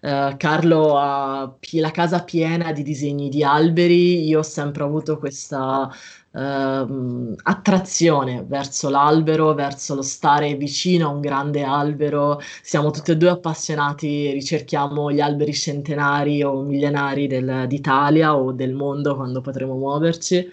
Uh, 0.02 0.38
Carlo 0.38 1.00
ha 1.00 1.52
la 1.72 1.92
casa 1.92 2.24
piena 2.24 2.72
di 2.74 2.84
disegni 2.84 3.28
di 3.30 3.44
alberi, 3.44 4.24
io 4.28 4.40
ho 4.40 4.44
sempre 4.44 4.84
avuto 4.84 5.18
questa 5.18 5.90
uh, 6.32 7.36
attrazione 7.42 8.46
verso 8.48 8.90
l'albero, 8.90 9.56
verso 9.56 9.96
lo 9.96 10.04
stare 10.04 10.54
vicino 10.54 11.08
a 11.08 11.12
un 11.12 11.22
grande 11.22 11.64
albero. 11.64 12.40
Siamo 12.62 12.92
tutti 12.92 13.10
e 13.12 13.18
due 13.18 13.30
appassionati, 13.30 14.30
ricerchiamo 14.30 15.12
gli 15.12 15.20
alberi 15.22 15.54
centenari 15.54 16.44
o 16.44 16.62
millenari 16.62 17.26
del, 17.26 17.66
d'Italia 17.68 18.36
o 18.36 18.52
del 18.52 18.74
mondo 18.74 19.16
quando 19.16 19.42
potremo 19.42 19.76
muoverci. 19.76 20.48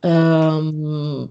Um, 0.00 1.30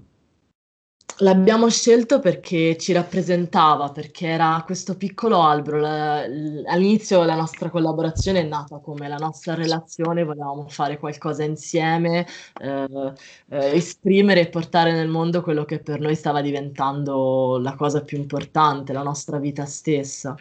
l'abbiamo 1.18 1.68
scelto 1.68 2.18
perché 2.18 2.76
ci 2.76 2.92
rappresentava, 2.92 3.90
perché 3.90 4.26
era 4.26 4.62
questo 4.64 4.96
piccolo 4.96 5.42
albero. 5.42 5.78
La, 5.78 6.26
l- 6.26 6.64
all'inizio 6.66 7.22
la 7.24 7.36
nostra 7.36 7.70
collaborazione 7.70 8.40
è 8.40 8.44
nata 8.44 8.78
come 8.78 9.08
la 9.08 9.16
nostra 9.16 9.54
relazione, 9.54 10.24
volevamo 10.24 10.66
fare 10.68 10.98
qualcosa 10.98 11.44
insieme, 11.44 12.26
eh, 12.60 13.12
eh, 13.50 13.76
esprimere 13.76 14.40
e 14.40 14.48
portare 14.48 14.92
nel 14.92 15.08
mondo 15.08 15.42
quello 15.42 15.64
che 15.64 15.80
per 15.80 16.00
noi 16.00 16.16
stava 16.16 16.40
diventando 16.40 17.58
la 17.58 17.74
cosa 17.76 18.02
più 18.02 18.18
importante, 18.18 18.92
la 18.92 19.02
nostra 19.02 19.38
vita 19.38 19.64
stessa. 19.66 20.34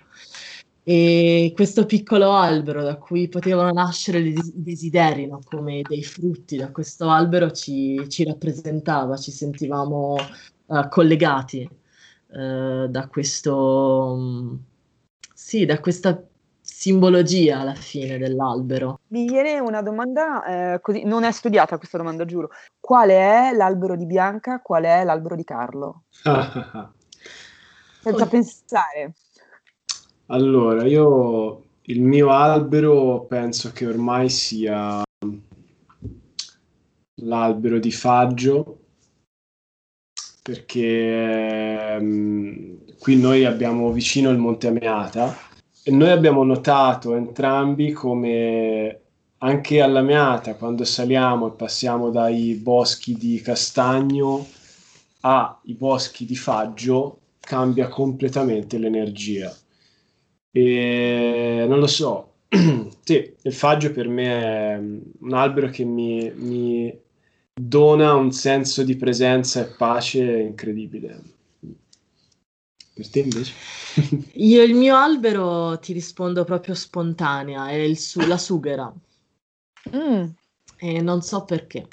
E 0.86 1.54
questo 1.56 1.86
piccolo 1.86 2.34
albero 2.34 2.84
da 2.84 2.98
cui 2.98 3.30
potevano 3.30 3.72
nascere 3.72 4.20
i 4.20 4.36
desideri, 4.54 5.28
no? 5.28 5.40
come 5.46 5.82
dei 5.82 6.04
frutti 6.04 6.58
da 6.58 6.72
questo 6.72 7.10
albero, 7.10 7.52
ci, 7.52 8.04
ci 8.10 8.26
rappresentava, 8.26 9.16
ci 9.16 9.32
sentivamo 9.32 10.18
uh, 10.66 10.90
collegati 10.90 11.70
uh, 12.28 12.88
da 12.88 13.08
questo, 13.08 13.56
um, 13.56 14.60
sì, 15.34 15.66
da 15.66 15.80
questa 15.80 16.22
simbologia 16.60 17.60
alla 17.60 17.76
fine 17.76 18.18
dell'albero. 18.18 19.00
Mi 19.08 19.26
viene 19.26 19.60
una 19.60 19.82
domanda, 19.82 20.74
eh, 20.74 20.82
così, 20.82 21.04
non 21.06 21.24
è 21.24 21.32
studiata 21.32 21.78
questa 21.78 21.98
domanda, 21.98 22.26
giuro. 22.26 22.50
Qual 22.78 23.08
è 23.10 23.52
l'albero 23.54 23.96
di 23.96 24.06
Bianca? 24.06 24.60
Qual 24.62 24.84
è 24.84 25.06
l'albero 25.06 25.36
di 25.36 25.46
Carlo? 25.46 26.04
Senza 28.02 28.24
oh. 28.24 28.28
pensare. 28.28 29.14
Allora, 30.28 30.86
io 30.86 31.64
il 31.88 32.02
mio 32.02 32.30
albero 32.30 33.26
penso 33.28 33.72
che 33.74 33.86
ormai 33.86 34.30
sia 34.30 35.04
l'albero 37.22 37.78
di 37.78 37.92
Faggio, 37.92 38.80
perché 40.42 41.98
um, 42.00 42.78
qui 43.00 43.18
noi 43.20 43.44
abbiamo 43.44 43.92
vicino 43.92 44.30
il 44.30 44.38
Monte 44.38 44.68
Ameata 44.68 45.36
e 45.84 45.92
noi 45.92 46.12
abbiamo 46.12 46.44
notato 46.44 47.16
entrambi 47.16 47.92
come 47.92 49.02
anche 49.40 49.82
alla 49.82 50.02
Meata, 50.02 50.56
quando 50.56 50.86
saliamo 50.86 51.48
e 51.48 51.56
passiamo 51.58 52.10
dai 52.12 52.56
boschi 52.56 53.18
di 53.18 53.42
castagno 53.42 54.48
ai 55.22 55.74
boschi 55.74 56.26
di 56.26 56.36
Faggio, 56.38 57.20
cambia 57.42 57.90
completamente 57.90 58.78
l'energia 58.78 59.54
e 60.56 61.66
non 61.68 61.80
lo 61.80 61.88
so, 61.88 62.34
sì, 63.04 63.36
il 63.42 63.54
faggio 63.54 63.92
per 63.92 64.08
me 64.08 64.42
è 64.42 64.76
un 64.78 65.34
albero 65.34 65.70
che 65.70 65.84
mi, 65.84 66.32
mi 66.36 66.96
dona 67.52 68.14
un 68.14 68.32
senso 68.32 68.84
di 68.84 68.96
presenza 68.96 69.62
e 69.62 69.66
pace 69.76 70.22
incredibile. 70.22 71.22
Per 72.94 73.10
te 73.10 73.20
invece? 73.22 73.54
Io 74.34 74.62
il 74.62 74.76
mio 74.76 74.96
albero 74.96 75.80
ti 75.80 75.92
rispondo 75.92 76.44
proprio 76.44 76.76
spontanea, 76.76 77.72
è 77.72 77.92
su- 77.96 78.22
la 78.28 78.38
sughera. 78.38 78.94
Mm. 79.96 80.26
E 80.78 81.02
non 81.02 81.24
so 81.24 81.46
perché, 81.46 81.88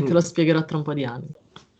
mm. 0.00 0.04
te 0.06 0.12
lo 0.12 0.20
spiegherò 0.20 0.64
tra 0.64 0.76
un 0.76 0.82
po' 0.82 0.94
di 0.94 1.04
anni. 1.04 1.30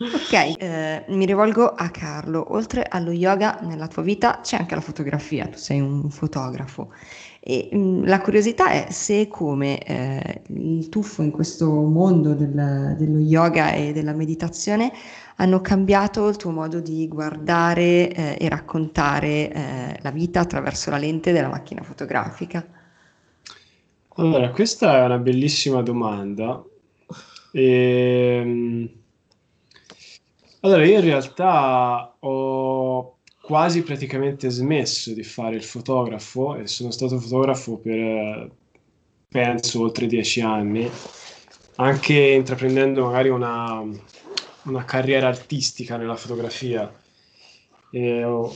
Ok, 0.02 0.32
eh, 0.32 1.04
mi 1.08 1.24
rivolgo 1.26 1.68
a 1.68 1.88
Carlo. 1.90 2.52
Oltre 2.54 2.84
allo 2.88 3.12
yoga 3.12 3.60
nella 3.62 3.86
tua 3.86 4.02
vita 4.02 4.40
c'è 4.42 4.56
anche 4.56 4.74
la 4.74 4.80
fotografia, 4.80 5.46
tu 5.46 5.58
sei 5.58 5.80
un 5.80 6.10
fotografo. 6.10 6.90
E 7.38 7.68
mh, 7.70 7.76
mm, 7.76 8.04
la 8.06 8.20
curiosità 8.20 8.70
è 8.70 8.88
se 8.90 9.20
e 9.20 9.28
come 9.28 9.78
eh, 9.78 10.42
il 10.48 10.88
tuffo 10.88 11.22
in 11.22 11.30
questo 11.30 11.68
mondo 11.70 12.34
del- 12.34 12.96
dello 12.98 13.18
yoga 13.18 13.72
e 13.72 13.92
della 13.92 14.12
meditazione 14.12 14.92
hanno 15.36 15.60
cambiato 15.60 16.28
il 16.28 16.36
tuo 16.36 16.50
modo 16.50 16.80
di 16.80 17.06
guardare 17.08 18.12
eh, 18.12 18.36
e 18.40 18.48
raccontare 18.48 19.52
eh, 19.52 19.98
la 20.02 20.10
vita 20.10 20.40
attraverso 20.40 20.90
la 20.90 20.98
lente 20.98 21.32
della 21.32 21.48
macchina 21.48 21.82
fotografica. 21.82 22.64
Allora, 24.16 24.50
questa 24.50 24.98
è 24.98 25.04
una 25.04 25.18
bellissima 25.18 25.80
domanda. 25.80 26.62
Ehm, 27.52 28.88
allora, 30.64 30.84
io 30.84 30.98
in 30.98 31.04
realtà 31.04 32.16
ho 32.20 33.18
quasi 33.40 33.82
praticamente 33.82 34.48
smesso 34.48 35.12
di 35.12 35.24
fare 35.24 35.56
il 35.56 35.64
fotografo 35.64 36.56
e 36.56 36.68
sono 36.68 36.92
stato 36.92 37.18
fotografo 37.18 37.78
per 37.78 38.50
penso 39.28 39.80
oltre 39.80 40.06
dieci 40.06 40.40
anni, 40.40 40.88
anche 41.76 42.14
intraprendendo 42.14 43.04
magari 43.06 43.30
una, 43.30 43.82
una 44.64 44.84
carriera 44.84 45.26
artistica 45.26 45.96
nella 45.96 46.16
fotografia. 46.16 46.92
E 47.90 48.24
ho, 48.24 48.54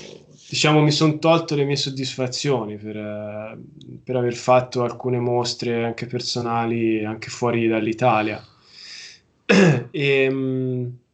diciamo, 0.48 0.80
mi 0.82 0.92
sono 0.92 1.18
tolto 1.18 1.56
le 1.56 1.64
mie 1.64 1.76
soddisfazioni 1.76 2.76
per, 2.76 3.58
per 4.04 4.16
aver 4.16 4.34
fatto 4.34 4.84
alcune 4.84 5.18
mostre 5.18 5.84
anche 5.84 6.06
personali, 6.06 7.04
anche 7.04 7.30
fuori 7.30 7.66
dall'Italia. 7.66 8.40
e, 9.90 10.30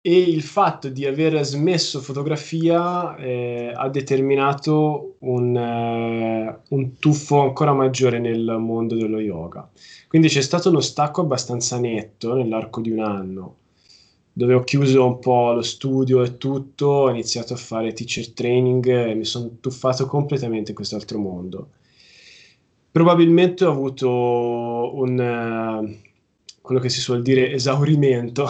e 0.00 0.16
il 0.16 0.42
fatto 0.42 0.88
di 0.88 1.04
aver 1.06 1.44
smesso 1.44 2.00
fotografia 2.00 3.16
eh, 3.16 3.72
ha 3.74 3.88
determinato 3.88 5.16
un, 5.20 5.56
eh, 5.56 6.60
un, 6.68 6.98
tuffo 6.98 7.40
ancora 7.40 7.72
maggiore 7.72 8.18
nel 8.20 8.56
mondo 8.58 8.94
dello 8.94 9.18
yoga. 9.18 9.68
Quindi 10.06 10.28
c'è 10.28 10.40
stato 10.40 10.70
uno 10.70 10.80
stacco 10.80 11.22
abbastanza 11.22 11.78
netto 11.78 12.34
nell'arco 12.34 12.80
di 12.80 12.90
un 12.90 13.00
anno, 13.00 13.56
dove 14.32 14.54
ho 14.54 14.62
chiuso 14.62 15.04
un 15.04 15.18
po' 15.18 15.52
lo 15.52 15.62
studio 15.62 16.22
e 16.22 16.38
tutto, 16.38 16.86
ho 16.86 17.10
iniziato 17.10 17.54
a 17.54 17.56
fare 17.56 17.92
teacher 17.92 18.30
training 18.32 18.86
e 18.86 19.14
mi 19.14 19.24
sono 19.24 19.58
tuffato 19.60 20.06
completamente 20.06 20.70
in 20.70 20.76
quest'altro 20.76 21.18
mondo. 21.18 21.70
Probabilmente 22.90 23.64
ho 23.64 23.70
avuto 23.72 24.08
un... 24.94 25.90
Uh, 25.92 26.06
quello 26.68 26.82
che 26.82 26.90
si 26.90 27.00
suol 27.00 27.22
dire 27.22 27.50
esaurimento 27.52 28.46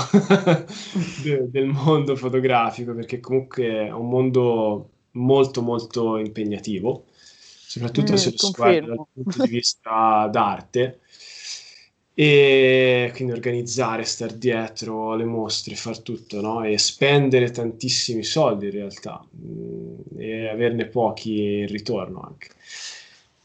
de- 1.22 1.48
del 1.48 1.66
mondo 1.66 2.16
fotografico, 2.16 2.92
perché 2.92 3.20
comunque 3.20 3.86
è 3.86 3.92
un 3.92 4.08
mondo 4.08 4.90
molto 5.12 5.62
molto 5.62 6.16
impegnativo, 6.16 7.04
soprattutto 7.12 8.14
mm, 8.14 8.16
se 8.16 8.30
lo 8.32 8.36
si 8.36 8.52
guarda 8.56 8.86
dal 8.86 9.00
punto 9.12 9.38
di 9.38 9.46
vista 9.46 10.28
d'arte. 10.32 10.98
E 12.12 13.12
quindi 13.14 13.32
organizzare, 13.32 14.02
star 14.02 14.32
dietro 14.32 15.14
le 15.14 15.24
mostre, 15.24 15.76
far 15.76 16.00
tutto, 16.00 16.40
no? 16.40 16.64
E 16.64 16.76
spendere 16.76 17.52
tantissimi 17.52 18.24
soldi 18.24 18.64
in 18.64 18.72
realtà 18.72 19.24
mm, 19.32 19.94
e 20.18 20.48
averne 20.48 20.86
pochi 20.86 21.58
in 21.60 21.68
ritorno 21.68 22.20
anche. 22.22 22.48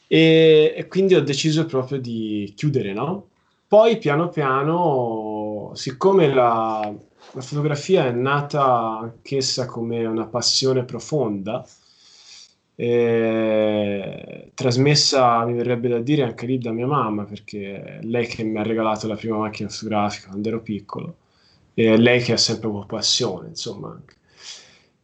E, 0.07 0.73
e 0.75 0.87
quindi 0.87 1.13
ho 1.13 1.21
deciso 1.23 1.67
proprio 1.67 1.99
di 1.99 2.53
chiudere, 2.55 2.91
no? 2.93 3.27
Poi 3.73 3.97
piano 3.97 4.29
piano, 4.29 5.71
siccome 5.73 6.31
la, 6.31 6.93
la 7.31 7.41
fotografia 7.41 8.05
è 8.05 8.11
nata 8.11 8.99
anch'essa 8.99 9.65
come 9.65 10.05
una 10.05 10.27
passione 10.27 10.83
profonda, 10.83 11.65
eh, 12.75 14.51
trasmessa, 14.53 15.43
mi 15.45 15.53
verrebbe 15.53 15.87
da 15.87 15.97
dire, 16.01 16.21
anche 16.21 16.45
lì 16.45 16.59
da 16.59 16.71
mia 16.71 16.85
mamma, 16.85 17.23
perché 17.23 17.81
è 17.81 17.99
lei 18.03 18.27
che 18.27 18.43
mi 18.43 18.59
ha 18.59 18.61
regalato 18.61 19.07
la 19.07 19.15
prima 19.15 19.37
macchina 19.37 19.69
fotografica 19.69 20.27
quando 20.27 20.49
ero 20.49 20.61
piccolo, 20.61 21.15
e 21.73 21.93
è 21.93 21.97
lei 21.97 22.21
che 22.21 22.33
ha 22.33 22.37
sempre 22.37 22.67
avuto 22.67 22.85
passione, 22.85 23.47
insomma. 23.47 23.99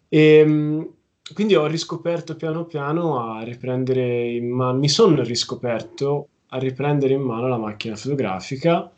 E, 0.08 0.20
ehm, 0.20 0.94
quindi 1.34 1.56
ho 1.56 1.66
riscoperto 1.66 2.36
piano 2.36 2.66
piano 2.66 3.20
a 3.20 3.42
riprendere 3.42 4.30
in 4.30 4.48
mano, 4.52 4.78
mi 4.78 4.90
sono 4.90 5.24
riscoperto 5.24 6.28
a 6.50 6.58
riprendere 6.58 7.14
in 7.14 7.22
mano 7.22 7.48
la 7.48 7.58
macchina 7.58 7.96
fotografica 7.96 8.92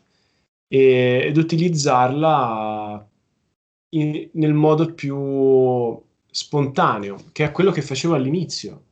e, 0.68 1.20
ed 1.24 1.36
utilizzarla 1.36 3.08
in, 3.90 4.28
nel 4.32 4.54
modo 4.54 4.94
più 4.94 6.00
spontaneo, 6.30 7.16
che 7.32 7.44
è 7.44 7.52
quello 7.52 7.70
che 7.70 7.82
facevo 7.82 8.14
all'inizio. 8.14 8.84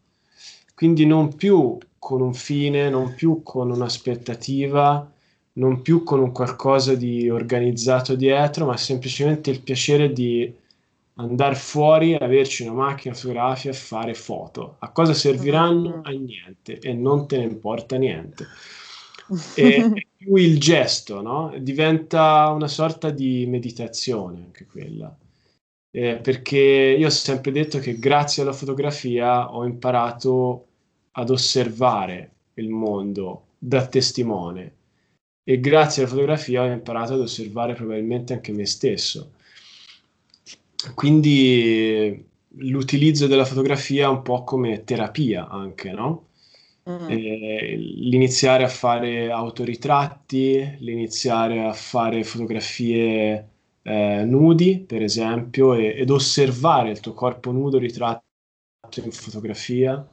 Quindi 0.75 1.07
non 1.07 1.35
più 1.35 1.79
con 1.99 2.21
un 2.21 2.35
fine, 2.35 2.91
non 2.91 3.15
più 3.15 3.43
con 3.43 3.71
un'aspettativa, 3.71 5.11
non 5.55 5.83
più 5.83 6.03
con 6.05 6.21
un 6.21 6.33
qualcosa 6.33 6.95
di 6.95 7.29
organizzato 7.29 8.15
dietro, 8.15 8.67
ma 8.67 8.77
semplicemente 8.77 9.51
il 9.51 9.63
piacere 9.63 10.13
di 10.13 10.55
andare 11.21 11.55
fuori, 11.55 12.15
averci 12.15 12.65
una 12.65 12.73
macchina 12.73 13.15
fotografica 13.15 13.71
e 13.71 13.77
fare 13.77 14.15
foto. 14.15 14.77
A 14.79 14.91
cosa 14.91 15.15
serviranno? 15.15 15.99
Mm. 15.99 16.01
A 16.05 16.11
niente 16.11 16.79
e 16.79 16.93
non 16.93 17.27
te 17.27 17.39
ne 17.39 17.45
importa 17.45 17.97
niente. 17.97 18.47
E 19.55 20.09
più 20.17 20.35
il 20.35 20.59
gesto, 20.59 21.23
no? 21.23 21.55
Diventa 21.61 22.49
una 22.49 22.67
sorta 22.67 23.11
di 23.11 23.47
meditazione 23.47 24.43
anche 24.43 24.67
quella. 24.67 25.17
Eh, 25.93 26.17
perché 26.17 26.59
io 26.99 27.07
ho 27.07 27.11
sempre 27.11 27.53
detto 27.53 27.79
che 27.79 27.99
grazie 27.99 28.43
alla 28.43 28.53
fotografia 28.53 29.55
ho 29.55 29.65
imparato 29.65 30.67
ad 31.13 31.31
osservare 31.31 32.31
il 32.55 32.69
mondo 32.71 33.45
da 33.57 33.87
testimone 33.87 34.73
e 35.45 35.61
grazie 35.61 36.03
alla 36.03 36.11
fotografia 36.11 36.63
ho 36.63 36.67
imparato 36.67 37.15
ad 37.15 37.21
osservare 37.21 37.75
probabilmente 37.75 38.33
anche 38.33 38.53
me 38.53 38.67
stesso. 38.67 39.33
Quindi 40.95 42.25
l'utilizzo 42.57 43.27
della 43.27 43.45
fotografia 43.45 44.09
un 44.09 44.23
po' 44.23 44.45
come 44.45 44.85
terapia 44.85 45.49
anche, 45.49 45.93
no? 45.93 46.27
Mm. 46.89 47.11
Eh, 47.11 47.77
l'iniziare 47.77 48.65
a 48.65 48.69
fare 48.69 49.31
autoritratti, 49.31 50.77
l'iniziare 50.79 51.65
a 51.65 51.73
fare 51.73 52.25
fotografie 52.25 53.49
eh, 53.83 54.25
nudi, 54.25 54.79
per 54.81 55.03
esempio, 55.03 55.75
e, 55.75 55.95
ed 55.99 56.11
osservare 56.11 56.91
il 56.91 57.01
tuo 57.01 57.13
corpo 57.13 57.53
nudo 57.53 57.79
ritratto 57.79 58.23
in 59.03 59.13
fotografia, 59.13 60.07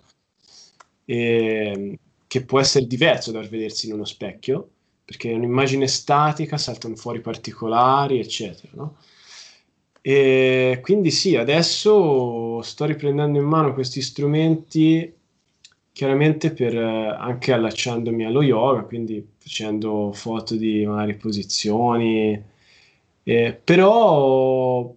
e, 1.05 1.99
che 2.27 2.43
può 2.43 2.59
essere 2.59 2.85
diverso 2.85 3.31
dal 3.31 3.47
vedersi 3.47 3.87
in 3.87 3.93
uno 3.93 4.05
specchio, 4.05 4.69
perché 5.05 5.31
è 5.31 5.35
un'immagine 5.35 5.87
statica, 5.87 6.57
saltano 6.57 6.95
fuori 6.95 7.21
particolari, 7.21 8.19
eccetera. 8.19 8.73
No? 8.75 8.97
E 10.07 10.79
quindi 10.81 11.11
sì, 11.11 11.35
adesso 11.35 12.61
sto 12.61 12.85
riprendendo 12.85 13.37
in 13.39 13.43
mano 13.43 13.73
questi 13.73 14.01
strumenti, 14.01 15.13
chiaramente 15.91 16.51
per, 16.53 16.77
anche 16.77 17.51
allacciandomi 17.51 18.23
allo 18.23 18.41
yoga, 18.41 18.83
quindi 18.83 19.27
facendo 19.37 20.13
foto 20.13 20.55
di 20.55 20.85
magari 20.85 21.15
posizioni, 21.17 22.41
eh, 23.23 23.61
però 23.61 24.95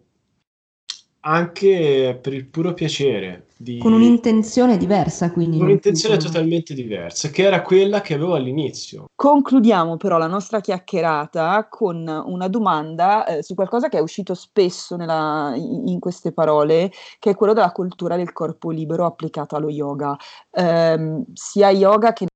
anche 1.20 2.18
per 2.20 2.32
il 2.34 2.46
puro 2.46 2.74
piacere. 2.74 3.46
Di... 3.62 3.76
Con 3.76 3.92
un'intenzione 3.92 4.78
diversa, 4.78 5.30
quindi. 5.30 5.61
Un'intenzione 5.61 6.16
totalmente 6.16 6.72
diversa, 6.72 7.28
che 7.28 7.42
era 7.42 7.61
quella 7.61 8.00
che 8.00 8.14
avevo 8.14 8.34
all'inizio. 8.34 9.04
Concludiamo 9.14 9.98
però 9.98 10.16
la 10.16 10.28
nostra 10.28 10.61
chiacchierata 10.61 11.68
con 11.68 12.08
una 12.08 12.48
domanda 12.48 13.26
eh, 13.26 13.42
su 13.42 13.52
qualcosa 13.52 13.90
che 13.90 13.98
è 13.98 14.00
uscito 14.00 14.32
spesso 14.32 14.96
nella, 14.96 15.52
in 15.54 15.98
queste 15.98 16.32
parole, 16.32 16.90
che 17.18 17.30
è 17.30 17.34
quello 17.34 17.52
della 17.52 17.72
cultura 17.72 18.16
del 18.16 18.32
corpo 18.32 18.70
libero 18.70 19.04
applicata 19.04 19.56
allo 19.56 19.68
yoga. 19.68 20.16
Eh, 20.50 21.24
sia 21.34 21.68
yoga 21.68 22.14
che 22.14 22.28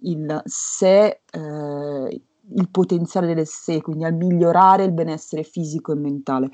il 0.00 0.42
sé, 0.46 1.20
eh, 1.30 2.22
il 2.54 2.68
potenziale 2.72 3.34
del 3.34 3.46
sé, 3.46 3.80
quindi 3.80 4.02
al 4.02 4.14
migliorare 4.14 4.82
il 4.82 4.92
benessere 4.92 5.44
fisico 5.44 5.92
e 5.92 5.94
mentale. 5.94 6.50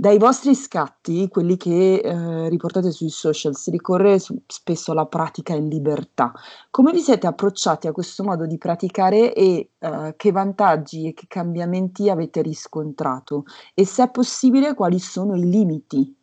Dai 0.00 0.16
vostri 0.16 0.54
scatti, 0.54 1.26
quelli 1.26 1.56
che 1.56 1.96
eh, 1.96 2.48
riportate 2.48 2.92
sui 2.92 3.08
social, 3.08 3.56
si 3.56 3.72
ricorre 3.72 4.20
su- 4.20 4.40
spesso 4.46 4.92
alla 4.92 5.06
pratica 5.06 5.54
in 5.54 5.66
libertà. 5.66 6.32
Come 6.70 6.92
vi 6.92 7.00
siete 7.00 7.26
approcciati 7.26 7.88
a 7.88 7.92
questo 7.92 8.22
modo 8.22 8.46
di 8.46 8.58
praticare 8.58 9.34
e 9.34 9.70
eh, 9.76 10.14
che 10.16 10.30
vantaggi 10.30 11.08
e 11.08 11.14
che 11.14 11.24
cambiamenti 11.26 12.08
avete 12.10 12.42
riscontrato? 12.42 13.42
E 13.74 13.84
se 13.84 14.04
è 14.04 14.08
possibile, 14.08 14.74
quali 14.74 15.00
sono 15.00 15.34
i 15.34 15.40
limiti 15.40 16.14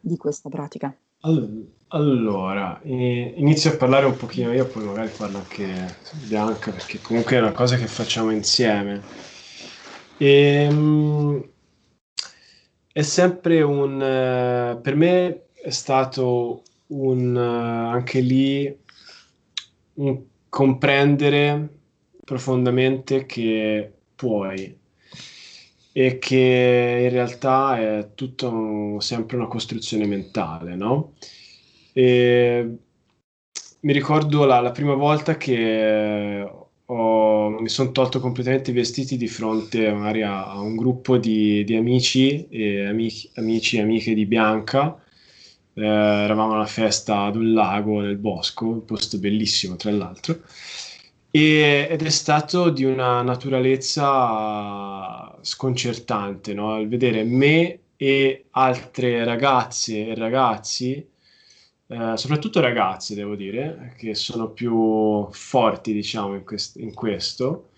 di 0.00 0.16
questa 0.16 0.48
pratica? 0.48 0.96
Allora, 1.88 2.80
eh, 2.80 3.34
inizio 3.36 3.72
a 3.72 3.76
parlare 3.76 4.06
un 4.06 4.16
pochino 4.16 4.50
io, 4.54 4.64
poi 4.64 4.84
magari 4.84 5.10
parlo 5.14 5.36
anche 5.36 5.94
Bianca, 6.26 6.70
perché 6.70 7.02
comunque 7.02 7.36
è 7.36 7.40
una 7.40 7.52
cosa 7.52 7.76
che 7.76 7.86
facciamo 7.86 8.30
insieme. 8.30 9.02
E, 10.16 10.66
ehm, 10.70 11.49
è 13.00 13.02
sempre 13.02 13.62
un... 13.62 14.00
Eh, 14.02 14.78
per 14.80 14.94
me 14.94 15.46
è 15.54 15.70
stato 15.70 16.62
un, 16.88 17.36
eh, 17.36 17.40
anche 17.40 18.20
lì 18.20 18.78
un 19.94 20.22
comprendere 20.48 21.68
profondamente 22.24 23.26
che 23.26 23.92
puoi 24.14 24.78
e 25.92 26.18
che 26.18 27.00
in 27.02 27.10
realtà 27.10 27.78
è 27.78 28.10
tutto 28.14 29.00
sempre 29.00 29.36
una 29.36 29.48
costruzione 29.48 30.06
mentale, 30.06 30.76
no? 30.76 31.14
E 31.92 32.76
mi 33.80 33.92
ricordo 33.92 34.44
la, 34.44 34.60
la 34.60 34.70
prima 34.72 34.94
volta 34.94 35.36
che 35.36 36.48
ho, 36.92 37.50
mi 37.50 37.68
sono 37.68 37.92
tolto 37.92 38.20
completamente 38.20 38.70
i 38.70 38.74
vestiti 38.74 39.16
di 39.16 39.28
fronte 39.28 39.92
magari 39.92 40.22
a, 40.22 40.46
a 40.50 40.60
un 40.60 40.74
gruppo 40.76 41.18
di, 41.18 41.62
di 41.64 41.76
amici 41.76 42.48
e 42.48 42.86
amici, 42.86 43.76
e 43.76 43.80
amiche 43.80 44.14
di 44.14 44.26
Bianca. 44.26 45.00
Eh, 45.72 45.84
eravamo 45.84 46.52
a 46.52 46.56
una 46.56 46.66
festa 46.66 47.22
ad 47.22 47.36
un 47.36 47.52
lago 47.52 48.00
nel 48.00 48.16
bosco, 48.16 48.66
un 48.66 48.84
posto 48.84 49.18
bellissimo 49.18 49.76
tra 49.76 49.90
l'altro, 49.92 50.40
e, 51.30 51.86
ed 51.90 52.02
è 52.02 52.10
stato 52.10 52.70
di 52.70 52.84
una 52.84 53.22
naturalezza 53.22 54.08
sconcertante, 55.42 56.54
no? 56.54 56.80
Il 56.80 56.88
vedere 56.88 57.22
me 57.24 57.78
e 57.96 58.46
altre 58.50 59.24
ragazze 59.24 60.08
e 60.08 60.14
ragazzi 60.14 61.06
eh, 61.90 62.16
soprattutto 62.16 62.60
ragazzi, 62.60 63.16
devo 63.16 63.34
dire, 63.34 63.94
che 63.96 64.14
sono 64.14 64.50
più 64.50 65.26
forti, 65.32 65.92
diciamo, 65.92 66.36
in, 66.36 66.44
quest- 66.44 66.76
in 66.76 66.94
questo, 66.94 67.70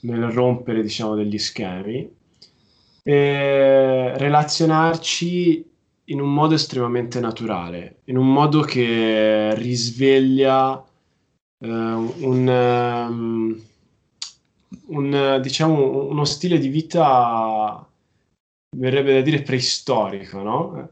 nel 0.00 0.24
rompere, 0.30 0.82
diciamo, 0.82 1.14
degli 1.14 1.38
schemi, 1.38 2.10
e 3.04 4.18
relazionarci 4.18 5.64
in 6.06 6.20
un 6.20 6.34
modo 6.34 6.54
estremamente 6.56 7.20
naturale, 7.20 8.00
in 8.06 8.16
un 8.16 8.32
modo 8.32 8.62
che 8.62 9.54
risveglia 9.54 10.72
uh, 10.72 11.66
un, 11.66 12.48
um, 12.48 13.62
un, 14.86 15.38
diciamo, 15.40 16.08
uno 16.08 16.24
stile 16.24 16.58
di 16.58 16.66
vita, 16.68 17.88
verrebbe 18.76 19.12
da 19.14 19.20
dire, 19.20 19.42
preistorico, 19.42 20.42
no? 20.42 20.90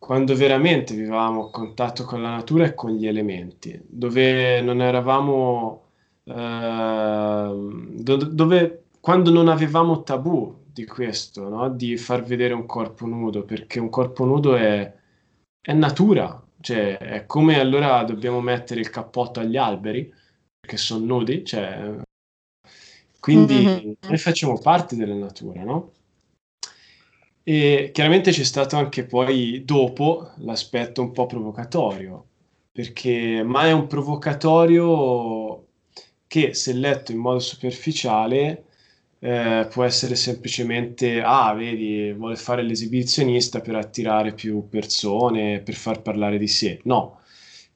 Quando 0.00 0.34
veramente 0.34 0.94
vivevamo 0.94 1.44
a 1.44 1.50
contatto 1.50 2.04
con 2.04 2.22
la 2.22 2.30
natura 2.30 2.64
e 2.64 2.74
con 2.74 2.92
gli 2.92 3.06
elementi, 3.06 3.78
dove 3.86 4.62
non 4.62 4.80
eravamo, 4.80 5.82
eh, 6.24 7.52
dove, 8.00 8.84
quando 8.98 9.30
non 9.30 9.48
avevamo 9.48 10.02
tabù 10.02 10.64
di 10.72 10.86
questo, 10.86 11.50
no? 11.50 11.68
di 11.68 11.98
far 11.98 12.22
vedere 12.22 12.54
un 12.54 12.64
corpo 12.64 13.04
nudo, 13.04 13.44
perché 13.44 13.78
un 13.78 13.90
corpo 13.90 14.24
nudo 14.24 14.56
è, 14.56 14.90
è 15.60 15.72
natura, 15.74 16.42
cioè 16.62 16.96
è 16.96 17.26
come 17.26 17.60
allora 17.60 18.02
dobbiamo 18.02 18.40
mettere 18.40 18.80
il 18.80 18.88
cappotto 18.88 19.40
agli 19.40 19.58
alberi, 19.58 20.10
perché 20.58 20.78
sono 20.78 21.04
nudi, 21.04 21.44
cioè, 21.44 21.94
quindi 23.20 23.54
mm-hmm. 23.54 23.92
noi 24.08 24.18
facciamo 24.18 24.58
parte 24.58 24.96
della 24.96 25.14
natura, 25.14 25.62
no? 25.62 25.92
E 27.52 27.90
chiaramente 27.92 28.30
c'è 28.30 28.44
stato 28.44 28.76
anche 28.76 29.04
poi 29.04 29.64
dopo 29.64 30.30
l'aspetto 30.36 31.02
un 31.02 31.10
po' 31.10 31.26
provocatorio, 31.26 32.26
perché 32.70 33.42
ma 33.42 33.66
è 33.66 33.72
un 33.72 33.88
provocatorio 33.88 35.66
che 36.28 36.54
se 36.54 36.72
letto 36.74 37.10
in 37.10 37.18
modo 37.18 37.40
superficiale 37.40 38.66
eh, 39.18 39.66
può 39.68 39.82
essere 39.82 40.14
semplicemente, 40.14 41.20
ah, 41.24 41.52
vedi, 41.54 42.12
vuole 42.12 42.36
fare 42.36 42.62
l'esibizionista 42.62 43.60
per 43.60 43.74
attirare 43.74 44.32
più 44.32 44.68
persone, 44.68 45.58
per 45.58 45.74
far 45.74 46.02
parlare 46.02 46.38
di 46.38 46.46
sé. 46.46 46.78
No, 46.84 47.20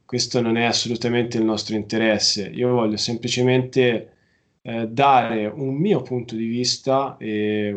questo 0.05 0.41
non 0.41 0.57
è 0.57 0.63
assolutamente 0.63 1.37
il 1.37 1.45
nostro 1.45 1.75
interesse. 1.75 2.49
Io 2.49 2.71
voglio 2.71 2.97
semplicemente 2.97 4.13
eh, 4.63 4.87
dare 4.87 5.47
un 5.47 5.75
mio 5.75 6.01
punto 6.03 6.37
di 6.37 6.47
vista 6.47 7.17
e 7.19 7.77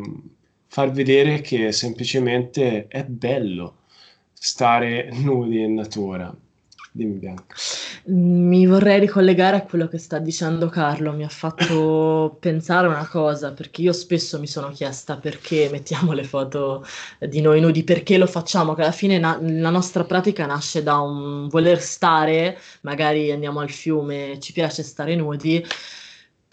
far 0.68 0.92
vedere 0.92 1.42
che 1.42 1.72
semplicemente 1.72 2.88
è 2.88 3.04
bello 3.04 3.76
stare 4.34 5.10
nudi 5.22 5.62
in 5.62 5.74
natura. 5.74 6.36
Dimmi 6.98 7.20
Bianca. 7.20 7.56
Mi 8.06 8.66
vorrei 8.66 9.00
ricollegare 9.00 9.56
a 9.58 9.62
quello 9.62 9.88
che 9.88 10.00
sta 10.00 10.18
dicendo 10.18 10.68
Carlo, 10.68 11.14
mi 11.14 11.24
ha 11.24 11.30
fatto 11.30 12.38
pensare 12.42 12.88
una 12.88 13.08
cosa, 13.08 13.52
perché 13.52 13.84
io 13.84 13.94
spesso 13.94 14.40
mi 14.40 14.48
sono 14.48 14.72
chiesta 14.72 15.18
perché 15.18 15.70
mettiamo 15.72 16.14
le 16.14 16.24
foto 16.24 16.84
di 17.20 17.40
noi 17.42 17.62
nudi, 17.62 17.84
perché 17.84 18.18
lo 18.18 18.26
facciamo, 18.26 18.74
che 18.74 18.82
alla 18.82 18.92
fine 18.92 19.20
na- 19.20 19.38
la 19.40 19.70
nostra 19.70 20.06
pratica 20.06 20.48
nasce 20.48 20.82
da 20.82 20.98
un 20.98 21.48
voler 21.50 21.80
stare, 21.80 22.58
magari 22.82 23.32
andiamo 23.32 23.60
al 23.60 23.70
fiume, 23.70 24.40
ci 24.40 24.52
piace 24.52 24.82
stare 24.82 25.16
nudi, 25.16 25.64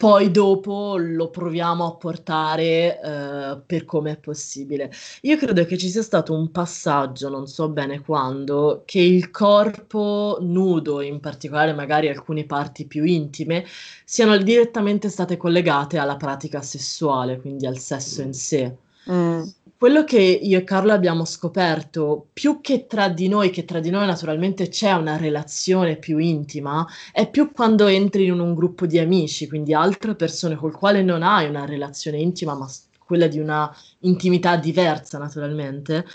poi 0.05 0.29
dopo 0.29 0.97
lo 0.99 1.31
proviamo 1.31 1.83
a 1.83 1.95
portare 1.95 3.01
eh, 3.01 3.59
per 3.65 3.85
come 3.85 4.11
è 4.11 4.17
possibile. 4.17 4.91
Io 5.21 5.35
credo 5.35 5.65
che 5.65 5.79
ci 5.79 5.89
sia 5.89 6.03
stato 6.03 6.31
un 6.31 6.51
passaggio, 6.51 7.27
non 7.27 7.47
so 7.47 7.69
bene 7.69 8.01
quando, 8.01 8.83
che 8.85 8.99
il 8.99 9.31
corpo 9.31 10.37
nudo, 10.41 11.01
in 11.01 11.19
particolare 11.19 11.73
magari 11.73 12.07
alcune 12.07 12.45
parti 12.45 12.85
più 12.85 13.03
intime, 13.03 13.65
siano 14.03 14.37
direttamente 14.37 15.09
state 15.09 15.37
collegate 15.37 15.97
alla 15.97 16.17
pratica 16.17 16.61
sessuale, 16.61 17.39
quindi 17.41 17.65
al 17.65 17.79
sesso 17.79 18.21
in 18.21 18.33
sé. 18.35 18.77
Mm 19.09 19.43
quello 19.77 20.03
che 20.03 20.19
io 20.19 20.57
e 20.57 20.63
Carlo 20.63 20.93
abbiamo 20.93 21.25
scoperto, 21.25 22.29
più 22.31 22.61
che 22.61 22.87
tra 22.87 23.09
di 23.09 23.27
noi, 23.27 23.49
che 23.49 23.65
tra 23.65 23.79
di 23.79 23.89
noi 23.89 24.05
naturalmente 24.05 24.69
c'è 24.69 24.93
una 24.93 25.17
relazione 25.17 25.97
più 25.97 26.17
intima, 26.17 26.87
è 27.11 27.29
più 27.29 27.51
quando 27.51 27.87
entri 27.87 28.25
in 28.25 28.39
un 28.39 28.55
gruppo 28.55 28.85
di 28.85 28.97
amici, 28.97 29.47
quindi 29.47 29.73
altre 29.73 30.15
persone 30.15 30.55
col 30.55 30.75
quale 30.75 31.03
non 31.03 31.23
hai 31.23 31.47
una 31.49 31.65
relazione 31.65 32.17
intima, 32.17 32.55
ma 32.55 32.67
quella 32.97 33.27
di 33.27 33.37
una 33.37 33.71
intimità 33.99 34.55
diversa 34.55 35.17
naturalmente. 35.17 36.05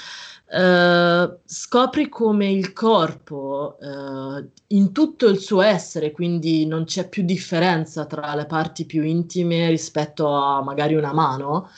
Uh, 0.51 1.38
scopri 1.45 2.09
come 2.09 2.51
il 2.51 2.72
corpo 2.72 3.76
uh, 3.78 4.51
in 4.68 4.91
tutto 4.91 5.28
il 5.28 5.38
suo 5.38 5.61
essere, 5.61 6.11
quindi 6.11 6.66
non 6.66 6.84
c'è 6.86 7.09
più 7.09 7.22
differenza 7.22 8.05
tra 8.07 8.34
le 8.34 8.47
parti 8.47 8.84
più 8.84 9.05
intime 9.05 9.68
rispetto 9.68 10.26
a 10.34 10.61
magari 10.61 10.97
una 10.97 11.12
mano, 11.12 11.68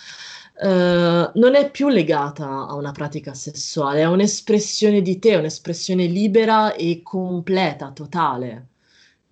Uh, 0.63 1.29
non 1.35 1.57
è 1.57 1.73
più 1.73 1.89
legata 1.89 2.69
a 2.69 2.75
una 2.75 2.93
pratica 2.93 3.35
sessuale, 3.35 4.03
è 4.03 4.07
un'espressione 4.07 5.03
di 5.03 5.19
te, 5.19 5.35
un'espressione 5.35 6.07
libera 6.07 6.75
e 6.75 7.01
completa, 7.03 7.91
totale 7.91 8.69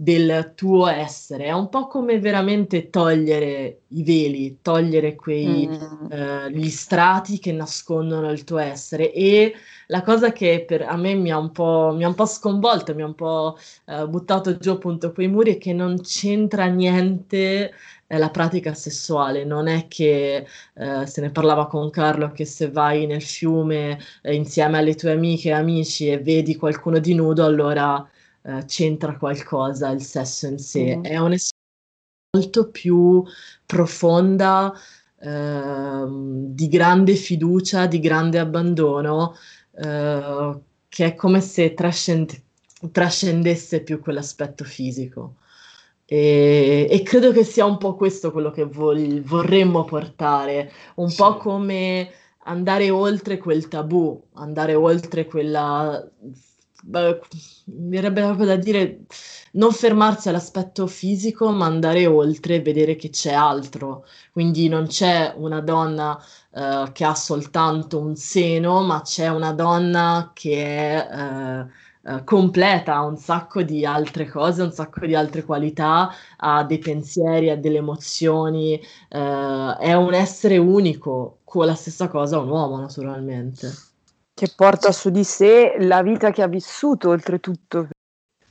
del 0.00 0.54
tuo 0.56 0.86
essere. 0.86 1.44
È 1.44 1.52
un 1.52 1.68
po' 1.68 1.86
come 1.86 2.18
veramente 2.18 2.88
togliere 2.88 3.82
i 3.88 4.02
veli, 4.02 4.58
togliere 4.62 5.14
quei, 5.14 5.68
mm. 5.68 6.46
gli 6.52 6.70
strati 6.70 7.38
che 7.38 7.52
nascondono 7.52 8.30
il 8.30 8.44
tuo 8.44 8.56
essere. 8.56 9.12
E 9.12 9.54
la 9.88 10.00
cosa 10.00 10.32
che 10.32 10.64
per, 10.66 10.82
a 10.82 10.96
me 10.96 11.14
mi 11.14 11.30
ha 11.30 11.36
un 11.36 11.52
po', 11.52 11.92
mi 11.94 12.04
ha 12.04 12.08
un 12.08 12.14
po 12.14 12.24
sconvolto, 12.24 12.94
mi 12.94 13.02
ha 13.02 13.06
un 13.06 13.14
po' 13.14 13.58
uh, 13.86 14.08
buttato 14.08 14.56
giù 14.56 14.70
appunto 14.70 15.12
quei 15.12 15.28
muri, 15.28 15.56
è 15.56 15.58
che 15.58 15.74
non 15.74 16.00
c'entra 16.00 16.64
niente 16.64 17.70
la 18.18 18.30
pratica 18.30 18.74
sessuale, 18.74 19.44
non 19.44 19.68
è 19.68 19.86
che 19.86 20.46
eh, 20.74 21.06
se 21.06 21.20
ne 21.20 21.30
parlava 21.30 21.66
con 21.66 21.90
Carlo 21.90 22.32
che 22.32 22.44
se 22.44 22.70
vai 22.70 23.06
nel 23.06 23.22
fiume 23.22 23.98
eh, 24.22 24.34
insieme 24.34 24.78
alle 24.78 24.94
tue 24.94 25.12
amiche 25.12 25.50
e 25.50 25.52
amici 25.52 26.08
e 26.08 26.18
vedi 26.18 26.56
qualcuno 26.56 26.98
di 26.98 27.14
nudo, 27.14 27.44
allora 27.44 28.04
eh, 28.42 28.64
c'entra 28.66 29.16
qualcosa 29.16 29.90
il 29.90 30.02
sesso 30.02 30.46
in 30.46 30.58
sé. 30.58 30.96
Mm. 30.96 31.04
È 31.04 31.18
un'esperienza 31.18 31.58
molto 32.32 32.70
più 32.70 33.24
profonda, 33.66 34.72
ehm, 35.20 36.46
di 36.54 36.68
grande 36.68 37.14
fiducia, 37.14 37.86
di 37.86 38.00
grande 38.00 38.38
abbandono, 38.38 39.34
eh, 39.76 40.58
che 40.88 41.04
è 41.06 41.14
come 41.14 41.40
se 41.40 41.74
trascend- 41.74 42.40
trascendesse 42.90 43.82
più 43.82 44.00
quell'aspetto 44.00 44.64
fisico. 44.64 45.36
E, 46.12 46.88
e, 46.90 47.02
credo 47.04 47.30
che 47.30 47.44
sia 47.44 47.64
un 47.64 47.78
po' 47.78 47.94
questo 47.94 48.32
quello 48.32 48.50
che 48.50 48.64
vol- 48.64 49.22
vorremmo 49.22 49.84
portare, 49.84 50.72
un 50.96 51.08
sì. 51.08 51.14
po' 51.14 51.36
come 51.36 52.10
andare 52.46 52.90
oltre 52.90 53.38
quel 53.38 53.68
tabù, 53.68 54.20
andare 54.34 54.74
oltre 54.74 55.26
quella... 55.26 56.04
Beh, 56.82 57.20
mi 57.66 57.90
verrebbe 57.90 58.22
proprio 58.22 58.46
da 58.46 58.56
dire 58.56 59.02
non 59.52 59.70
fermarsi 59.70 60.28
all'aspetto 60.28 60.88
fisico, 60.88 61.50
ma 61.50 61.66
andare 61.66 62.06
oltre 62.06 62.56
e 62.56 62.62
vedere 62.62 62.96
che 62.96 63.10
c'è 63.10 63.32
altro. 63.32 64.04
Quindi 64.32 64.66
non 64.68 64.86
c'è 64.88 65.32
una 65.36 65.60
donna 65.60 66.20
uh, 66.50 66.90
che 66.90 67.04
ha 67.04 67.14
soltanto 67.14 68.00
un 68.00 68.16
seno, 68.16 68.80
ma 68.82 69.02
c'è 69.02 69.28
una 69.28 69.52
donna 69.52 70.32
che 70.34 70.64
è... 70.64 71.66
Uh, 72.02 72.24
completa, 72.24 73.02
un 73.02 73.18
sacco 73.18 73.62
di 73.62 73.84
altre 73.84 74.26
cose, 74.26 74.62
un 74.62 74.72
sacco 74.72 75.04
di 75.04 75.14
altre 75.14 75.44
qualità, 75.44 76.10
ha 76.38 76.64
dei 76.64 76.78
pensieri, 76.78 77.50
ha 77.50 77.58
delle 77.58 77.76
emozioni, 77.76 78.80
uh, 79.10 79.76
è 79.78 79.92
un 79.92 80.14
essere 80.14 80.56
unico, 80.56 81.40
con 81.44 81.66
la 81.66 81.74
stessa 81.74 82.08
cosa 82.08 82.38
un 82.38 82.48
uomo 82.48 82.78
naturalmente. 82.78 83.70
Che 84.32 84.50
porta 84.56 84.92
su 84.92 85.10
di 85.10 85.24
sé 85.24 85.74
la 85.80 86.02
vita 86.02 86.30
che 86.30 86.40
ha 86.40 86.48
vissuto 86.48 87.10
oltretutto, 87.10 87.88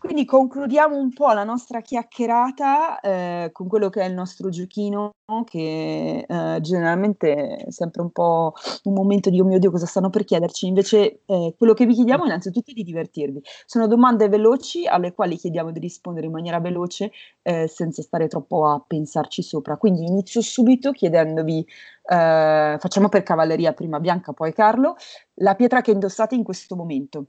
quindi 0.09 0.25
concludiamo 0.25 0.97
un 0.97 1.13
po' 1.13 1.31
la 1.33 1.43
nostra 1.43 1.81
chiacchierata 1.81 2.99
eh, 2.99 3.49
con 3.51 3.67
quello 3.67 3.89
che 3.89 4.01
è 4.01 4.05
il 4.07 4.15
nostro 4.15 4.49
giochino, 4.49 5.11
che 5.45 6.25
eh, 6.27 6.57
generalmente 6.61 7.57
è 7.57 7.69
sempre 7.69 8.01
un 8.01 8.09
po' 8.09 8.53
un 8.85 8.93
momento 8.95 9.29
di 9.29 9.39
oh 9.39 9.45
mio 9.45 9.59
Dio 9.59 9.69
cosa 9.69 9.85
stanno 9.85 10.09
per 10.09 10.23
chiederci, 10.23 10.65
invece 10.65 11.21
eh, 11.27 11.53
quello 11.55 11.75
che 11.75 11.85
vi 11.85 11.93
chiediamo 11.93 12.25
innanzitutto 12.25 12.71
è 12.71 12.73
di 12.73 12.81
divertirvi. 12.81 13.39
Sono 13.67 13.85
domande 13.85 14.29
veloci 14.29 14.87
alle 14.87 15.13
quali 15.13 15.37
chiediamo 15.37 15.69
di 15.69 15.77
rispondere 15.77 16.25
in 16.25 16.31
maniera 16.31 16.59
veloce 16.59 17.11
eh, 17.43 17.67
senza 17.67 18.01
stare 18.01 18.27
troppo 18.27 18.65
a 18.65 18.83
pensarci 18.85 19.43
sopra. 19.43 19.77
Quindi 19.77 20.05
inizio 20.05 20.41
subito 20.41 20.91
chiedendovi, 20.91 21.59
eh, 21.59 22.77
facciamo 22.79 23.09
per 23.09 23.21
cavalleria 23.21 23.73
prima 23.73 23.99
Bianca, 23.99 24.33
poi 24.33 24.53
Carlo, 24.53 24.95
la 25.35 25.53
pietra 25.53 25.81
che 25.81 25.91
indossate 25.91 26.33
in 26.33 26.43
questo 26.43 26.75
momento. 26.75 27.25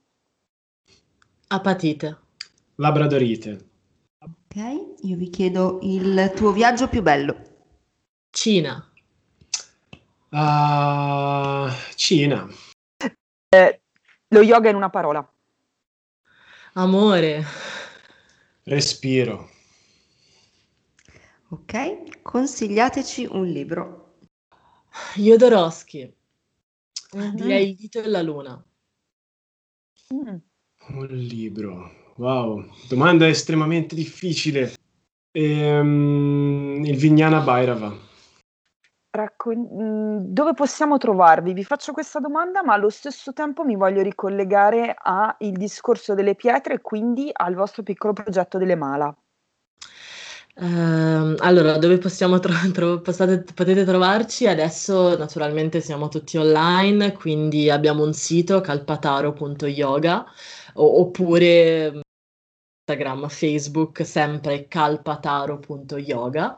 Apatite. 1.48 2.28
Labradorite. 2.80 3.68
Ok, 4.20 4.56
io 5.02 5.16
vi 5.16 5.28
chiedo 5.28 5.80
il 5.82 6.32
tuo 6.34 6.50
viaggio 6.50 6.88
più 6.88 7.02
bello. 7.02 7.36
Cina. 8.30 8.90
Uh, 10.30 11.70
Cina. 11.94 12.48
Eh, 13.50 13.82
lo 14.28 14.40
yoga 14.40 14.70
in 14.70 14.76
una 14.76 14.88
parola. 14.88 15.30
Amore. 16.72 17.44
Respiro. 18.62 19.50
Ok, 21.50 22.22
consigliateci 22.22 23.28
un 23.30 23.46
libro. 23.46 24.14
Jodorowsky. 25.16 26.16
Mm-hmm. 27.14 27.34
Direi 27.34 27.68
Il 27.68 27.76
dito 27.76 28.00
e 28.00 28.08
la 28.08 28.22
luna. 28.22 28.64
Mm. 30.14 30.36
Un 30.94 31.06
libro. 31.08 31.99
Wow, 32.20 32.66
domanda 32.86 33.26
estremamente 33.26 33.94
difficile. 33.94 34.74
Ehm, 35.32 36.82
il 36.84 36.96
Vignana 36.98 37.40
Bairava. 37.40 37.96
Raccon- 39.10 39.68
mm, 39.72 40.16
dove 40.26 40.52
possiamo 40.52 40.98
trovarvi? 40.98 41.54
Vi 41.54 41.64
faccio 41.64 41.92
questa 41.92 42.20
domanda, 42.20 42.62
ma 42.62 42.74
allo 42.74 42.90
stesso 42.90 43.32
tempo 43.32 43.64
mi 43.64 43.74
voglio 43.74 44.02
ricollegare 44.02 44.94
al 44.98 45.34
discorso 45.38 46.12
delle 46.12 46.34
pietre 46.34 46.74
e 46.74 46.80
quindi 46.82 47.30
al 47.32 47.54
vostro 47.54 47.82
piccolo 47.82 48.12
progetto 48.12 48.58
delle 48.58 48.76
mala. 48.76 49.16
Uh, 50.56 51.36
allora, 51.38 51.78
dove 51.78 51.96
possiamo 51.96 52.38
tro- 52.38 52.52
tro- 52.70 53.00
potete, 53.00 53.50
potete 53.54 53.82
trovarci? 53.84 54.46
Adesso 54.46 55.16
naturalmente 55.16 55.80
siamo 55.80 56.08
tutti 56.08 56.36
online, 56.36 57.14
quindi 57.14 57.70
abbiamo 57.70 58.04
un 58.04 58.12
sito 58.12 58.60
calpataro.yoga 58.60 60.26
o- 60.74 61.00
oppure 61.00 62.02
Instagram, 62.90 63.28
Facebook, 63.28 64.04
sempre 64.04 64.66
calpataro.yoga. 64.66 66.56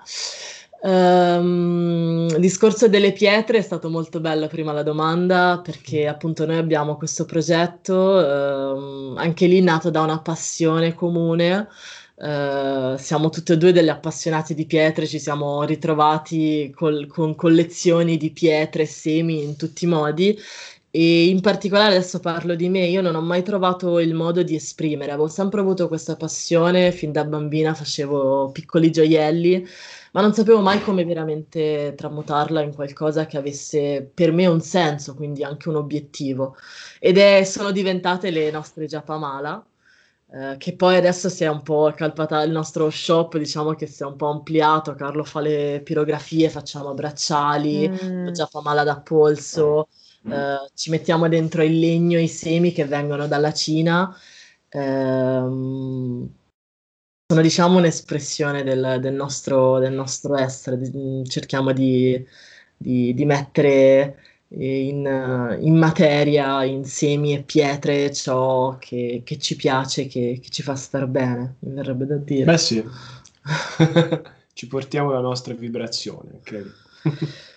Um, 0.84 2.26
il 2.30 2.40
discorso 2.40 2.88
delle 2.88 3.12
pietre 3.12 3.58
è 3.58 3.62
stato 3.62 3.88
molto 3.88 4.18
bello 4.18 4.48
prima 4.48 4.72
la 4.72 4.82
domanda 4.82 5.60
perché 5.62 6.08
appunto 6.08 6.44
noi 6.44 6.56
abbiamo 6.56 6.96
questo 6.96 7.24
progetto 7.24 7.94
um, 7.94 9.14
anche 9.16 9.46
lì 9.46 9.60
nato 9.60 9.90
da 9.90 10.00
una 10.00 10.20
passione 10.20 10.94
comune. 10.94 11.68
Uh, 12.14 12.96
siamo 12.98 13.30
tutti 13.30 13.52
e 13.52 13.56
due 13.56 13.72
degli 13.72 13.88
appassionati 13.88 14.54
di 14.54 14.64
pietre 14.64 15.06
ci 15.06 15.18
siamo 15.18 15.64
ritrovati 15.64 16.72
col, 16.74 17.06
con 17.08 17.34
collezioni 17.34 18.16
di 18.16 18.30
pietre 18.30 18.86
semi 18.86 19.42
in 19.42 19.56
tutti 19.56 19.84
i 19.84 19.88
modi 19.88 20.38
e 20.94 21.28
in 21.28 21.40
particolare 21.40 21.94
adesso 21.94 22.20
parlo 22.20 22.54
di 22.54 22.68
me, 22.68 22.80
io 22.84 23.00
non 23.00 23.14
ho 23.14 23.22
mai 23.22 23.42
trovato 23.42 23.98
il 23.98 24.12
modo 24.12 24.42
di 24.42 24.54
esprimere, 24.54 25.10
avevo 25.10 25.26
sempre 25.26 25.60
avuto 25.60 25.88
questa 25.88 26.16
passione, 26.16 26.92
fin 26.92 27.12
da 27.12 27.24
bambina 27.24 27.72
facevo 27.72 28.50
piccoli 28.52 28.90
gioielli, 28.90 29.66
ma 30.12 30.20
non 30.20 30.34
sapevo 30.34 30.60
mai 30.60 30.82
come 30.82 31.04
veramente 31.06 31.94
tramutarla 31.96 32.60
in 32.60 32.74
qualcosa 32.74 33.24
che 33.24 33.38
avesse 33.38 34.10
per 34.12 34.32
me 34.32 34.46
un 34.46 34.60
senso, 34.60 35.14
quindi 35.14 35.42
anche 35.42 35.70
un 35.70 35.76
obiettivo. 35.76 36.56
Ed 37.00 37.16
è, 37.16 37.42
sono 37.44 37.70
diventate 37.70 38.30
le 38.30 38.50
nostre 38.50 38.84
Giapamala, 38.86 39.64
eh, 40.34 40.56
che 40.58 40.76
poi 40.76 40.96
adesso 40.96 41.30
si 41.30 41.44
è 41.44 41.48
un 41.48 41.62
po' 41.62 41.90
calpata 41.96 42.42
il 42.42 42.50
nostro 42.50 42.90
shop, 42.90 43.38
diciamo 43.38 43.72
che 43.74 43.86
si 43.86 44.02
è 44.02 44.06
un 44.06 44.16
po' 44.16 44.28
ampliato, 44.28 44.94
Carlo 44.94 45.24
fa 45.24 45.40
le 45.40 45.80
pirografie, 45.82 46.50
facciamo 46.50 46.92
bracciali, 46.92 47.88
mm. 47.88 48.28
Giapamala 48.28 48.84
da 48.84 49.00
polso. 49.00 49.88
Uh, 50.22 50.68
ci 50.74 50.90
mettiamo 50.90 51.28
dentro 51.28 51.62
il 51.62 51.78
legno, 51.78 52.18
i 52.18 52.28
semi 52.28 52.72
che 52.72 52.84
vengono 52.84 53.26
dalla 53.26 53.52
Cina. 53.52 54.14
Um, 54.70 56.30
sono 57.26 57.42
diciamo 57.42 57.78
un'espressione 57.78 58.62
del, 58.62 58.98
del, 59.00 59.14
nostro, 59.14 59.78
del 59.78 59.92
nostro, 59.92 60.36
essere, 60.36 60.78
cerchiamo 61.26 61.72
di, 61.72 62.24
di, 62.76 63.14
di 63.14 63.24
mettere 63.24 64.18
in, 64.48 65.58
in, 65.60 65.76
materia, 65.78 66.62
in 66.64 66.84
semi 66.84 67.34
e 67.34 67.42
pietre, 67.42 68.12
ciò 68.12 68.76
che, 68.78 69.22
che 69.24 69.38
ci 69.38 69.56
piace, 69.56 70.06
che, 70.06 70.38
che, 70.42 70.48
ci 70.50 70.62
fa 70.62 70.74
star 70.74 71.06
bene, 71.06 71.56
mi 71.60 71.72
verrebbe 71.72 72.04
da 72.04 72.16
dire. 72.16 72.44
Beh 72.44 72.58
sì, 72.58 72.84
ci 74.52 74.66
portiamo 74.66 75.10
la 75.10 75.20
nostra 75.20 75.54
vibrazione, 75.54 76.40
credo. 76.42 76.70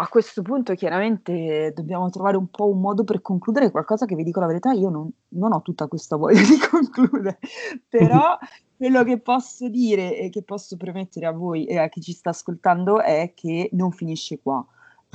A 0.00 0.08
questo 0.08 0.40
punto 0.40 0.74
chiaramente 0.74 1.74
dobbiamo 1.74 2.08
trovare 2.08 2.38
un 2.38 2.46
po' 2.46 2.66
un 2.66 2.80
modo 2.80 3.04
per 3.04 3.20
concludere 3.20 3.70
qualcosa 3.70 4.06
che 4.06 4.14
vi 4.14 4.24
dico 4.24 4.40
la 4.40 4.46
verità, 4.46 4.72
io 4.72 4.88
non, 4.88 5.10
non 5.28 5.52
ho 5.52 5.60
tutta 5.60 5.88
questa 5.88 6.16
voglia 6.16 6.40
di 6.48 6.56
concludere, 6.58 7.38
però 7.86 8.38
quello 8.78 9.04
che 9.04 9.18
posso 9.18 9.68
dire 9.68 10.16
e 10.16 10.30
che 10.30 10.42
posso 10.42 10.78
promettere 10.78 11.26
a 11.26 11.32
voi 11.32 11.66
e 11.66 11.76
a 11.76 11.90
chi 11.90 12.00
ci 12.00 12.12
sta 12.12 12.30
ascoltando 12.30 13.02
è 13.02 13.32
che 13.34 13.68
non 13.72 13.92
finisce 13.92 14.40
qua. 14.40 14.64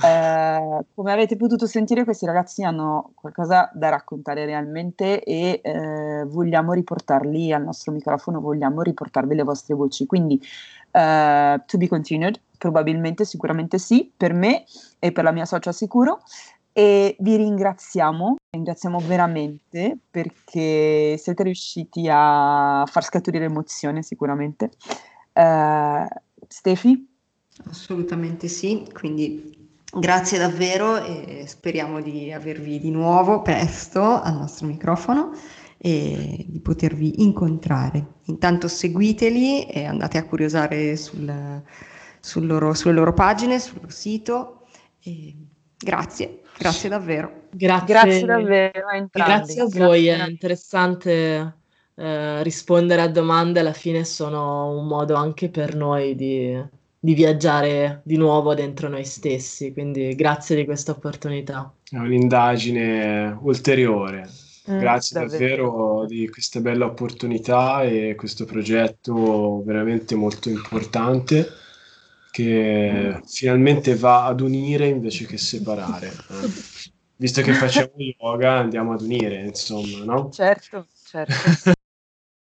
Eh, 0.04 0.84
come 0.94 1.12
avete 1.12 1.36
potuto 1.36 1.66
sentire, 1.66 2.04
questi 2.04 2.24
ragazzi 2.24 2.62
hanno 2.62 3.10
qualcosa 3.14 3.68
da 3.74 3.88
raccontare 3.88 4.44
realmente 4.44 5.20
e 5.24 5.60
eh, 5.64 6.24
vogliamo 6.26 6.72
riportarli 6.72 7.52
al 7.52 7.64
nostro 7.64 7.90
microfono, 7.90 8.40
vogliamo 8.40 8.82
riportarvi 8.82 9.34
le 9.34 9.42
vostre 9.42 9.74
voci. 9.74 10.06
Quindi, 10.06 10.40
uh, 10.92 11.60
to 11.66 11.76
be 11.76 11.88
continued, 11.88 12.40
probabilmente, 12.56 13.24
sicuramente 13.24 13.78
sì, 13.78 14.10
per 14.16 14.32
me 14.32 14.64
e 14.98 15.12
per 15.12 15.24
la 15.24 15.32
mia 15.32 15.44
socia 15.44 15.72
sicuro. 15.72 16.20
E 16.72 17.16
vi 17.20 17.36
ringraziamo, 17.36 18.36
ringraziamo 18.50 18.98
veramente 18.98 19.96
perché 20.10 21.16
siete 21.16 21.42
riusciti 21.42 22.06
a 22.10 22.84
far 22.86 23.04
scaturire 23.04 23.46
emozione 23.46 24.02
sicuramente. 24.02 24.70
Uh, 25.32 26.06
Stefi? 26.46 27.08
Assolutamente 27.64 28.48
sì, 28.48 28.86
quindi 28.92 29.64
Grazie 29.98 30.36
davvero 30.36 31.02
e 31.02 31.44
speriamo 31.46 32.02
di 32.02 32.30
avervi 32.30 32.78
di 32.78 32.90
nuovo 32.90 33.40
presto 33.40 34.20
al 34.20 34.36
nostro 34.36 34.66
microfono 34.66 35.32
e 35.78 36.44
di 36.46 36.60
potervi 36.60 37.22
incontrare. 37.22 38.04
Intanto 38.24 38.68
seguiteli 38.68 39.64
e 39.64 39.86
andate 39.86 40.18
a 40.18 40.24
curiosare 40.24 40.96
sul, 40.96 41.62
sul 42.26 42.46
loro, 42.46 42.74
sulle 42.74 42.94
loro 42.94 43.14
pagine, 43.14 43.60
sul 43.60 43.76
loro 43.76 43.90
sito. 43.90 44.62
E 45.00 45.34
grazie, 45.78 46.40
grazie 46.58 46.88
davvero. 46.88 47.44
Grazie, 47.52 47.86
grazie 47.86 48.26
davvero 48.26 48.88
a 48.88 48.96
entrambi. 48.96 49.32
Grazie 49.32 49.60
a 49.62 49.66
voi, 49.66 50.04
grazie. 50.04 50.24
è 50.24 50.28
interessante 50.28 51.56
eh, 51.94 52.42
rispondere 52.42 53.02
a 53.02 53.08
domande, 53.08 53.60
alla 53.60 53.72
fine 53.72 54.04
sono 54.04 54.76
un 54.76 54.88
modo 54.88 55.14
anche 55.14 55.48
per 55.48 55.76
noi 55.76 56.16
di 56.16 56.74
di 56.98 57.14
viaggiare 57.14 58.00
di 58.02 58.16
nuovo 58.16 58.54
dentro 58.54 58.88
noi 58.88 59.04
stessi. 59.04 59.72
Quindi 59.72 60.16
grazie 60.16 60.56
di 60.56 60.64
questa 60.64 60.90
opportunità. 60.90 61.72
È 61.88 61.98
un'indagine 61.98 63.38
ulteriore. 63.42 64.28
Mm, 64.68 64.78
grazie 64.80 65.20
davvero. 65.20 65.38
davvero 65.38 66.06
di 66.06 66.28
questa 66.28 66.58
bella 66.58 66.86
opportunità 66.86 67.84
e 67.84 68.16
questo 68.16 68.44
progetto 68.44 69.62
veramente 69.64 70.16
molto 70.16 70.48
importante 70.48 71.64
che 72.36 73.22
finalmente 73.24 73.94
va 73.96 74.26
ad 74.26 74.42
unire 74.42 74.88
invece 74.88 75.24
che 75.24 75.38
separare. 75.38 76.08
Eh. 76.08 76.50
Visto 77.16 77.40
che 77.40 77.54
facciamo 77.54 77.92
yoga, 77.96 78.58
andiamo 78.58 78.92
ad 78.92 79.00
unire, 79.00 79.42
insomma, 79.42 80.04
no? 80.04 80.28
Certo, 80.30 80.86
certo. 81.02 81.72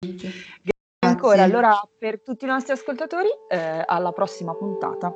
ancora, 1.05 1.43
allora 1.43 1.79
per 1.99 2.23
tutti 2.23 2.45
i 2.45 2.47
nostri 2.47 2.73
ascoltatori, 2.73 3.29
eh, 3.47 3.83
alla 3.85 4.11
prossima 4.11 4.55
puntata. 4.55 5.13